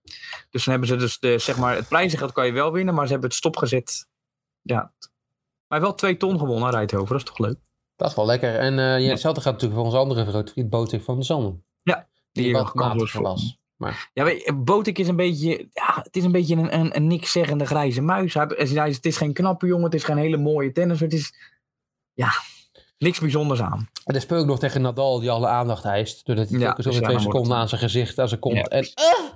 Dus 0.49 0.63
dan 0.63 0.73
hebben 0.73 0.87
ze 0.87 0.95
dus, 0.95 1.19
de, 1.19 1.37
zeg 1.37 1.57
maar, 1.57 1.75
het 1.75 1.87
prijzengeld 1.87 2.31
kan 2.31 2.45
je 2.45 2.51
wel 2.51 2.71
winnen, 2.71 2.93
maar 2.93 3.05
ze 3.05 3.11
hebben 3.11 3.29
het 3.29 3.37
stopgezet. 3.37 4.07
Ja. 4.61 4.93
Maar 5.67 5.81
wel 5.81 5.93
twee 5.95 6.17
ton 6.17 6.39
gewonnen, 6.39 6.69
Rijthoven. 6.69 7.07
Dat 7.07 7.17
is 7.17 7.23
toch 7.23 7.37
leuk? 7.37 7.57
Dat 8.03 8.11
is 8.11 8.17
wel 8.17 8.25
lekker. 8.25 8.55
En 8.55 8.79
eh 8.79 8.99
ja, 8.99 9.09
hetzelfde 9.09 9.41
gaat 9.41 9.51
natuurlijk 9.51 9.79
voor 9.79 9.85
onze 9.89 9.97
andere 9.97 10.25
grote 10.25 10.51
vriend 10.51 10.69
Botik 10.69 11.01
van 11.01 11.19
de 11.19 11.25
Zanden. 11.25 11.63
Die, 12.31 12.43
Die 12.43 12.53
wat 12.53 13.11
was. 13.11 13.57
Ja, 14.13 14.23
weet 14.23 14.63
Botik 14.63 14.99
is 14.99 15.07
een 15.07 15.15
beetje, 15.15 15.67
ja, 15.71 16.01
het 16.03 16.15
is 16.15 16.23
een 16.23 16.31
beetje 16.31 16.55
een, 16.55 16.79
een, 16.79 16.95
een 16.95 17.07
niks 17.07 17.31
zeggende 17.31 17.65
grijze 17.65 18.01
muis. 18.01 18.33
Hij, 18.33 18.45
het 18.91 19.05
is 19.05 19.17
geen 19.17 19.33
knappe 19.33 19.67
jongen, 19.67 19.83
het 19.83 19.93
is 19.93 20.03
geen 20.03 20.17
hele 20.17 20.37
mooie 20.37 20.71
tennisser. 20.71 21.05
Het 21.05 21.15
is, 21.15 21.33
ja, 22.13 22.29
niks 22.97 23.19
bijzonders 23.19 23.61
aan. 23.61 23.89
En 24.05 24.13
dan 24.13 24.21
speel 24.21 24.39
ik 24.39 24.45
nog 24.45 24.59
tegen 24.59 24.81
Nadal 24.81 25.19
die 25.19 25.31
alle 25.31 25.47
aandacht 25.47 25.85
eist. 25.85 26.25
Doordat 26.25 26.49
hij 26.49 26.59
Ja, 26.59 26.73
dus 26.73 26.85
ja, 26.85 27.01
twee 27.01 27.19
seconden 27.19 27.57
aan 27.57 27.69
zijn 27.69 27.81
gezicht, 27.81 28.19
aan 28.19 28.27
zijn 28.27 28.39
kont. 28.39 28.55
Ja, 28.55 28.63
en 28.63 28.91
ah, 28.93 29.29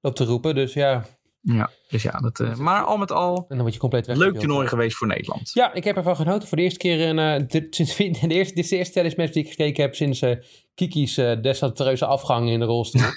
loopt 0.00 0.16
te 0.16 0.24
roepen. 0.24 0.54
Dus 0.54 0.72
ja, 0.72 1.04
Ja, 1.44 1.70
dus 1.88 2.02
ja, 2.02 2.18
dat, 2.18 2.40
eh, 2.40 2.56
maar 2.56 2.84
al 2.84 2.96
met 2.96 3.12
al, 3.12 3.36
en 3.36 3.44
dan 3.48 3.58
word 3.58 3.72
je 3.72 3.80
compleet 3.80 4.06
weg. 4.06 4.16
leuk 4.16 4.38
toernooi 4.38 4.68
geweest 4.68 4.96
voor 4.96 5.06
Nederland. 5.06 5.50
Ja, 5.52 5.72
ik 5.72 5.84
heb 5.84 5.96
ervan 5.96 6.16
genoten. 6.16 6.48
Voor 6.48 6.56
de 6.56 6.62
eerste 6.62 6.78
keer, 6.78 7.18
eh, 7.18 7.42
de, 7.48 7.66
sinds, 7.70 7.96
de 7.96 8.04
eerste, 8.28 8.54
dit 8.54 8.64
is 8.64 8.68
de 8.68 8.76
eerste 8.76 8.92
tennismatch 8.92 9.32
die 9.32 9.44
ik 9.44 9.50
gekeken 9.50 9.82
heb 9.82 9.94
sinds 9.94 10.22
eh, 10.22 10.36
Kiki's 10.74 11.14
desastreuze 11.14 12.06
afgang 12.06 12.50
in 12.50 12.58
de 12.58 12.64
rolstoel. 12.64 13.02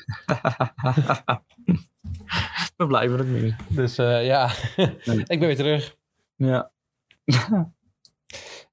We 2.78 2.88
blijven 2.88 3.18
het 3.18 3.28
meer. 3.28 3.56
dus 3.68 3.96
ja, 3.96 4.52
Nee. 4.76 5.20
ik 5.34 5.40
ben 5.40 5.48
weer 5.48 5.56
terug. 5.56 5.96
Ja. 6.36 6.72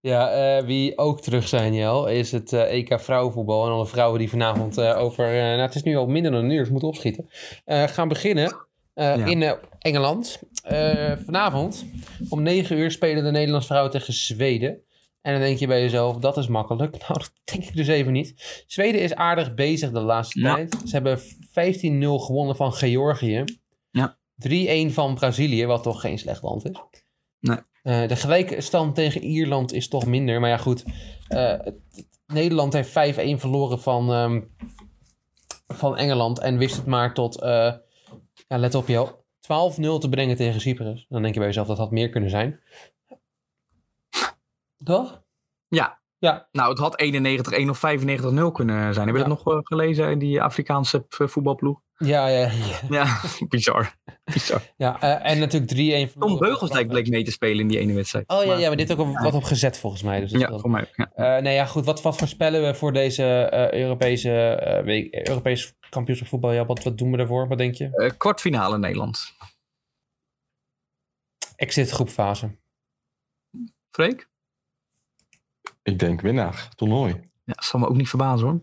Ja, 0.00 0.64
wie 0.64 0.98
ook 0.98 1.20
terug 1.20 1.48
zijn, 1.48 1.74
Jel, 1.74 2.06
is 2.06 2.32
het 2.32 2.52
EK 2.52 3.00
vrouwenvoetbal. 3.00 3.66
En 3.66 3.72
alle 3.72 3.86
vrouwen 3.86 4.18
die 4.18 4.30
vanavond 4.30 4.80
over, 4.80 5.24
nou 5.24 5.60
het 5.60 5.74
is 5.74 5.82
nu 5.82 5.96
al 5.96 6.06
minder 6.06 6.32
dan 6.32 6.44
een 6.44 6.50
uur, 6.50 6.58
dus 6.58 6.70
moeten 6.70 6.88
opschieten, 6.88 7.28
gaan 7.66 8.08
beginnen 8.08 8.66
eh, 8.94 9.16
Ja. 9.16 9.24
in 9.26 9.42
eh, 9.42 9.52
Engeland. 9.78 10.40
Eh, 10.62 11.12
vanavond 11.24 11.84
om 12.28 12.42
9 12.42 12.76
uur 12.78 12.90
spelen 12.90 13.24
de 13.24 13.30
Nederlandse 13.30 13.68
vrouwen 13.68 13.92
tegen 13.92 14.12
Zweden. 14.12 14.78
En 15.20 15.32
dan 15.32 15.42
denk 15.42 15.58
je 15.58 15.66
bij 15.66 15.80
jezelf, 15.80 16.16
dat 16.16 16.36
is 16.36 16.48
makkelijk. 16.48 16.96
Nou, 17.08 17.14
dat 17.18 17.32
denk 17.44 17.64
ik 17.64 17.76
dus 17.76 17.86
even 17.88 18.12
niet. 18.12 18.62
Zweden 18.66 19.00
is 19.00 19.14
aardig 19.14 19.54
bezig 19.54 19.90
de 19.90 20.00
laatste 20.00 20.40
Ja. 20.40 20.54
tijd. 20.54 20.76
Ze 20.84 20.90
hebben 20.94 21.18
15-0 21.50 22.18
gewonnen 22.18 22.56
van 22.56 22.72
Georgië. 22.72 23.44
Ja. 23.90 24.16
3-1 24.36 24.92
van 24.92 25.14
Brazilië, 25.14 25.66
wat 25.66 25.82
toch 25.82 26.00
geen 26.00 26.18
slecht 26.18 26.42
land 26.42 26.64
is. 26.70 26.80
Nee. 27.40 28.06
De 28.06 28.16
gelijke 28.16 28.60
stand 28.60 28.94
tegen 28.94 29.22
Ierland 29.22 29.72
is 29.72 29.88
toch 29.88 30.06
minder. 30.06 30.40
Maar 30.40 30.50
ja, 30.50 30.56
goed. 30.56 30.84
Nederland 32.26 32.72
heeft 32.72 32.88
5-1 32.90 33.40
verloren 33.40 33.80
van, 33.80 34.12
ehm, 34.12 34.40
van 35.66 35.96
Engeland. 35.96 36.38
En 36.38 36.58
wist 36.58 36.76
het 36.76 36.86
maar 36.86 37.14
tot, 37.14 37.42
ja, 38.48 38.58
let 38.58 38.74
op 38.74 38.88
jou, 38.88 39.08
12-0 39.10 39.98
te 39.98 40.08
brengen 40.10 40.36
tegen 40.36 40.60
Cyprus. 40.60 41.06
Dan 41.08 41.22
denk 41.22 41.32
je 41.34 41.38
bij 41.40 41.48
jezelf, 41.48 41.66
dat 41.66 41.78
had 41.78 41.90
meer 41.90 42.08
kunnen 42.08 42.30
zijn. 42.30 42.60
Toch? 44.84 45.22
Ja. 45.68 46.02
Ja. 46.18 46.48
Nou, 46.52 46.70
het 46.70 46.78
had 46.78 47.02
91-1 47.02 47.68
of 47.70 47.78
95-0 47.78 48.52
kunnen 48.52 48.94
zijn. 48.94 49.06
Heb 49.06 49.16
je 49.16 49.22
Ja. 49.22 49.28
dat 49.28 49.44
nog 49.44 49.54
eh, 49.54 49.58
gelezen 49.62 50.10
in 50.10 50.18
die 50.18 50.42
Afrikaanse 50.42 51.06
eh, 51.18 51.26
voetbalploeg? 51.28 51.80
Ja, 51.98 52.26
ja, 52.28 52.50
ja. 52.50 52.78
Ja, 52.90 53.20
bizar. 53.48 53.94
bizar. 54.24 54.62
ja 54.76 55.00
eh, 55.00 55.30
en 55.32 55.38
natuurlijk 55.38 55.72
3-1 55.72 55.76
verloren. 55.76 56.10
Tom 56.18 56.28
van 56.28 56.38
Beugelsdijk 56.38 56.88
bleek 56.88 57.08
mee 57.08 57.24
te 57.24 57.30
spelen 57.30 57.60
in 57.60 57.68
die 57.68 57.78
ene 57.78 57.92
wedstrijd. 57.92 58.28
Oh 58.28 58.40
ja, 58.42 58.46
Maar- 58.48 58.60
ja, 58.60 58.68
maar 58.68 58.76
dit 58.76 58.92
ook 58.92 58.98
op- 58.98 59.18
wat 59.18 59.34
op 59.34 59.42
gezet 59.44 59.78
volgens 59.78 60.02
mij. 60.02 60.20
Dus 60.20 60.30
Ja, 60.30 60.58
voor 60.58 60.70
mij. 60.70 60.90
Ja. 60.94 61.10
Eh, 61.14 61.42
nee, 61.42 61.54
ja, 61.54 61.66
goed. 61.66 61.84
Wat, 61.84 62.02
wat 62.02 62.16
voorspellen 62.16 62.62
we 62.66 62.74
voor 62.74 62.92
deze 62.92 63.24
eh, 63.24 63.80
Europese, 63.80 64.30
eh 64.48 64.84
week, 64.84 65.28
Europees 65.28 65.74
kampioenschap 65.88 66.28
voetbal? 66.28 66.52
Ja, 66.52 66.66
wat, 66.66 66.82
wat 66.82 66.98
doen 66.98 67.10
we 67.10 67.18
ervoor? 67.18 67.48
Wat 67.48 67.58
denk 67.58 67.74
je? 67.74 67.90
Eh, 67.96 68.10
kwartfinale 68.18 68.78
Nederland. 68.78 69.32
Exit 71.56 71.90
groepfase. 71.90 72.56
Freek? 73.90 74.28
Ik 75.82 75.98
denk 75.98 76.20
winnaar, 76.20 76.68
toernooi. 76.74 77.12
Ja, 77.44 77.52
dat 77.52 77.64
zal 77.64 77.80
me 77.80 77.88
ook 77.88 77.96
niet 77.96 78.08
verbazen 78.08 78.46
hoor. 78.48 78.60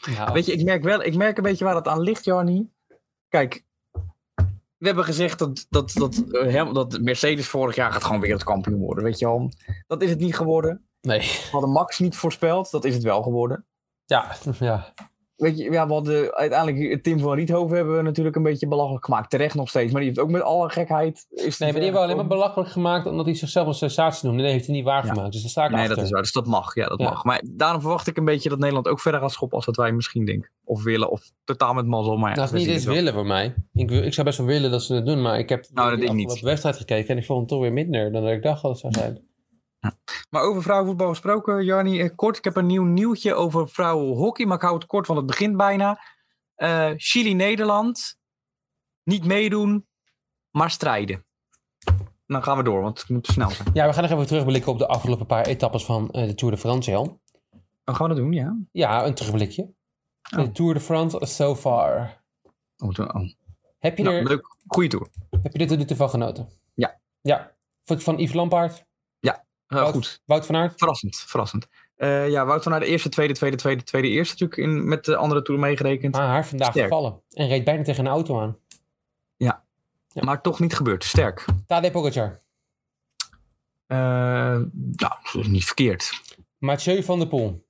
Ja, 0.00 0.32
Weet 0.32 0.46
je, 0.46 0.52
ik 0.52 0.64
merk 0.64 0.82
wel, 0.82 1.02
ik 1.02 1.16
merk 1.16 1.36
een 1.36 1.42
beetje 1.42 1.64
waar 1.64 1.74
het 1.74 1.88
aan 1.88 2.00
ligt, 2.00 2.24
Jarni. 2.24 2.70
Kijk, 3.28 3.64
we 4.76 4.86
hebben 4.86 5.04
gezegd 5.04 5.38
dat, 5.38 5.66
dat, 5.68 5.92
dat, 5.94 6.24
eh, 6.30 6.72
dat 6.72 7.00
Mercedes 7.00 7.48
vorig 7.48 7.74
jaar 7.74 7.92
gaat 7.92 8.04
gewoon 8.04 8.20
wereldkampioen 8.20 8.80
worden, 8.80 9.04
weet 9.04 9.18
je 9.18 9.26
al. 9.26 9.52
Dat 9.86 10.02
is 10.02 10.10
het 10.10 10.18
niet 10.18 10.36
geworden. 10.36 10.88
Nee. 11.00 11.18
We 11.20 11.48
hadden 11.50 11.70
Max 11.70 11.98
niet 11.98 12.16
voorspeld, 12.16 12.70
dat 12.70 12.84
is 12.84 12.94
het 12.94 13.02
wel 13.02 13.22
geworden. 13.22 13.66
Ja, 14.04 14.36
ja. 14.58 14.94
Weet 15.38 15.58
je, 15.58 15.70
ja, 15.70 15.86
we 15.86 15.92
hadden 15.92 16.34
uiteindelijk 16.34 17.02
Tim 17.02 17.18
van 17.18 17.34
Riethoven 17.34 17.76
hebben 17.76 17.96
we 17.96 18.02
natuurlijk 18.02 18.36
een 18.36 18.42
beetje 18.42 18.68
belachelijk 18.68 19.04
gemaakt. 19.04 19.30
Terecht 19.30 19.54
nog 19.54 19.68
steeds, 19.68 19.92
maar 19.92 20.00
die 20.00 20.10
heeft 20.10 20.20
ook 20.22 20.30
met 20.30 20.42
alle 20.42 20.68
gekheid... 20.70 21.26
Is 21.30 21.58
Nee, 21.58 21.72
maar 21.72 21.80
die 21.80 21.90
hebben 21.90 21.92
we 21.92 21.98
alleen 21.98 22.16
maar 22.16 22.26
belachelijk 22.36 22.70
gemaakt 22.70 23.06
omdat 23.06 23.26
hij 23.26 23.34
zichzelf 23.34 23.66
een 23.66 23.74
sensatie 23.74 24.26
noemde. 24.28 24.42
Nee, 24.42 24.52
heeft 24.52 24.66
hij 24.66 24.74
niet 24.74 24.84
waargemaakt. 24.84 25.32
Dus 25.32 25.40
daar 25.40 25.50
sta 25.50 25.64
ik 25.64 25.70
Nee, 25.70 25.80
achter. 25.80 25.96
dat 25.96 26.04
is 26.04 26.10
waar. 26.10 26.22
Dus 26.22 26.32
dat 26.32 26.46
mag. 26.46 26.74
Ja, 26.74 26.86
dat 26.88 26.98
Ja. 27.00 27.08
mag. 27.08 27.24
Maar 27.24 27.42
daarom 27.50 27.80
verwacht 27.80 28.06
ik 28.06 28.16
een 28.16 28.24
beetje 28.24 28.48
dat 28.48 28.58
Nederland 28.58 28.88
ook 28.88 29.00
verder 29.00 29.20
gaat 29.20 29.32
schoppen 29.32 29.56
als 29.56 29.66
dat 29.66 29.76
wij 29.76 29.92
misschien 29.92 30.24
denken. 30.24 30.50
Of 30.64 30.82
willen, 30.82 31.10
of 31.10 31.30
totaal 31.44 31.74
met 31.74 31.86
mazzel. 31.86 32.16
Maar 32.16 32.30
ja, 32.30 32.36
dat 32.36 32.44
is 32.52 32.60
niet 32.60 32.68
eens 32.68 32.84
het 32.84 32.94
willen 32.94 33.12
voor 33.12 33.26
mij. 33.26 33.54
Ik, 33.72 33.88
wil- 33.88 34.02
ik 34.02 34.12
zou 34.14 34.26
best 34.26 34.38
wel 34.38 34.46
willen 34.46 34.70
dat 34.70 34.82
ze 34.82 34.94
het 34.94 35.06
doen, 35.06 35.22
maar 35.22 35.38
ik 35.38 35.48
heb 35.48 35.66
Nou, 35.72 35.90
dat 35.90 36.00
ik 36.02 36.12
niet. 36.12 36.40
wedstrijd 36.40 36.76
gekeken 36.76 37.08
en 37.08 37.18
ik 37.18 37.24
vond 37.24 37.40
het 37.40 37.48
toch 37.48 37.60
weer 37.60 37.72
minder 37.72 38.12
dan 38.12 38.22
dat 38.22 38.32
ik 38.32 38.42
dacht 38.42 38.62
dat 38.62 38.70
het 38.70 38.80
zou 38.80 38.92
zijn. 38.92 39.27
Maar 40.30 40.42
over 40.42 40.62
vrouwenvoetbal 40.62 41.08
gesproken, 41.08 41.64
Jarni, 41.64 42.00
eh, 42.00 42.10
kort. 42.14 42.36
Ik 42.36 42.44
heb 42.44 42.56
een 42.56 42.66
nieuw 42.66 42.84
nieuwtje 42.84 43.34
over 43.34 43.68
vrouwenhockey, 43.68 44.46
maar 44.46 44.56
ik 44.56 44.62
hou 44.62 44.74
het 44.74 44.86
kort, 44.86 45.06
want 45.06 45.18
het 45.18 45.28
begint 45.28 45.56
bijna. 45.56 46.00
Eh, 46.54 46.90
Chili-Nederland. 46.96 48.16
Niet 49.04 49.24
meedoen, 49.24 49.86
maar 50.50 50.70
strijden. 50.70 51.26
Dan 52.26 52.42
gaan 52.42 52.56
we 52.56 52.62
door, 52.62 52.82
want 52.82 52.98
het 53.00 53.08
moet 53.08 53.26
snel 53.26 53.50
zijn. 53.50 53.68
Ja, 53.72 53.86
we 53.86 53.92
gaan 53.92 54.02
nog 54.02 54.12
even 54.12 54.26
terugblikken 54.26 54.72
op 54.72 54.78
de 54.78 54.86
afgelopen 54.86 55.26
paar 55.26 55.46
etappes 55.46 55.84
van 55.84 56.10
eh, 56.10 56.26
de 56.26 56.34
Tour 56.34 56.54
de 56.54 56.60
France, 56.60 56.90
Jan. 56.90 57.20
Dan 57.84 57.94
gaan 57.96 58.08
we 58.08 58.14
dat 58.14 58.22
doen, 58.22 58.32
ja. 58.32 58.56
Ja, 58.72 59.06
een 59.06 59.14
terugblikje. 59.14 59.62
Oh. 60.36 60.44
De 60.44 60.52
Tour 60.52 60.74
de 60.74 60.80
France 60.80 61.26
so 61.26 61.56
far. 61.56 62.22
Oh, 62.76 62.98
oh. 62.98 63.30
Heb 63.78 63.96
je, 63.96 64.02
Nou, 64.02 64.16
er, 64.16 64.24
leuk. 64.24 64.56
Goeie 64.66 64.88
tour. 64.88 65.08
heb 65.42 65.52
je 65.52 65.58
er 65.58 65.66
tot 65.66 65.78
nu 65.78 65.84
toe 65.84 65.96
van 65.96 66.10
genoten? 66.10 66.48
Ja. 66.74 67.00
Ja. 67.20 67.56
Van, 67.84 68.00
van 68.00 68.18
Yves 68.18 68.34
Lampaard? 68.34 68.86
Eh, 69.68 69.78
Wout, 69.78 69.92
goed. 69.94 70.22
Wout 70.24 70.46
van 70.46 70.56
Aert? 70.56 70.78
Verrassend, 70.78 71.16
verrassend. 71.16 71.66
Eh, 71.96 72.28
ja, 72.28 72.46
Wout 72.46 72.62
van 72.62 72.72
Aert 72.72 72.82
de 72.82 72.88
eerste, 72.88 73.08
tweede, 73.08 73.34
tweede, 73.34 73.56
tweede, 73.56 73.82
tweede, 73.82 74.08
eerste 74.08 74.44
natuurlijk 74.44 74.70
in, 74.70 74.88
met 74.88 75.04
de 75.04 75.16
andere 75.16 75.42
tour 75.42 75.60
meegerekend. 75.60 76.14
Maar 76.14 76.26
haar 76.26 76.46
vandaag 76.46 76.70
Sterk. 76.70 76.86
gevallen. 76.86 77.22
En 77.30 77.48
reed 77.48 77.64
bijna 77.64 77.82
tegen 77.82 78.04
een 78.04 78.10
auto 78.12 78.40
aan. 78.40 78.58
ja. 79.36 79.64
Maar 80.20 80.40
toch 80.42 80.60
niet 80.60 80.74
gebeurd. 80.74 81.04
Sterk. 81.04 81.44
Tadej 81.66 81.90
Pogacar. 81.90 82.40
Nou, 83.86 84.68
dat 84.96 85.34
is 85.34 85.46
niet 85.46 85.64
verkeerd. 85.64 86.22
Mathieu 86.58 87.02
van 87.02 87.18
der 87.18 87.28
Poel. 87.28 87.66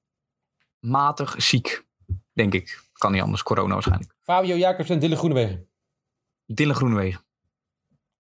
Matig 0.79 1.35
ziek, 1.39 1.85
denk 2.33 2.53
ik. 2.55 2.83
Kan 2.93 3.13
niet 3.13 3.23
anders, 3.23 3.43
corona 3.43 3.73
waarschijnlijk. 3.73 4.15
Fabio 4.23 4.57
Jacobs 4.57 4.91
en 4.91 4.99
Dylan 4.99 5.19
Groenewegen. 5.19 5.69
Dylan 6.47 6.75
Groenewegen. 6.75 7.25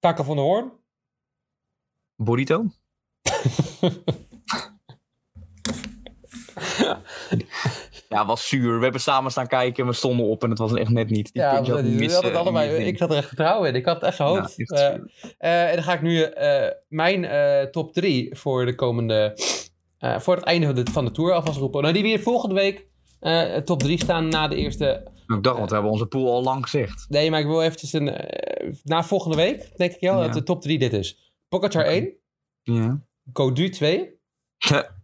Van 0.01 0.14
der 0.17 0.45
Hoorn. 0.45 0.73
Burrito. 2.17 2.67
ja, 8.09 8.27
was 8.27 8.49
zuur. 8.49 8.77
We 8.77 8.83
hebben 8.83 9.01
samen 9.01 9.31
staan 9.31 9.47
kijken 9.47 9.83
en 9.83 9.88
we 9.91 9.97
stonden 9.97 10.27
op 10.27 10.43
en 10.43 10.51
het 10.51 10.59
was 10.59 10.75
echt 10.75 10.91
net 10.91 11.11
niet. 11.11 11.33
Die 11.33 11.43
Ja, 11.43 11.57
had 11.57 11.67
hadden 11.69 12.03
het 12.11 12.35
allebei. 12.35 12.85
Ik 12.85 12.99
had 12.99 13.11
er 13.11 13.17
echt 13.17 13.27
vertrouwen 13.27 13.69
in. 13.69 13.75
Ik 13.75 13.85
had 13.85 13.95
het 13.95 14.05
echt 14.05 14.17
gehoopt. 14.17 14.55
Ja, 14.57 14.64
echt 14.67 15.01
Eh, 15.38 15.62
eh, 15.62 15.69
en 15.69 15.75
dan 15.75 15.85
ga 15.85 15.93
ik 15.93 16.03
nu 16.03 16.21
eh, 16.23 16.71
mijn 16.88 17.29
top 17.71 17.93
3 17.93 18.37
voor 18.37 18.67
de 18.67 18.75
komende. 18.75 19.33
voor 20.19 20.35
het 20.37 20.45
einde 20.45 20.67
van 20.67 20.75
de, 20.75 20.91
van 20.91 21.05
de 21.05 21.11
tour 21.11 21.33
alvast 21.33 21.59
roepen. 21.59 21.83
Nou, 21.83 21.95
die 21.95 22.03
weer 22.03 22.21
volgende 22.21 22.55
week 22.55 22.87
top 23.64 23.81
3 23.83 23.99
staan 23.99 24.29
na 24.29 24.49
de 24.49 24.57
eerste. 24.57 25.11
Ik 25.27 25.43
dacht, 25.43 25.57
want 25.57 25.69
we 25.69 25.75
hebben 25.75 25.93
onze 25.93 26.07
pool 26.07 26.33
al 26.33 26.43
lang 26.43 26.62
gezegd. 26.62 27.07
Nee, 27.09 27.31
maar 27.31 27.41
ik 27.41 27.47
wil 27.47 27.62
eventjes 27.62 27.93
een. 27.93 28.14
na 28.83 29.05
volgende 29.05 29.37
week, 29.37 29.77
denk 29.77 29.93
ik 29.93 30.01
wel, 30.01 30.17
Ja. 30.19 30.25
dat 30.25 30.33
de 30.33 30.43
top 30.43 30.62
3 30.62 30.79
dit 30.79 30.93
is: 30.93 31.33
Pogacar 31.49 31.85
1, 31.85 32.12
Ja. 32.62 33.01
Codu 33.33 33.69
2, 33.69 34.19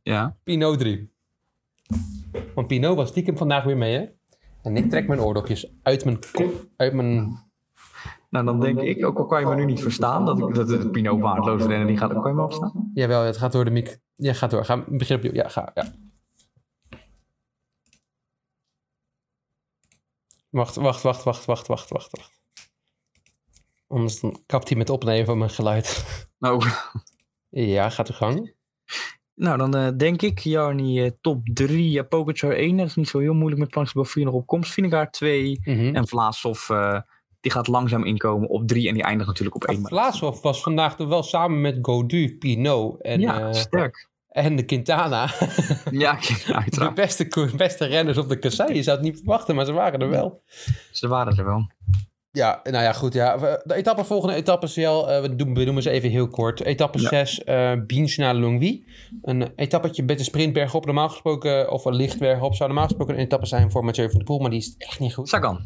ja. 0.03 0.37
Pinot 0.43 0.79
3. 0.79 1.13
Want 2.55 2.67
Pinot 2.67 2.97
was 2.97 3.09
stiekem 3.09 3.37
vandaag 3.37 3.65
weer 3.65 3.77
mee, 3.77 3.99
hè? 3.99 4.07
En 4.63 4.77
ik 4.77 4.91
trek 4.91 5.09
mijn 5.09 5.21
oordopjes 5.21 5.73
uit 5.83 6.05
mijn 6.05 6.19
kop, 6.33 6.67
uit 6.77 6.93
mijn 6.93 7.39
Nou, 8.31 8.45
dan 8.45 8.61
denk 8.61 8.81
ik, 8.81 9.07
ook 9.07 9.19
al 9.19 9.27
kan 9.27 9.41
je 9.41 9.47
me 9.47 9.55
nu 9.55 9.65
niet 9.65 9.81
verstaan, 9.83 10.25
dat, 10.25 10.39
ik, 10.39 10.55
dat 10.55 10.69
het 10.69 10.93
Pinot 10.93 11.21
waardeloos 11.21 11.63
rennen, 11.63 11.87
die 11.87 11.97
gaat, 11.97 12.13
kan 12.13 12.27
je 12.27 12.33
me 12.33 12.43
opstaan? 12.43 12.91
Jawel, 12.95 13.23
het 13.23 13.37
gaat 13.37 13.53
door 13.53 13.65
de 13.65 13.71
mic. 13.71 13.99
Ja, 14.15 14.33
gaat 14.33 14.51
door. 14.51 14.65
Ga 14.65 14.85
begin 14.89 15.17
opnieuw. 15.17 15.33
Ja, 15.33 15.49
ga. 15.49 15.71
Ja. 15.75 15.93
Wacht, 20.51 20.75
wacht, 20.75 21.03
wacht, 21.03 21.23
wacht, 21.23 21.45
wacht, 21.45 21.67
wacht, 21.67 21.89
wacht, 21.89 22.11
wacht. 22.11 22.43
Anders 23.87 24.21
dan 24.21 24.43
kapt 24.47 24.69
hij 24.69 24.79
met 24.79 24.91
opnemen 24.91 25.27
van 25.27 25.39
mijn 25.39 25.51
geluid. 25.51 26.05
Nou, 26.39 26.65
ja, 27.55 27.89
gaat 27.91 28.09
uw 28.09 28.15
gang. 28.15 28.53
nou 29.35 29.59
dan 29.59 29.77
eh, 29.77 29.89
denk 29.97 30.23
ik, 30.23 30.39
Jarni 30.39 31.05
eh, 31.05 31.11
top 31.21 31.41
3, 31.53 31.91
ja, 31.91 32.03
Pogacar 32.03 32.53
1, 32.53 32.77
dat 32.77 32.87
is 32.87 32.95
niet 32.95 33.09
zo 33.09 33.19
heel 33.19 33.35
moeilijk 33.35 33.61
met 33.61 33.71
Planks 33.71 33.93
4 33.95 34.25
nog 34.25 34.35
op 34.35 34.47
komst. 34.47 34.73
Vinegaard 34.73 35.13
2 35.13 35.61
Mhm. 35.65 35.95
en 35.95 36.09
Vlaasov, 36.09 36.71
eh, 36.71 37.01
die 37.41 37.53
gaat 37.53 37.67
langzaam 37.67 38.05
inkomen 38.05 38.49
op 38.49 38.69
3 38.69 38.89
en 38.89 38.95
die 38.95 39.03
eindigt 39.03 39.29
natuurlijk 39.29 39.57
op 39.57 39.65
1. 39.65 39.87
Vlaashoff 39.87 40.43
was 40.43 40.63
vandaag 40.63 40.99
er 40.99 41.09
wel 41.09 41.23
samen 41.23 41.61
met 41.61 41.79
Godu, 41.83 42.37
Pinot 42.39 43.03
en, 43.03 43.21
ja, 43.21 43.53
sterk. 43.53 44.09
en 44.29 44.57
de 44.57 44.65
Quintana. 44.65 45.29
Ja, 45.91 46.19
de 46.65 46.91
beste, 46.95 47.51
beste 47.57 47.85
renners 47.85 48.19
op 48.19 48.29
de 48.29 48.39
kassei. 48.39 48.75
Je 48.75 48.83
zou 48.83 48.97
het 48.97 49.07
niet 49.07 49.17
verwachten, 49.17 49.55
maar 49.55 49.65
ze 49.65 49.73
waren 49.73 50.01
er 50.01 50.09
wel. 50.09 50.43
Ze 50.93 51.09
waren 51.09 51.37
er 51.37 51.45
wel. 51.45 51.71
Ja, 52.35 52.61
nou 52.63 52.85
ja, 52.85 52.93
goed. 52.93 53.13
Ja. 53.13 53.37
De 53.37 53.75
etappe, 53.75 54.05
volgende 54.05 54.35
etappe 54.35 54.67
is 54.67 54.75
wel, 54.75 55.11
eh, 55.11 55.21
we, 55.21 55.37
doen, 55.37 55.55
we 55.55 55.65
noemen 55.65 55.83
ze 55.83 55.91
even 55.91 56.11
heel 56.11 56.29
kort. 56.29 56.63
Etappe 56.63 57.01
Ja. 57.01 57.09
6, 57.09 57.45
eh 57.45 57.73
Biens 57.87 58.17
naar 58.17 58.35
Longwy. 58.35 58.85
Een 59.23 59.53
etappetje 59.57 60.03
met 60.03 60.19
een 60.19 60.25
sprintberg 60.25 60.75
op. 60.75 60.85
Normaal 60.85 61.09
gesproken, 61.09 61.71
of 61.71 61.85
een 61.85 61.95
lichtberg 61.95 62.43
op, 62.43 62.55
zou 62.55 62.69
normaal 62.69 62.89
gesproken 62.89 63.15
een 63.15 63.21
etappe 63.21 63.47
zijn 63.47 63.71
voor 63.71 63.85
Mathieu 63.85 64.07
van 64.07 64.17
der 64.17 64.25
Poel, 64.25 64.39
maar 64.39 64.51
die 64.51 64.59
is 64.59 64.75
echt 64.79 65.01
niet 65.01 65.15
goed. 65.15 65.29
Sagan. 65.29 65.61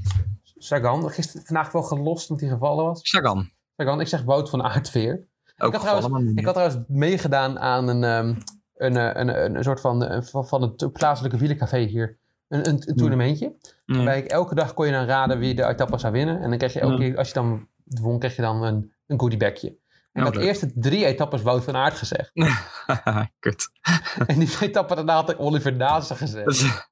Sagan, 0.58 1.10
gisteren 1.10 1.46
vandaag 1.46 1.72
wel 1.72 1.82
gelost 1.82 2.30
omdat 2.30 2.44
hij 2.46 2.54
gevallen 2.54 2.84
was. 2.84 3.00
Sagan. 3.02 3.50
Sagan, 3.76 4.00
ik 4.00 4.06
zeg 4.06 4.22
Wout 4.22 4.50
van 4.50 4.62
Aardveer. 4.62 5.26
Ook 5.58 5.74
ik, 5.74 5.80
had 5.80 5.88
gevallen, 5.88 6.02
trouwens, 6.02 6.32
ik 6.34 6.44
had 6.44 6.54
trouwens 6.54 6.84
meegedaan 6.88 7.58
aan 7.58 7.88
een, 7.88 8.04
ehm, 8.04 8.34
een, 8.74 8.96
eh, 8.96 9.20
een, 9.20 9.44
een, 9.44 9.56
een 9.56 9.64
soort 9.64 9.80
van, 9.80 10.24
van, 10.30 10.62
het 10.62 10.92
plaatselijke 10.92 11.38
wielercafé 11.38 11.78
hier. 11.78 12.18
Een, 12.48 12.68
een, 12.68 12.82
een. 12.84 13.56
Waarbij 13.86 14.18
ik 14.18 14.26
elke 14.30 14.54
dag 14.54 14.74
kon 14.74 14.86
je 14.86 14.92
dan 14.92 15.04
raden 15.04 15.38
wie 15.38 15.54
de 15.54 15.66
etappe 15.66 15.98
zou 15.98 16.12
winnen. 16.12 16.40
En 16.40 16.48
dan 16.48 16.58
kreeg 16.58 16.72
je 16.72 16.80
elke 16.80 16.96
keer, 16.96 17.16
als 17.16 17.28
je 17.28 17.34
dan 17.34 17.68
won, 17.84 18.18
kreeg 18.18 18.36
je 18.36 18.42
dan 18.42 18.62
een, 18.62 18.92
een 19.06 19.20
goodiebagje. 19.20 19.76
En 20.12 20.24
dat 20.24 20.34
leuk. 20.34 20.44
eerste 20.44 20.72
drie 20.74 21.06
etappes 21.06 21.42
Wout 21.42 21.64
van 21.64 21.76
Aert 21.76 21.94
gezegd. 21.94 22.30
Kut. 23.38 23.70
en 24.26 24.38
die 24.38 24.56
etappe 24.60 24.94
daarna 24.94 25.14
had 25.14 25.30
ik 25.30 25.40
Oliver 25.40 25.76
Nase 25.76 26.14
gezegd. 26.14 26.88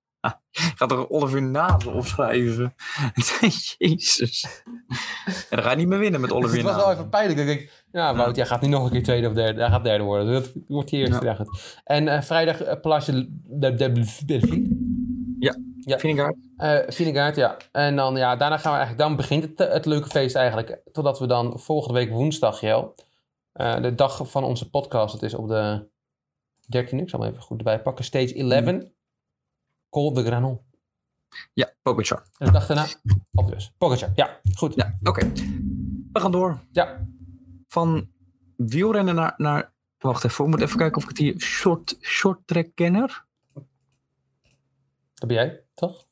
Gaat 0.51 0.89
toch 0.91 1.09
Oliver 1.09 1.43
Nazen 1.43 1.93
opschrijven? 1.93 2.75
Jezus. 3.79 4.63
En 5.27 5.57
dan 5.57 5.63
ga 5.63 5.71
je 5.71 5.77
niet 5.77 5.89
meer 5.89 5.99
winnen 5.99 6.21
met 6.21 6.33
Oliver 6.33 6.57
het 6.57 6.67
was 6.67 6.77
wel 6.77 6.93
even 6.93 7.09
pijnlijk. 7.09 7.39
Ik 7.39 7.47
denk, 7.47 7.71
ja, 7.93 8.15
Wout, 8.15 8.37
jij 8.37 8.47
gaat 8.47 8.61
niet 8.61 8.71
nog 8.71 8.85
een 8.85 8.91
keer 8.91 9.03
tweede 9.03 9.29
of 9.29 9.33
derde. 9.33 9.61
Hij 9.61 9.71
gaat 9.71 9.85
derde 9.85 10.05
worden. 10.05 10.33
Dat 10.33 10.53
wordt 10.69 10.91
die 10.91 11.01
eerste. 11.01 11.25
Ja. 11.25 11.45
En 11.85 12.09
eh, 12.09 12.23
vrijdag 12.23 12.63
uh, 12.63 12.75
de, 13.45 13.75
de, 13.75 13.93
de, 14.25 14.41
Ja. 15.81 15.99
Vingegaard. 15.99 16.37
Eh 16.57 16.79
Vinegaard, 16.87 17.37
ja. 17.37 17.57
En 17.73 17.97
dan, 17.97 18.17
ja, 18.17 18.37
daarna 18.37 18.59
gaan 18.59 18.73
we 18.73 18.79
eigenlijk, 18.79 19.09
dan 19.09 19.17
begint 19.17 19.43
het, 19.43 19.61
eh, 19.61 19.73
het 19.73 19.87
leuke 19.87 20.09
feest 20.09 20.37
eigenlijk. 20.37 20.81
Totdat 20.93 21.19
we 21.19 21.27
dan 21.27 21.61
volgende 21.61 21.99
week 21.99 22.11
woensdag, 22.11 22.61
Jel, 22.61 22.95
eh, 23.53 23.83
de 23.83 23.95
dag 23.95 24.31
van 24.31 24.45
onze 24.45 24.71
podcast, 24.71 25.13
het 25.13 25.23
is 25.23 25.35
op 25.35 25.49
de 25.49 25.89
13e, 26.67 27.03
ik 27.03 27.11
zal 27.11 27.21
hem 27.21 27.31
even 27.31 27.43
goed 27.43 27.59
erbij 27.59 27.83
pakken, 27.83 28.05
stage 28.05 28.35
11, 28.35 28.85
Col 29.91 30.13
de 30.13 30.25
Granon. 30.25 30.61
Ja, 31.53 31.73
Pogacar. 31.83 32.27
En 32.39 32.47
de 32.47 32.53
dag 32.53 32.67
daarna, 32.67 32.87
op 33.33 33.49
dus. 33.49 33.73
Pogacar, 33.79 34.11
ja, 34.15 34.41
goed. 34.55 34.75
Ja, 34.75 34.99
oké. 35.03 35.33
We 36.13 36.21
gaan 36.21 36.33
door. 36.33 36.61
Ja. 36.73 37.07
Van 37.69 38.09
wielrennen 38.57 39.15
naar, 39.15 39.35
naar... 39.37 39.75
Wacht 39.99 40.25
even, 40.25 40.45
ik 40.45 40.51
moet 40.51 40.61
even 40.61 40.79
kijken 40.79 40.97
of 40.97 41.03
ik 41.03 41.09
het 41.09 41.19
hier... 41.19 41.41
Short, 41.41 41.97
short 42.01 42.47
track 42.47 42.69
kenner. 42.75 43.26
Dat 45.17 45.29
ben 45.29 45.37
jij, 45.37 45.63
toch? 45.75 46.07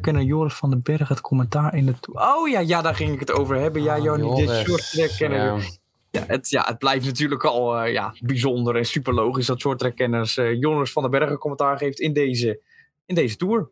Kenner 0.00 0.22
Joris 0.22 0.54
van 0.54 0.70
den 0.70 0.82
Berg. 0.82 1.08
Het 1.08 1.20
commentaar 1.20 1.74
in 1.74 1.86
de... 1.86 1.94
Oh 2.12 2.48
ja, 2.48 2.58
ja, 2.60 2.82
daar 2.82 2.94
ging 2.94 3.12
ik 3.12 3.20
het 3.20 3.32
over 3.32 3.56
hebben. 3.56 3.82
Ja, 3.82 3.94
Ah, 3.94 4.36
dit 4.36 4.66
Joris. 4.66 4.90
track 4.90 5.10
kenner. 5.18 5.74
Ja. 6.10 6.24
Het, 6.26 6.48
ja, 6.50 6.64
het 6.66 6.78
blijft 6.78 7.06
natuurlijk 7.06 7.44
al 7.44 7.78
eh, 7.78 7.92
ja, 7.92 8.14
bijzonder 8.20 8.76
en 8.76 8.84
super 8.84 9.14
logisch 9.14 9.46
dat 9.46 9.60
shorttrackkenners 9.60 10.36
eh 10.36 10.60
Jonas 10.60 10.92
van 10.92 11.02
den 11.02 11.10
Bergen 11.10 11.38
commentaar 11.38 11.78
geeft 11.78 12.00
in 12.00 12.12
deze, 12.12 12.60
in 13.06 13.14
deze 13.14 13.36
tour. 13.36 13.70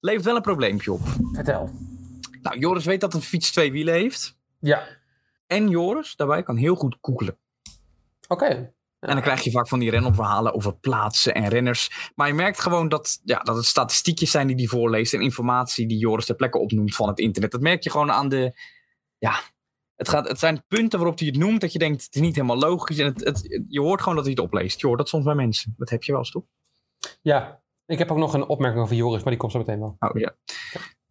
Levert 0.00 0.24
wel 0.24 0.36
een 0.36 0.42
probleempje 0.42 0.92
op. 0.92 1.00
Vertel. 1.32 1.70
Nou, 2.42 2.58
Joris 2.58 2.84
weet 2.84 3.00
dat 3.00 3.14
een 3.14 3.20
fiets 3.22 3.50
twee 3.52 3.72
wielen 3.72 3.94
heeft. 3.94 4.38
Ja, 4.58 4.86
En 5.46 5.68
Joris 5.68 6.16
daarbij 6.16 6.42
kan 6.42 6.56
heel 6.56 6.74
goed 6.74 6.96
googlen. 7.00 7.38
oké. 8.28 8.72
En 9.06 9.12
dan 9.12 9.22
krijg 9.22 9.42
je 9.42 9.50
vaak 9.50 9.68
van 9.68 9.78
die 9.78 9.90
renopverhalen 9.90 10.54
over 10.54 10.76
plaatsen 10.76 11.34
en 11.34 11.48
renners. 11.48 12.10
Maar 12.14 12.26
je 12.26 12.34
merkt 12.34 12.60
gewoon 12.60 12.88
dat, 12.88 13.20
ja, 13.24 13.38
dat 13.38 13.56
het 13.56 13.64
statistiekjes 13.64 14.30
zijn 14.30 14.46
die 14.46 14.56
hij 14.56 14.66
voorleest. 14.66 15.14
En 15.14 15.20
informatie 15.20 15.86
die 15.86 15.98
Joris 15.98 16.26
ter 16.26 16.34
plekke 16.34 16.58
opnoemt 16.58 16.94
van 16.94 17.08
het 17.08 17.18
internet. 17.18 17.50
Dat 17.50 17.60
merk 17.60 17.82
je 17.82 17.90
gewoon 17.90 18.10
aan 18.10 18.28
de. 18.28 18.60
Ja, 19.18 19.40
het, 19.94 20.08
gaat, 20.08 20.28
het 20.28 20.38
zijn 20.38 20.64
punten 20.68 20.98
waarop 20.98 21.18
hij 21.18 21.28
het 21.28 21.36
noemt. 21.36 21.60
Dat 21.60 21.72
je 21.72 21.78
denkt, 21.78 22.04
het 22.04 22.14
is 22.14 22.20
niet 22.20 22.34
helemaal 22.34 22.58
logisch. 22.58 22.98
En 22.98 23.06
het, 23.06 23.24
het, 23.24 23.64
je 23.68 23.80
hoort 23.80 24.00
gewoon 24.00 24.14
dat 24.14 24.24
hij 24.24 24.34
het 24.36 24.44
opleest. 24.44 24.80
Je 24.80 24.86
hoort 24.86 24.98
dat 24.98 25.08
soms 25.08 25.24
bij 25.24 25.34
mensen. 25.34 25.74
Dat 25.76 25.90
heb 25.90 26.02
je 26.02 26.12
wel 26.12 26.20
eens 26.20 26.30
toch? 26.30 26.44
Ja, 27.22 27.62
Ik 27.86 27.98
heb 27.98 28.10
ook 28.10 28.18
nog 28.18 28.34
een 28.34 28.46
opmerking 28.46 28.82
over 28.82 28.96
Joris, 28.96 29.22
maar 29.22 29.30
die 29.30 29.40
komt 29.40 29.52
zo 29.52 29.58
meteen 29.58 29.80
wel. 29.80 29.96
Oh, 29.98 30.20
ja. 30.20 30.34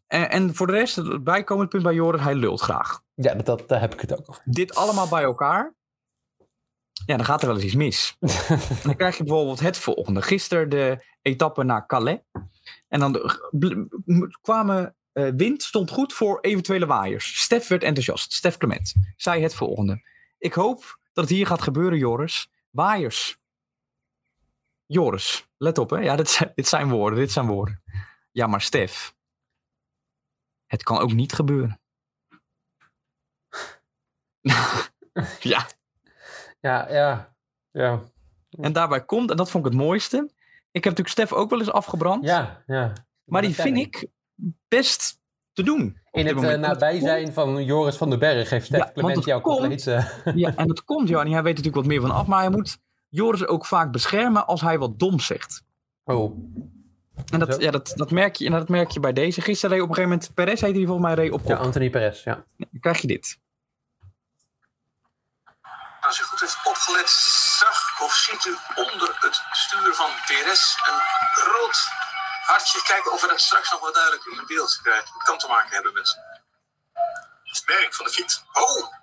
En, 0.07 0.29
en 0.29 0.55
voor 0.55 0.67
de 0.67 0.73
rest, 0.73 0.95
het 0.95 1.23
bijkomend 1.23 1.69
punt 1.69 1.83
bij 1.83 1.93
Joris, 1.93 2.21
hij 2.21 2.35
lult 2.35 2.61
graag. 2.61 3.01
Ja, 3.13 3.33
dat, 3.33 3.45
dat, 3.45 3.67
daar 3.67 3.79
heb 3.79 3.93
ik 3.93 3.99
het 3.99 4.19
ook 4.19 4.29
over. 4.29 4.41
Dit 4.45 4.75
allemaal 4.75 5.07
bij 5.07 5.23
elkaar, 5.23 5.75
ja, 7.05 7.15
dan 7.17 7.25
gaat 7.25 7.41
er 7.41 7.47
wel 7.47 7.55
eens 7.55 7.65
iets 7.65 7.75
mis. 7.75 8.17
dan 8.83 8.95
krijg 8.95 9.17
je 9.17 9.23
bijvoorbeeld 9.23 9.59
het 9.59 9.77
volgende. 9.77 10.21
Gisteren 10.21 10.69
de 10.69 11.05
etappe 11.21 11.63
naar 11.63 11.85
Calais. 11.85 12.19
En 12.87 12.99
dan 12.99 13.31
kwamen, 14.41 14.95
eh, 15.11 15.29
wind 15.35 15.63
stond 15.63 15.91
goed 15.91 16.13
voor 16.13 16.39
eventuele 16.39 16.85
waaiers. 16.85 17.41
Stef 17.41 17.67
werd 17.67 17.83
enthousiast. 17.83 18.33
Stef 18.33 18.57
Clement 18.57 18.93
zei 19.15 19.41
het 19.41 19.55
volgende. 19.55 20.01
Ik 20.37 20.53
hoop 20.53 20.99
dat 21.13 21.23
het 21.23 21.33
hier 21.33 21.47
gaat 21.47 21.61
gebeuren, 21.61 21.97
Joris. 21.97 22.49
Waaiers. 22.69 23.37
Joris, 24.85 25.47
let 25.57 25.77
op 25.77 25.89
hè. 25.89 25.97
Ja, 25.97 26.15
dit 26.15 26.29
zijn, 26.29 26.51
dit 26.55 26.67
zijn 26.67 26.89
woorden, 26.89 27.19
dit 27.19 27.31
zijn 27.31 27.47
woorden. 27.47 27.83
Ja, 28.31 28.47
maar 28.47 28.61
Stef. 28.61 29.15
Het 30.65 30.83
kan 30.83 30.97
ook 30.97 31.13
niet 31.13 31.33
gebeuren. 31.33 31.79
ja, 35.39 35.67
Ja, 36.65 36.87
ja. 36.91 37.35
Ja. 37.71 37.99
En 38.49 38.73
daarbij 38.73 39.05
komt, 39.05 39.31
en 39.31 39.37
dat 39.37 39.51
vond 39.51 39.65
ik 39.65 39.71
het 39.71 39.81
mooiste. 39.81 40.17
Ik 40.71 40.83
heb 40.83 40.97
natuurlijk 40.97 41.09
Stef 41.09 41.33
ook 41.33 41.49
wel 41.49 41.59
eens 41.59 41.71
afgebrand. 41.71 42.23
Ja, 42.25 42.63
ja. 42.65 42.93
maar 43.23 43.41
die 43.41 43.53
vind 43.55 43.77
ik 43.77 44.07
best 44.67 45.19
te 45.53 45.63
doen. 45.63 45.99
In 46.11 46.25
het 46.27 46.43
eh, 46.43 46.57
nabijzijn 46.57 47.33
van 47.33 47.63
Joris 47.65 47.95
van 47.95 48.09
den 48.09 48.19
Berg 48.19 48.49
heeft 48.49 48.65
Stef 48.65 48.79
Ja, 48.79 48.91
Clement 48.93 49.15
het 49.15 49.25
jou 49.25 49.41
komt- 49.41 49.57
compleet... 49.57 49.87
eh, 49.87 50.05
Ja, 50.35 50.55
en 50.55 50.67
dat 50.67 50.83
komt, 50.83 51.09
Jannie. 51.09 51.33
Hij 51.33 51.43
weet 51.43 51.55
natuurlijk 51.55 51.83
wat 51.85 51.93
meer 51.93 52.01
van 52.01 52.11
af. 52.11 52.27
Maar 52.27 52.39
hij 52.41 52.49
moet 52.49 52.77
Joris 53.09 53.45
ook 53.47 53.65
vaak 53.65 53.91
beschermen 53.91 54.47
als 54.47 54.61
hij 54.61 54.77
wat 54.79 54.99
dom 54.99 55.19
zegt. 55.19 55.63
oh, 56.03 56.37
En 57.31 57.39
dat, 57.39 57.53
Zo. 57.53 57.59
ja, 57.61 57.71
dat, 57.71 57.93
dat, 57.95 58.11
merk 58.11 58.35
je, 58.35 58.45
en 58.45 58.51
dat 58.51 58.69
merk 58.69 58.89
je 58.91 58.99
bij 58.99 59.13
deze. 59.13 59.41
Gisteren 59.41 59.75
reed 59.75 59.83
op 59.83 59.89
een 59.89 59.95
gegeven 59.95 60.17
moment, 60.17 60.35
Perez 60.35 60.61
heet 60.61 60.75
hij 60.75 60.85
volgens 60.85 61.05
mij, 61.07 61.15
reed 61.15 61.31
op 61.31 61.41
ja. 61.45 61.55
Anthony 61.55 61.89
Perez, 61.89 62.23
ja. 62.23 62.45
Dan 62.57 62.79
krijg 62.79 63.01
je 63.01 63.07
dit. 63.07 63.39
Als 66.15 66.23
u 66.23 66.29
goed 66.29 66.39
heeft 66.39 66.59
opgelet, 66.63 67.09
zag 67.59 67.99
of 68.01 68.13
ziet 68.13 68.45
u 68.45 68.57
onder 68.75 69.17
het 69.19 69.41
stuur 69.51 69.95
van 69.95 70.11
PRS 70.25 70.75
een 70.89 70.99
rood 71.43 71.87
hartje. 72.45 72.81
Kijken 72.83 73.11
of 73.11 73.21
we 73.21 73.27
dat 73.27 73.41
straks 73.41 73.71
nog 73.71 73.79
wat 73.79 73.93
duidelijker 73.93 74.31
in 74.31 74.45
beeld 74.45 74.79
krijgen. 74.81 75.13
Het 75.13 75.23
kan 75.23 75.37
te 75.37 75.47
maken 75.47 75.69
hebben 75.69 75.93
met 75.93 76.19
het 77.43 77.63
merk 77.65 77.93
van 77.95 78.05
de 78.05 78.11
fiets. 78.11 78.43
Oh, 78.53 78.93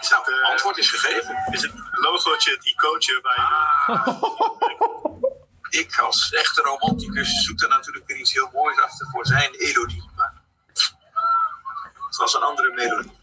is 0.00 0.08
dat 0.08 0.26
het 0.26 0.42
antwoord 0.42 0.76
is 0.76 0.90
gegeven? 0.90 1.46
Is 1.50 1.62
het 1.62 1.72
logootje, 1.90 2.50
het 2.50 2.64
icoontje 2.64 3.20
bij 3.20 3.38
Ik 5.80 5.98
als 5.98 6.32
echte 6.32 6.62
romanticus 6.62 7.44
zoek 7.44 7.62
er 7.62 7.68
natuurlijk 7.68 8.06
weer 8.06 8.16
iets 8.16 8.32
heel 8.32 8.50
moois 8.52 8.80
achter 8.80 9.06
voor 9.10 9.26
zijn 9.26 9.54
Elodie. 9.54 10.10
Maar 10.16 10.32
het 12.06 12.16
was 12.16 12.34
een 12.34 12.42
andere 12.42 12.72
melodie. 12.72 13.13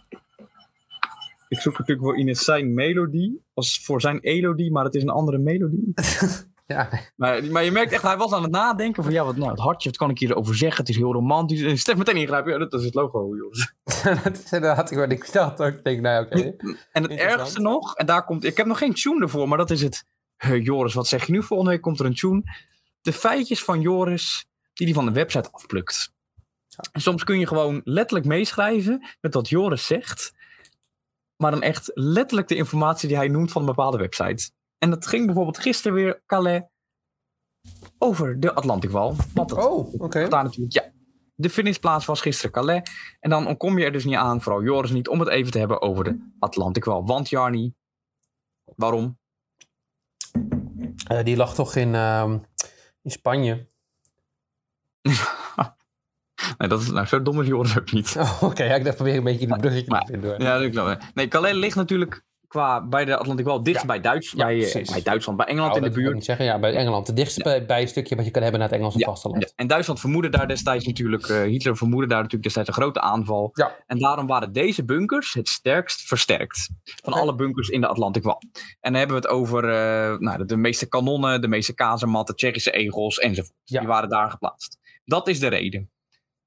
Ik 1.52 1.60
zoek 1.60 1.78
natuurlijk 1.78 2.08
voor 2.08 2.18
Ines 2.18 2.44
zijn 2.44 2.74
melodie. 2.74 3.44
Als 3.54 3.84
voor 3.84 4.02
zijn 4.02 4.20
elodie, 4.20 4.72
maar 4.72 4.84
het 4.84 4.96
is 4.96 5.02
een 5.02 5.10
andere 5.10 5.38
melodie. 5.38 5.94
Ja, 6.66 6.90
Maar, 7.16 7.44
maar 7.44 7.64
je 7.64 7.72
merkt 7.72 7.92
echt, 7.92 8.04
hij 8.04 8.18
was 8.18 8.32
aan 8.32 8.42
het 8.42 8.52
nadenken 8.52 9.04
van 9.04 9.12
ja, 9.12 9.26
wat, 9.26 9.36
nou, 9.36 9.52
het 9.52 9.60
hartje, 9.60 9.90
wat 9.90 9.98
kan 9.98 10.10
ik 10.10 10.20
hierover 10.20 10.56
zeggen? 10.56 10.80
Het 10.80 10.90
is 10.90 10.98
heel 10.98 11.14
romantisch. 11.14 11.62
En 11.62 11.78
Stef 11.78 11.96
meteen 11.98 12.16
ingrijpen, 12.16 12.52
ja, 12.52 12.58
dat 12.58 12.74
is 12.74 12.86
het 12.86 12.94
logo, 12.94 13.36
Joris. 13.36 13.74
dat 14.24 14.38
is 14.46 14.52
inderdaad 14.52 14.92
ik 14.92 15.32
dacht. 15.34 15.62
ook. 15.62 15.74
Ik 15.74 15.84
denk, 15.84 16.02
nou 16.02 16.26
oké. 16.26 16.56
En 16.92 17.04
het 17.04 17.12
ergste 17.12 17.62
nog, 17.62 17.96
en 17.96 18.06
daar 18.06 18.26
komt, 18.26 18.44
ik 18.44 18.58
heb 18.58 18.66
nog 18.66 18.78
geen 18.78 18.94
tune 18.94 19.22
ervoor, 19.22 19.48
maar 19.48 19.58
dat 19.58 19.70
is 19.70 19.82
het. 19.82 20.06
Joris, 20.64 20.94
wat 20.94 21.08
zeg 21.08 21.26
je 21.26 21.32
nu? 21.32 21.44
Volgende 21.44 21.72
week 21.72 21.82
komt 21.82 22.00
er 22.00 22.06
een 22.06 22.16
tune. 22.16 22.44
De 23.02 23.14
feitjes 23.14 23.64
van 23.64 23.82
Joris, 23.82 24.46
die 24.74 24.86
hij 24.86 24.96
van 24.96 25.06
de 25.06 25.12
website 25.12 25.52
afplukt. 25.52 26.12
En 26.92 27.02
soms 27.02 27.24
kun 27.24 27.40
je 27.40 27.48
gewoon 27.48 27.82
letterlijk 27.84 28.28
meeschrijven 28.28 29.06
met 29.22 29.34
wat 29.34 29.50
Joris 29.50 29.86
zegt. 29.86 30.34
Maar 31.42 31.52
dan 31.52 31.62
echt 31.62 31.92
letterlijk 31.94 32.48
de 32.48 32.56
informatie 32.56 33.08
die 33.08 33.18
hij 33.18 33.28
noemt 33.28 33.52
van 33.52 33.62
een 33.62 33.68
bepaalde 33.68 33.98
website. 33.98 34.52
En 34.78 34.90
dat 34.90 35.08
ging 35.08 35.26
bijvoorbeeld 35.26 35.58
gisteren 35.60 35.94
weer, 35.94 36.24
Calais, 36.26 36.62
over 37.98 38.40
de 38.40 38.54
Atlantikwal. 38.54 39.16
Want 39.34 39.50
dat 39.50 39.66
Oh, 39.68 39.94
oké. 39.94 40.28
daar 40.28 40.44
natuurlijk, 40.44 40.74
ja. 40.74 40.92
De 41.36 41.50
finishplaats 41.50 42.06
was 42.06 42.22
gisteren 42.22 42.52
Calais. 42.52 42.82
En 43.20 43.30
dan 43.30 43.58
kom 43.58 43.78
je 43.78 43.86
er 43.86 43.92
dus 43.92 44.06
niet 44.06 44.16
aan, 44.16 44.42
vooral 44.42 44.64
Joris 44.64 44.92
niet, 44.92 45.08
om 45.08 45.20
het 45.20 45.30
even 45.30 45.52
te 45.52 45.60
hebben 45.60 45.82
over 45.82 46.04
de 46.04 46.32
Atlantikwal. 46.40 47.06
Want 47.06 47.30
Jarni, 47.30 47.74
waarom? 48.76 49.20
Eh, 51.08 51.24
die 51.24 51.38
lag 51.38 51.54
toch 51.56 51.76
in, 51.76 51.96
ehm, 51.96 52.40
in 53.02 53.12
Spanje. 53.12 53.70
Nee, 56.62 56.70
dat 56.70 56.82
is, 56.82 56.90
nou, 56.92 57.06
zo 57.06 57.22
dom 57.22 57.42
is 57.42 57.48
Joris 57.48 57.78
ook 57.80 57.92
niet. 57.92 58.16
Oh, 58.20 58.44
oké, 58.44 58.64
ja, 58.64 58.76
ik 58.76 58.84
dacht 58.84 58.96
probeer 58.96 59.16
een 59.18 59.24
beetje 59.24 59.48
die 59.48 59.56
bruggetje 59.58 59.90
Maar- 59.90 60.02
te 60.02 60.12
vinden. 60.12 60.30
hoor. 60.30 60.42
Ja, 60.42 60.60
dat 60.60 60.74
wel. 60.74 60.96
Nee, 61.14 61.28
Calais 61.28 61.56
ligt 61.56 61.76
natuurlijk 61.76 62.24
qua, 62.48 62.88
bij 62.88 63.06
de 63.06 63.18
Atlantikwal 63.18 63.64
dicht 63.64 63.80
Ja. 63.82 63.86
bij, 63.88 64.00
Duits, 64.00 64.32
Ja, 64.32 64.46
bij, 64.46 64.74
eh, 64.74 64.92
bij 64.92 65.02
Duitsland, 65.02 65.38
bij 65.38 65.48
Engeland 65.48 65.74
Nou, 65.74 65.86
in 65.86 65.92
de 65.92 66.00
buurt. 66.00 66.14
niet 66.14 66.26
zeggen. 66.26 66.46
Ja, 66.46 66.60
bij 66.60 66.74
Engeland. 66.76 67.08
Het 67.08 67.16
dichtste 67.16 67.44
bij, 67.44 67.66
bij 67.66 67.86
stukje 67.88 68.16
wat 68.16 68.26
je 68.26 68.32
kan 68.32 68.42
hebben 68.42 68.60
naar 68.60 68.70
het 68.70 68.78
Engelse 68.80 69.00
vasteland. 69.00 69.44
Ja, 69.44 69.50
en 69.56 69.68
Duitsland 69.68 70.00
vermoedde 70.00 70.30
daar 70.30 70.48
destijds 70.48 70.86
natuurlijk, 70.86 71.28
eh, 71.28 71.42
Hitler 71.42 71.78
vermoedde 71.78 72.08
daar 72.08 72.18
natuurlijk 72.18 72.44
destijds 72.44 72.70
een 72.70 72.76
grote 72.76 73.02
aanval. 73.02 73.50
Ja. 73.54 73.76
En 73.88 74.00
daarom 74.00 74.28
waren 74.28 74.52
deze 74.54 74.86
bunkers 74.86 75.34
het 75.34 75.50
sterkst 75.50 76.02
versterkt 76.02 76.70
van 76.84 77.14
alle 77.14 77.36
bunkers 77.36 77.70
in 77.70 77.82
de 77.82 77.88
Atlantikwal. 77.88 78.42
En 78.80 78.92
dan 78.92 78.94
hebben 78.94 79.22
we 79.22 79.28
het 79.28 79.32
over 79.32 79.64
eh, 79.64 80.18
nou, 80.18 80.38
de, 80.38 80.46
de 80.46 80.58
meeste 80.58 80.88
kanonnen, 80.88 81.42
de 81.42 81.48
meeste 81.48 81.74
kazermatten, 81.74 82.36
Tsjechische 82.36 82.72
egels 82.72 83.18
enzovoort. 83.18 83.56
Ja. 83.64 83.80
Die 83.80 83.88
waren 83.88 84.10
daar 84.10 84.30
geplaatst. 84.30 84.78
Dat 85.06 85.28
is 85.28 85.40
de 85.40 85.48
reden. 85.48 85.90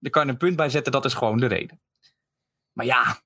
Daar 0.05 0.13
kan 0.13 0.25
je 0.27 0.33
een 0.33 0.37
punt 0.37 0.57
bij 0.57 0.69
zetten, 0.69 0.93
dat 0.93 1.05
is 1.05 1.15
gewoon 1.15 1.39
de 1.39 1.47
reden. 1.47 1.81
Maar 2.73 2.87
ja, 2.87 3.19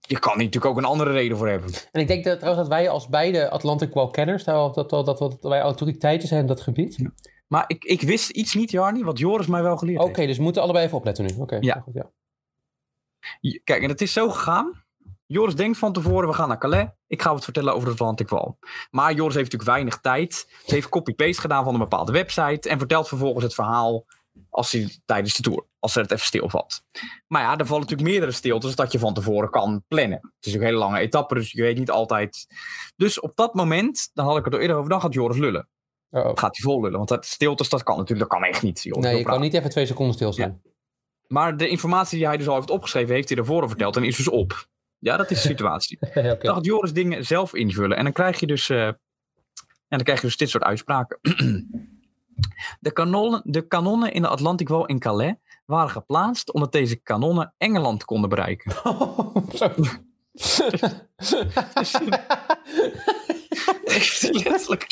je 0.00 0.18
kan 0.18 0.34
hier 0.34 0.44
natuurlijk 0.44 0.64
ook 0.64 0.76
een 0.76 0.84
andere 0.84 1.12
reden 1.12 1.36
voor 1.36 1.48
hebben. 1.48 1.70
En 1.92 2.00
ik 2.00 2.06
denk 2.06 2.24
dat, 2.24 2.38
trouwens 2.38 2.68
dat 2.68 2.78
wij 2.78 2.88
als 2.88 3.08
beide 3.08 3.50
Atlantic 3.50 3.92
Wall 3.94 4.10
kenners, 4.10 4.44
dat, 4.44 4.74
dat, 4.74 4.90
dat, 4.90 5.18
dat, 5.18 5.38
wij 5.40 5.60
autoriteiten 5.60 6.28
zijn 6.28 6.40
in 6.40 6.46
dat 6.46 6.60
gebied. 6.60 7.08
Maar 7.46 7.64
ik, 7.66 7.84
ik 7.84 8.00
wist 8.02 8.30
iets 8.30 8.54
niet, 8.54 8.70
Jarni, 8.70 9.04
wat 9.04 9.18
Joris 9.18 9.46
mij 9.46 9.62
wel 9.62 9.76
geleerd 9.76 10.00
Oké, 10.00 10.12
heeft. 10.14 10.28
dus 10.28 10.36
we 10.36 10.42
moeten 10.42 10.62
allebei 10.62 10.84
even 10.84 10.96
opletten 10.98 11.24
nu. 11.24 11.34
Oké, 11.38 11.56
Ja. 11.60 11.80
goed, 11.80 11.94
ja. 11.94 12.10
Kijk, 13.64 13.82
en 13.82 13.88
het 13.88 14.00
is 14.00 14.12
zo 14.12 14.28
gegaan. 14.30 14.84
Joris 15.26 15.54
denkt 15.54 15.78
van 15.78 15.92
tevoren, 15.92 16.28
we 16.28 16.34
gaan 16.34 16.48
naar 16.48 16.58
Calais. 16.58 16.88
Ik 17.06 17.22
ga 17.22 17.32
wat 17.32 17.44
vertellen 17.44 17.74
over 17.74 17.86
de 17.86 17.92
Atlantic 17.94 18.28
Wall. 18.28 18.54
Maar 18.90 19.12
Joris 19.12 19.34
heeft 19.34 19.52
natuurlijk 19.52 19.70
weinig 19.70 20.00
tijd. 20.00 20.34
Ze 20.66 20.74
heeft 20.74 20.88
copy-paste 20.88 21.40
gedaan 21.40 21.64
van 21.64 21.72
een 21.74 21.80
bepaalde 21.80 22.12
website. 22.12 22.68
En 22.68 22.78
vertelt 22.78 23.08
vervolgens 23.08 23.44
het 23.44 23.54
verhaal 23.54 24.04
als 24.58 24.72
hij, 24.72 24.98
tijdens 25.04 25.34
de 25.34 25.42
tour. 25.42 25.66
Als 25.78 25.96
er 25.96 26.02
het 26.02 26.10
even 26.10 26.26
stilvalt. 26.26 26.82
Maar 27.26 27.42
ja, 27.42 27.56
er 27.56 27.66
vallen 27.66 27.82
natuurlijk 27.82 28.10
meerdere 28.10 28.32
stiltes 28.32 28.74
dat 28.74 28.92
je 28.92 28.98
van 28.98 29.14
tevoren 29.14 29.50
kan 29.50 29.84
plannen. 29.88 30.18
Het 30.36 30.46
is 30.46 30.54
ook 30.54 30.60
een 30.60 30.66
hele 30.66 30.78
lange 30.78 30.98
etappe, 30.98 31.34
dus 31.34 31.52
je 31.52 31.62
weet 31.62 31.78
niet 31.78 31.90
altijd. 31.90 32.46
Dus 32.96 33.20
op 33.20 33.36
dat 33.36 33.54
moment, 33.54 34.10
dan 34.14 34.26
had 34.26 34.38
ik 34.38 34.44
het 34.44 34.54
er 34.54 34.60
eerder 34.60 34.76
over, 34.76 34.90
dan 34.90 35.00
gaat 35.00 35.14
Joris 35.14 35.36
lullen. 35.36 35.68
Oh. 36.10 36.24
Gaat 36.24 36.56
hij 36.56 36.60
vol 36.60 36.80
lullen. 36.80 36.96
Want 36.96 37.08
dat 37.08 37.26
stiltes, 37.26 37.68
dat 37.68 37.82
kan 37.82 37.96
natuurlijk, 37.96 38.30
dat 38.30 38.38
kan 38.38 38.48
echt 38.48 38.62
niet. 38.62 38.82
Joris 38.82 39.04
Nee, 39.04 39.16
je 39.16 39.24
kan 39.24 39.40
niet 39.40 39.54
even 39.54 39.70
twee 39.70 39.86
seconden 39.86 40.14
stilstaan. 40.14 40.62
Maar 41.26 41.56
de 41.56 41.68
informatie 41.68 42.18
die 42.18 42.26
hij 42.26 42.36
dus 42.36 42.48
al 42.48 42.54
heeft 42.54 42.70
opgeschreven, 42.70 43.14
heeft 43.14 43.28
hij 43.28 43.38
ervoor 43.38 43.68
verteld 43.68 43.96
en 43.96 44.04
is 44.04 44.16
dus 44.16 44.28
op. 44.28 44.68
Ja, 44.98 45.16
dat 45.16 45.30
is 45.30 45.42
de 45.42 45.48
situatie. 45.48 45.98
Dan 46.14 46.38
gaat 46.40 46.64
Joris 46.64 46.92
dingen 46.92 47.26
zelf 47.26 47.54
invullen. 47.54 47.96
En 47.96 48.04
dan 48.04 48.12
krijg 48.12 48.40
je 48.40 48.46
dus, 48.46 48.68
eh, 48.68 48.86
en 48.86 48.96
dan 49.88 50.02
krijg 50.02 50.20
je 50.20 50.26
dus 50.26 50.36
dit 50.36 50.48
soort 50.48 50.64
uitspraken. 50.64 51.18
De 52.80 52.92
kanonnen, 52.92 53.42
de 53.44 53.66
kanonnen 53.66 54.12
in 54.12 54.22
de 54.22 54.28
Atlantikwal 54.28 54.86
in 54.86 54.98
Calais 54.98 55.34
waren 55.66 55.90
geplaatst 55.90 56.52
omdat 56.52 56.72
deze 56.72 56.96
kanonnen 56.96 57.54
Engeland 57.58 58.04
konden 58.04 58.30
bereiken. 58.30 58.72
Zo. 59.58 59.70
Heeft 63.84 64.22
hij 64.22 64.32
letterlijk. 64.32 64.86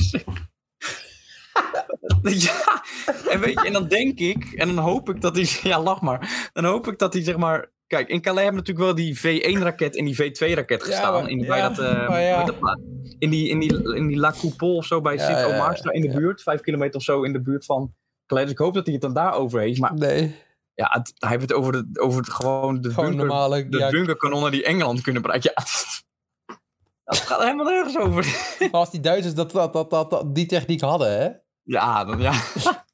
Ja, 2.23 2.85
en 3.29 3.41
weet 3.41 3.61
je, 3.61 3.67
en 3.67 3.73
dan 3.73 3.89
denk 3.89 4.19
ik, 4.19 4.45
en 4.53 4.75
dan 4.75 4.85
hoop 4.85 5.09
ik 5.09 5.21
dat 5.21 5.37
hij, 5.37 5.49
ja 5.63 5.83
lach 5.83 6.01
maar, 6.01 6.51
dan 6.53 6.65
hoop 6.65 6.87
ik 6.87 6.99
dat 6.99 7.13
hij 7.13 7.23
zeg 7.23 7.37
maar, 7.37 7.71
kijk, 7.87 8.09
in 8.09 8.21
Calais 8.21 8.43
hebben 8.45 8.63
natuurlijk 8.65 8.87
wel 8.87 8.95
die 8.95 9.19
V1-raket 9.19 9.97
en 9.97 10.05
die 10.05 10.15
V2-raket 10.15 10.83
gestaan. 10.83 11.13
maar- 11.13 11.31
in, 11.31 11.39
die, 11.39 11.47
bij 11.47 11.59
ja, 11.59 11.69
dat, 11.69 11.79
eh, 11.79 12.09
maar 12.09 12.23
ja. 12.23 12.45
dat 12.45 12.59
plaats? 12.59 12.81
in, 13.19 13.31
die, 13.31 13.49
in, 13.49 13.59
die, 13.59 13.95
in 13.95 14.07
die 14.07 14.17
La 14.19 14.35
Coupole 14.41 14.77
of 14.77 14.87
zo 14.87 15.01
bij 15.01 15.17
daar 15.17 15.93
in 15.93 16.01
de 16.01 16.11
buurt, 16.11 16.43
vijf 16.43 16.61
kilometer 16.61 16.97
of 16.97 17.03
zo 17.03 17.23
in 17.23 17.33
de 17.33 17.43
buurt 17.43 17.65
van 17.65 17.95
Calais. 18.27 18.45
Dus 18.45 18.53
ik 18.53 18.59
hoop 18.59 18.75
dat 18.75 18.85
hij 18.85 18.93
het 18.95 19.03
dan 19.03 19.15
daarover 19.15 19.61
heeft, 19.61 19.81
maar 19.81 19.95
Nee, 19.95 20.35
ja, 20.75 20.89
het, 20.91 21.13
hij 21.15 21.29
heeft 21.31 21.43
het 21.43 21.53
over, 21.53 21.73
de, 21.73 22.01
over 22.01 22.21
het, 22.21 22.31
gewoon 22.31 22.81
de 22.81 22.89
gewoon 22.91 23.05
bunker, 23.09 23.27
normale... 23.27 23.69
de 23.69 23.89
bunkerkanonnen 23.91 24.51
die 24.51 24.65
Engeland 24.65 25.01
kunnen 25.01 25.23
bereiken. 25.23 25.53
Ja, 25.55 25.63
dat 27.05 27.17
gaat 27.19 27.43
helemaal 27.43 27.65
nergens 27.67 27.97
over. 27.99 28.27
als 28.71 28.91
die 28.91 29.01
Duitsers 29.01 29.35
dat, 29.35 29.51
dat, 29.51 29.73
dat, 29.73 29.91
dat, 29.91 30.11
dat- 30.11 30.35
die 30.35 30.47
techniek 30.47 30.81
hadden, 30.81 31.19
hè? 31.21 31.29
Ja, 31.63 32.05
dan, 32.05 32.21
ja. 32.21 32.33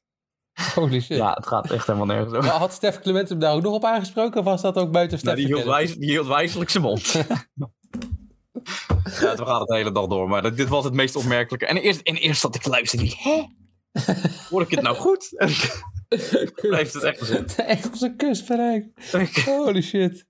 Holy 0.75 1.01
shit. 1.01 1.17
ja, 1.17 1.33
het 1.33 1.47
gaat 1.47 1.71
echt 1.71 1.87
helemaal 1.87 2.07
nergens 2.07 2.33
over. 2.33 2.49
Maar 2.49 2.57
had 2.57 2.73
Stef 2.73 2.99
Clement 2.99 3.29
hem 3.29 3.39
daar 3.39 3.53
ook 3.53 3.61
nog 3.61 3.73
op 3.73 3.85
aangesproken? 3.85 4.39
Of 4.39 4.45
was 4.45 4.61
dat 4.61 4.77
ook 4.77 4.91
buiten 4.91 5.17
Stef? 5.17 5.33
Nou, 5.33 5.45
die, 5.45 5.55
hield 5.55 5.67
wijs, 5.67 5.95
die 5.95 6.09
hield 6.09 6.27
wijselijk 6.27 6.69
zijn 6.69 6.83
mond. 6.83 7.11
ja, 7.21 7.25
we 9.35 9.45
gaan 9.45 9.59
het 9.59 9.67
de 9.67 9.75
hele 9.75 9.91
dag 9.91 10.07
door. 10.07 10.29
Maar 10.29 10.41
dat, 10.41 10.57
dit 10.57 10.69
was 10.69 10.83
het 10.83 10.93
meest 10.93 11.15
opmerkelijke. 11.15 11.65
En 11.65 11.77
eerst, 11.77 12.01
en 12.01 12.15
eerst 12.15 12.41
zat 12.41 12.55
ik 12.55 12.61
te 12.61 12.69
luisteren. 12.69 13.05
ik 13.05 13.13
Hè? 13.17 13.43
Hoor 14.49 14.61
ik 14.61 14.69
het 14.69 14.81
nou 14.81 14.95
goed? 14.95 15.29
Heeft 16.55 16.93
het 16.93 17.03
echt 17.03 17.17
gezegd. 17.17 17.55
De 17.55 17.63
Engelse 17.63 18.15
kust 18.15 18.47
bereikt. 18.47 19.11
Holy 19.45 19.81
shit. 19.81 20.25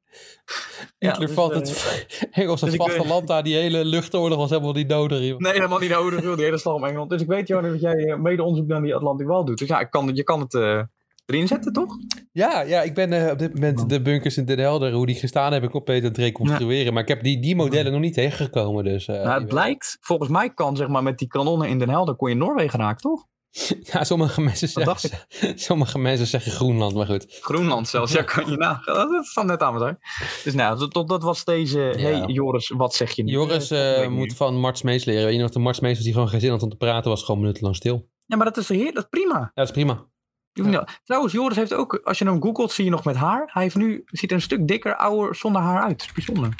Ja, 0.97 1.09
Hitler 1.09 1.27
dus, 1.27 1.35
valt 1.35 1.51
eh, 1.51 1.57
het 1.59 2.27
Engelse 2.31 2.65
dus 2.65 2.75
vasteland 2.75 3.27
daar. 3.27 3.43
Die 3.43 3.55
hele 3.55 3.85
luchtoorlog 3.85 4.37
was 4.37 4.49
helemaal 4.49 4.73
niet 4.73 4.87
nodig. 4.87 5.19
joh. 5.19 5.39
Nee, 5.39 5.51
helemaal 5.53 5.79
niet 5.79 5.89
nodig, 5.89 6.23
joh, 6.23 6.35
die 6.35 6.45
hele 6.45 6.57
slag 6.57 6.75
om 6.75 6.85
Engeland. 6.85 7.09
Dus 7.09 7.21
ik 7.21 7.27
weet, 7.27 7.47
Johan, 7.47 7.71
dat 7.71 7.81
jij 7.81 7.95
eh, 7.95 8.17
mede 8.17 8.43
onderzoek 8.43 8.67
naar 8.67 8.81
die 8.81 8.95
Atlantic 8.95 9.27
Wall 9.27 9.43
doet. 9.43 9.57
Dus 9.57 9.67
ja, 9.67 9.79
ik 9.79 9.89
kan, 9.89 10.15
je 10.15 10.23
kan 10.23 10.39
het 10.39 10.53
eh, 10.53 10.81
erin 11.25 11.47
zetten, 11.47 11.73
toch? 11.73 11.95
Ja, 12.31 12.61
ja, 12.61 12.81
ik 12.81 12.93
ben 12.93 13.31
op 13.31 13.39
dit 13.39 13.53
moment 13.53 13.89
de 13.89 14.01
bunkers 14.01 14.37
in 14.37 14.45
Den 14.45 14.59
Helder, 14.59 14.91
hoe 14.91 15.05
die 15.05 15.15
gestaan 15.15 15.51
hebben, 15.51 15.69
compleet 15.69 16.01
aan 16.01 16.07
het 16.07 16.17
reconstrueren. 16.17 16.93
Maar 16.93 17.01
ik 17.01 17.07
heb 17.07 17.23
die, 17.23 17.41
die 17.41 17.55
modellen 17.55 17.91
nog 17.91 18.01
niet 18.01 18.13
tegengekomen. 18.13 18.83
Dus, 18.83 19.07
nou, 19.07 19.39
het 19.39 19.47
blijkt, 19.47 19.97
volgens 20.01 20.29
mij 20.29 20.53
kan, 20.53 20.75
zeg 20.75 20.87
maar, 20.87 21.03
met 21.03 21.17
die 21.17 21.27
kanonnen 21.27 21.69
in 21.69 21.79
Den 21.79 21.89
Helder, 21.89 22.15
kon 22.15 22.29
je 22.29 22.35
Noorwegen 22.35 22.79
raken, 22.79 23.01
toch? 23.01 23.25
Ja, 23.93 24.03
sommige 24.03 24.41
mensen, 24.41 24.67
zeggen, 24.67 25.09
sommige 25.59 25.99
mensen 25.99 26.27
zeggen 26.27 26.51
Groenland, 26.51 26.93
maar 26.95 27.05
goed. 27.05 27.25
Groenland 27.41 27.87
zelfs, 27.87 28.11
ja, 28.11 28.21
kan 28.23 28.49
je 28.49 28.57
na. 28.57 28.81
Dat 28.85 29.25
staat 29.25 29.45
net 29.45 29.61
aan 29.61 29.73
me 29.73 29.79
daar. 29.79 29.97
Dus 30.43 30.53
nou, 30.53 30.79
dat, 30.79 30.93
dat- 30.93 31.07
dat 31.07 31.23
was 31.23 31.43
deze. 31.43 31.79
Hey 31.79 32.23
Joris, 32.25 32.69
wat 32.69 32.93
zeg 32.95 33.11
je 33.11 33.23
nu? 33.23 33.31
Joris 33.31 33.71
Eh, 33.71 34.03
eh, 34.03 34.09
moet 34.09 34.35
van 34.35 34.59
Mart 34.59 34.77
Smees 34.77 35.05
leren. 35.05 35.25
Weet 35.25 35.35
je 35.35 35.41
nog, 35.41 35.49
de 35.51 35.59
Mart 35.59 35.75
Smees 35.75 35.95
was 35.95 36.03
die 36.03 36.13
gewoon 36.13 36.29
geen 36.29 36.39
zin 36.39 36.49
had 36.51 36.63
om 36.63 36.69
te 36.69 36.75
praten, 36.75 37.09
was 37.09 37.23
gewoon 37.23 37.41
minutenlang 37.41 37.75
stil. 37.75 38.09
Ja, 38.25 38.35
maar 38.35 38.45
dat 38.45 38.57
is 38.57 38.69
heer, 38.69 38.93
dat 38.93 39.03
is 39.03 39.09
prima. 39.09 39.39
Ja, 39.39 39.51
dat 39.53 39.65
is 39.65 39.71
prima. 39.71 40.05
Niet- 40.53 40.99
Trouwens, 41.03 41.33
Joris 41.33 41.57
heeft 41.57 41.73
ook, 41.73 42.01
als 42.03 42.17
je 42.17 42.25
hem 42.25 42.41
googelt, 42.41 42.71
zie 42.71 42.83
je 42.85 42.89
nog 42.91 43.03
met 43.03 43.15
haar. 43.15 43.49
Hij 43.53 43.63
heeft 43.63 43.75
nu, 43.75 44.01
ziet 44.05 44.29
er 44.29 44.35
een 44.35 44.41
stuk 44.41 44.67
dikker, 44.67 44.95
ouder, 44.95 45.35
zonder 45.35 45.61
haar 45.61 45.81
uit. 45.83 45.97
Dat 45.99 46.07
is 46.07 46.13
bijzonder. 46.25 46.55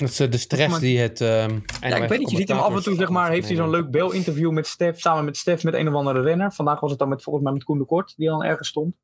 Dat 0.00 0.08
is 0.08 0.20
eh, 0.20 0.30
de 0.30 0.38
stress 0.38 0.78
die 0.78 0.98
het... 0.98 1.20
ehm 1.20 1.58
Ja, 1.80 1.96
ik 1.96 2.08
weet 2.08 2.18
niet, 2.18 2.30
je 2.30 2.36
ziet 2.36 2.48
hem 2.48 2.58
af 2.58 2.74
en 2.74 2.82
toe, 2.82 2.94
zeg 2.94 3.08
maar, 3.08 3.30
heeft 3.30 3.46
hij 3.46 3.56
zo'n 3.56 3.70
leuk 3.70 3.90
beeldinterview 3.90 4.50
met 4.50 4.66
Stef, 4.66 5.00
samen 5.00 5.24
met 5.24 5.36
Stef, 5.36 5.64
met 5.64 5.74
een 5.74 5.88
of 5.88 5.94
andere 5.94 6.20
renner. 6.20 6.52
Vandaag 6.52 6.80
was 6.80 6.90
het 6.90 6.98
dan 6.98 7.08
met, 7.08 7.22
volgens 7.22 7.44
mij 7.44 7.54
met 7.54 7.64
Koen 7.64 7.78
de 7.78 7.84
Kort, 7.84 8.14
die 8.16 8.28
dan 8.28 8.44
ergens 8.44 8.68
stond. 8.68 8.94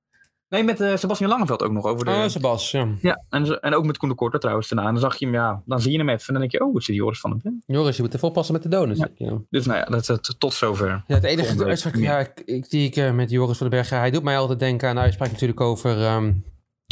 Nee, 0.49 0.65
met 0.65 0.81
eh 0.81 0.97
Sebastian 0.97 1.31
Langeveld 1.31 1.63
ook 1.63 1.73
nog 1.73 1.85
over 1.85 2.05
de... 2.05 2.11
Oh, 2.11 2.27
Sebas, 2.27 2.71
ja. 2.71 2.89
Ja, 3.01 3.25
en, 3.29 3.61
en 3.61 3.75
ook 3.75 3.85
met 3.85 3.97
Koen 3.97 4.09
de 4.09 4.15
Korte 4.15 4.39
trouwens 4.39 4.69
daarna. 4.69 4.87
En 4.87 4.93
dan 4.93 5.03
zag 5.03 5.19
je 5.19 5.25
hem, 5.25 5.35
ja, 5.35 5.63
dan 5.65 5.81
zie 5.81 5.93
je 5.93 5.99
hem 5.99 6.09
even 6.09 6.27
en 6.27 6.33
dan 6.33 6.41
denk 6.41 6.53
je, 6.53 6.65
oh, 6.65 6.75
is 6.75 6.87
die 6.87 6.95
Joris 6.95 7.21
van 7.21 7.31
den 7.31 7.41
Pen. 7.41 7.63
Joris, 7.67 7.97
je 7.97 8.03
moet 8.03 8.15
even 8.15 8.29
oppassen 8.29 8.55
met 8.55 8.63
de 8.63 8.69
donuts. 8.69 8.99
Ja. 8.99 9.09
Ja. 9.15 9.39
Dus 9.51 9.67
nou 9.67 9.79
ja, 9.79 9.85
dat 9.85 10.01
is 10.01 10.09
het 10.09 10.35
tot 10.39 10.55
zover. 10.55 11.05
Ja, 11.07 11.15
het 11.15 11.25
enige 11.25 11.65
uitspraak 11.65 11.97
ja, 11.97 12.27
die 12.45 12.87
ik 12.87 12.97
eh, 12.97 13.13
met 13.13 13.31
Joris 13.31 13.59
van 13.59 13.71
den 13.71 13.79
Bergen... 13.79 13.99
Hij 13.99 14.11
doet 14.11 14.23
mij 14.23 14.39
altijd 14.39 14.59
denken 14.59 14.89
aan 14.89 14.95
de 14.95 15.01
uitspraak 15.01 15.31
natuurlijk 15.31 15.61
over... 15.61 16.03
ehm 16.03 16.33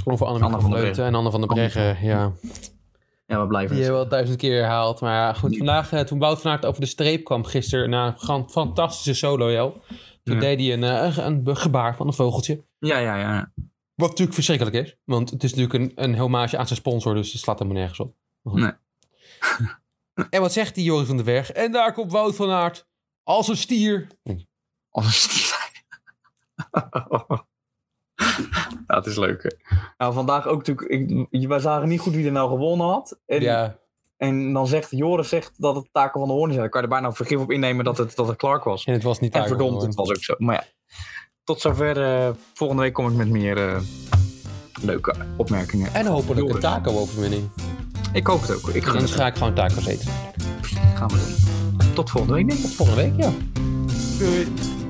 over 0.05 0.27
Anne 0.27 0.39
van 0.39 0.51
van 0.51 0.71
der 0.71 0.79
Vleuten 0.79 1.05
en 1.05 1.15
Anne 1.15 1.31
van 1.31 1.41
der 1.41 1.49
Breggen. 1.49 1.97
Ja, 2.03 2.33
Ja, 3.27 3.41
we 3.41 3.47
blijven. 3.47 3.75
die 3.75 3.85
hebben 3.85 4.01
we 4.01 4.07
al 4.07 4.13
duizend 4.13 4.39
keer 4.39 4.61
herhaald. 4.61 5.01
Maar 5.01 5.15
ja, 5.15 5.33
goed, 5.33 5.57
vandaag 5.57 5.93
eh, 5.93 6.01
toen 6.01 6.19
Wout 6.19 6.41
van 6.41 6.51
Aert 6.51 6.65
over 6.67 6.81
de 6.81 6.87
streep 6.87 7.25
kwam 7.25 7.45
gisteren... 7.45 7.91
na 7.91 8.17
een 8.27 8.51
fantastische 8.51 9.15
solo, 9.15 9.53
joh. 9.53 9.77
Toen 10.23 10.35
Ja. 10.35 10.41
deed 10.41 10.61
hij 10.61 10.73
een, 10.73 10.85
eh, 10.85 11.27
een, 11.27 11.57
gebaar 11.57 11.97
van 11.97 12.07
een 12.07 12.13
vogeltje. 12.13 12.65
Ja, 12.79 12.99
ja, 12.99 13.17
ja. 13.17 13.53
Wat 13.95 14.09
natuurlijk 14.09 14.35
verschrikkelijk 14.35 14.77
is. 14.77 14.97
Want 15.05 15.31
het 15.31 15.43
is 15.45 15.55
natuurlijk 15.55 15.97
een, 15.99 16.05
een 16.05 16.19
hommage 16.19 16.59
aan 16.59 16.67
zijn 16.67 16.79
sponsor. 16.79 17.15
Dus 17.15 17.33
het 17.33 17.41
slaat 17.41 17.59
helemaal 17.59 17.81
nergens 17.81 18.01
op. 18.01 18.15
Maar 18.43 18.53
goed. 18.53 18.63
Nee. 18.63 18.73
en 20.31 20.41
wat 20.41 20.53
zegt 20.53 20.75
die 20.75 20.85
Joris 20.85 21.07
van 21.07 21.17
den 21.17 21.25
Berg? 21.25 21.51
En 21.51 21.73
daar 21.73 21.93
komt 21.93 22.13
Wout 22.13 22.37
van 22.37 22.51
Aert. 22.51 22.87
Als 23.23 23.49
een 23.49 23.57
stier. 23.57 24.07
Als 24.91 25.07
een 25.07 25.13
stier. 25.13 25.53
Ja, 28.87 28.95
het 29.01 29.07
is 29.07 29.17
leuk. 29.17 29.43
hè. 29.43 29.77
Nou, 29.99 30.13
vandaag 30.13 30.47
ook 30.47 30.67
natuurlijk. 30.67 31.29
Ik, 31.31 31.49
wij 31.49 31.59
zagen 31.59 31.89
niet 31.89 32.01
goed 32.01 32.15
wie 32.15 32.27
er 32.27 32.33
nou 32.33 32.49
gewonnen 32.51 32.87
had. 32.87 33.19
En, 33.27 33.41
Ja, 33.41 33.77
en 34.17 34.53
dan 34.53 34.67
zegt 34.67 34.91
Joris 34.91 35.29
zegt 35.29 35.53
dat 35.57 35.75
het 35.75 35.89
Taken 35.93 36.21
van 36.21 36.29
de 36.29 36.35
Hoorn 36.35 36.49
is. 36.51 36.55
Ja, 36.55 36.61
Dan 36.61 36.71
kan 36.71 36.81
je 36.81 36.87
er 36.87 36.93
bijna 36.93 37.13
vergif 37.13 37.39
op 37.39 37.51
innemen 37.51 37.85
dat 37.85 37.99
het, 37.99 38.17
dat 38.17 38.27
het 38.29 38.37
Clark 38.37 38.65
was. 38.65 38.85
en 38.85 38.93
het 38.93 39.03
was 39.03 39.21
niet 39.21 39.35
En 39.35 39.47
verdomd, 39.47 39.83
het 39.83 39.95
was 39.95 40.11
ook 40.11 40.23
zo. 40.23 40.35
Maar 40.39 40.55
ja, 40.55 40.65
tot 41.45 41.61
zover. 41.61 42.03
eh, 42.03 42.31
volgende 42.55 42.83
week 42.83 42.93
kom 42.93 43.09
ik 43.09 43.15
met 43.17 43.29
meer 43.29 43.69
eh, 43.69 43.81
leuke 44.83 45.15
opmerkingen. 45.37 45.95
En 45.95 46.07
hopelijk 46.07 46.49
een 46.49 46.61
taco-overwinning. 46.61 47.51
Ik 48.13 48.27
hoop 48.27 48.41
het 48.41 48.55
ook. 48.57 48.69
Ik 48.69 48.85
ga 48.85 48.99
het 48.99 49.11
ga 49.11 49.27
ik 49.27 49.35
gewoon 49.37 49.55
tacos 49.55 49.87
eten. 49.87 50.11
gaan 50.95 51.09
we 51.09 51.15
doen. 51.79 51.93
Tot 51.95 52.11
volgende 52.11 52.35
week. 52.35 52.49
denk 52.49 52.59
ik. 52.61 52.67
Tot 52.67 52.75
volgende 52.75 53.03
week, 53.03 53.17
ja. 53.17 53.31
Doei. 54.19 54.84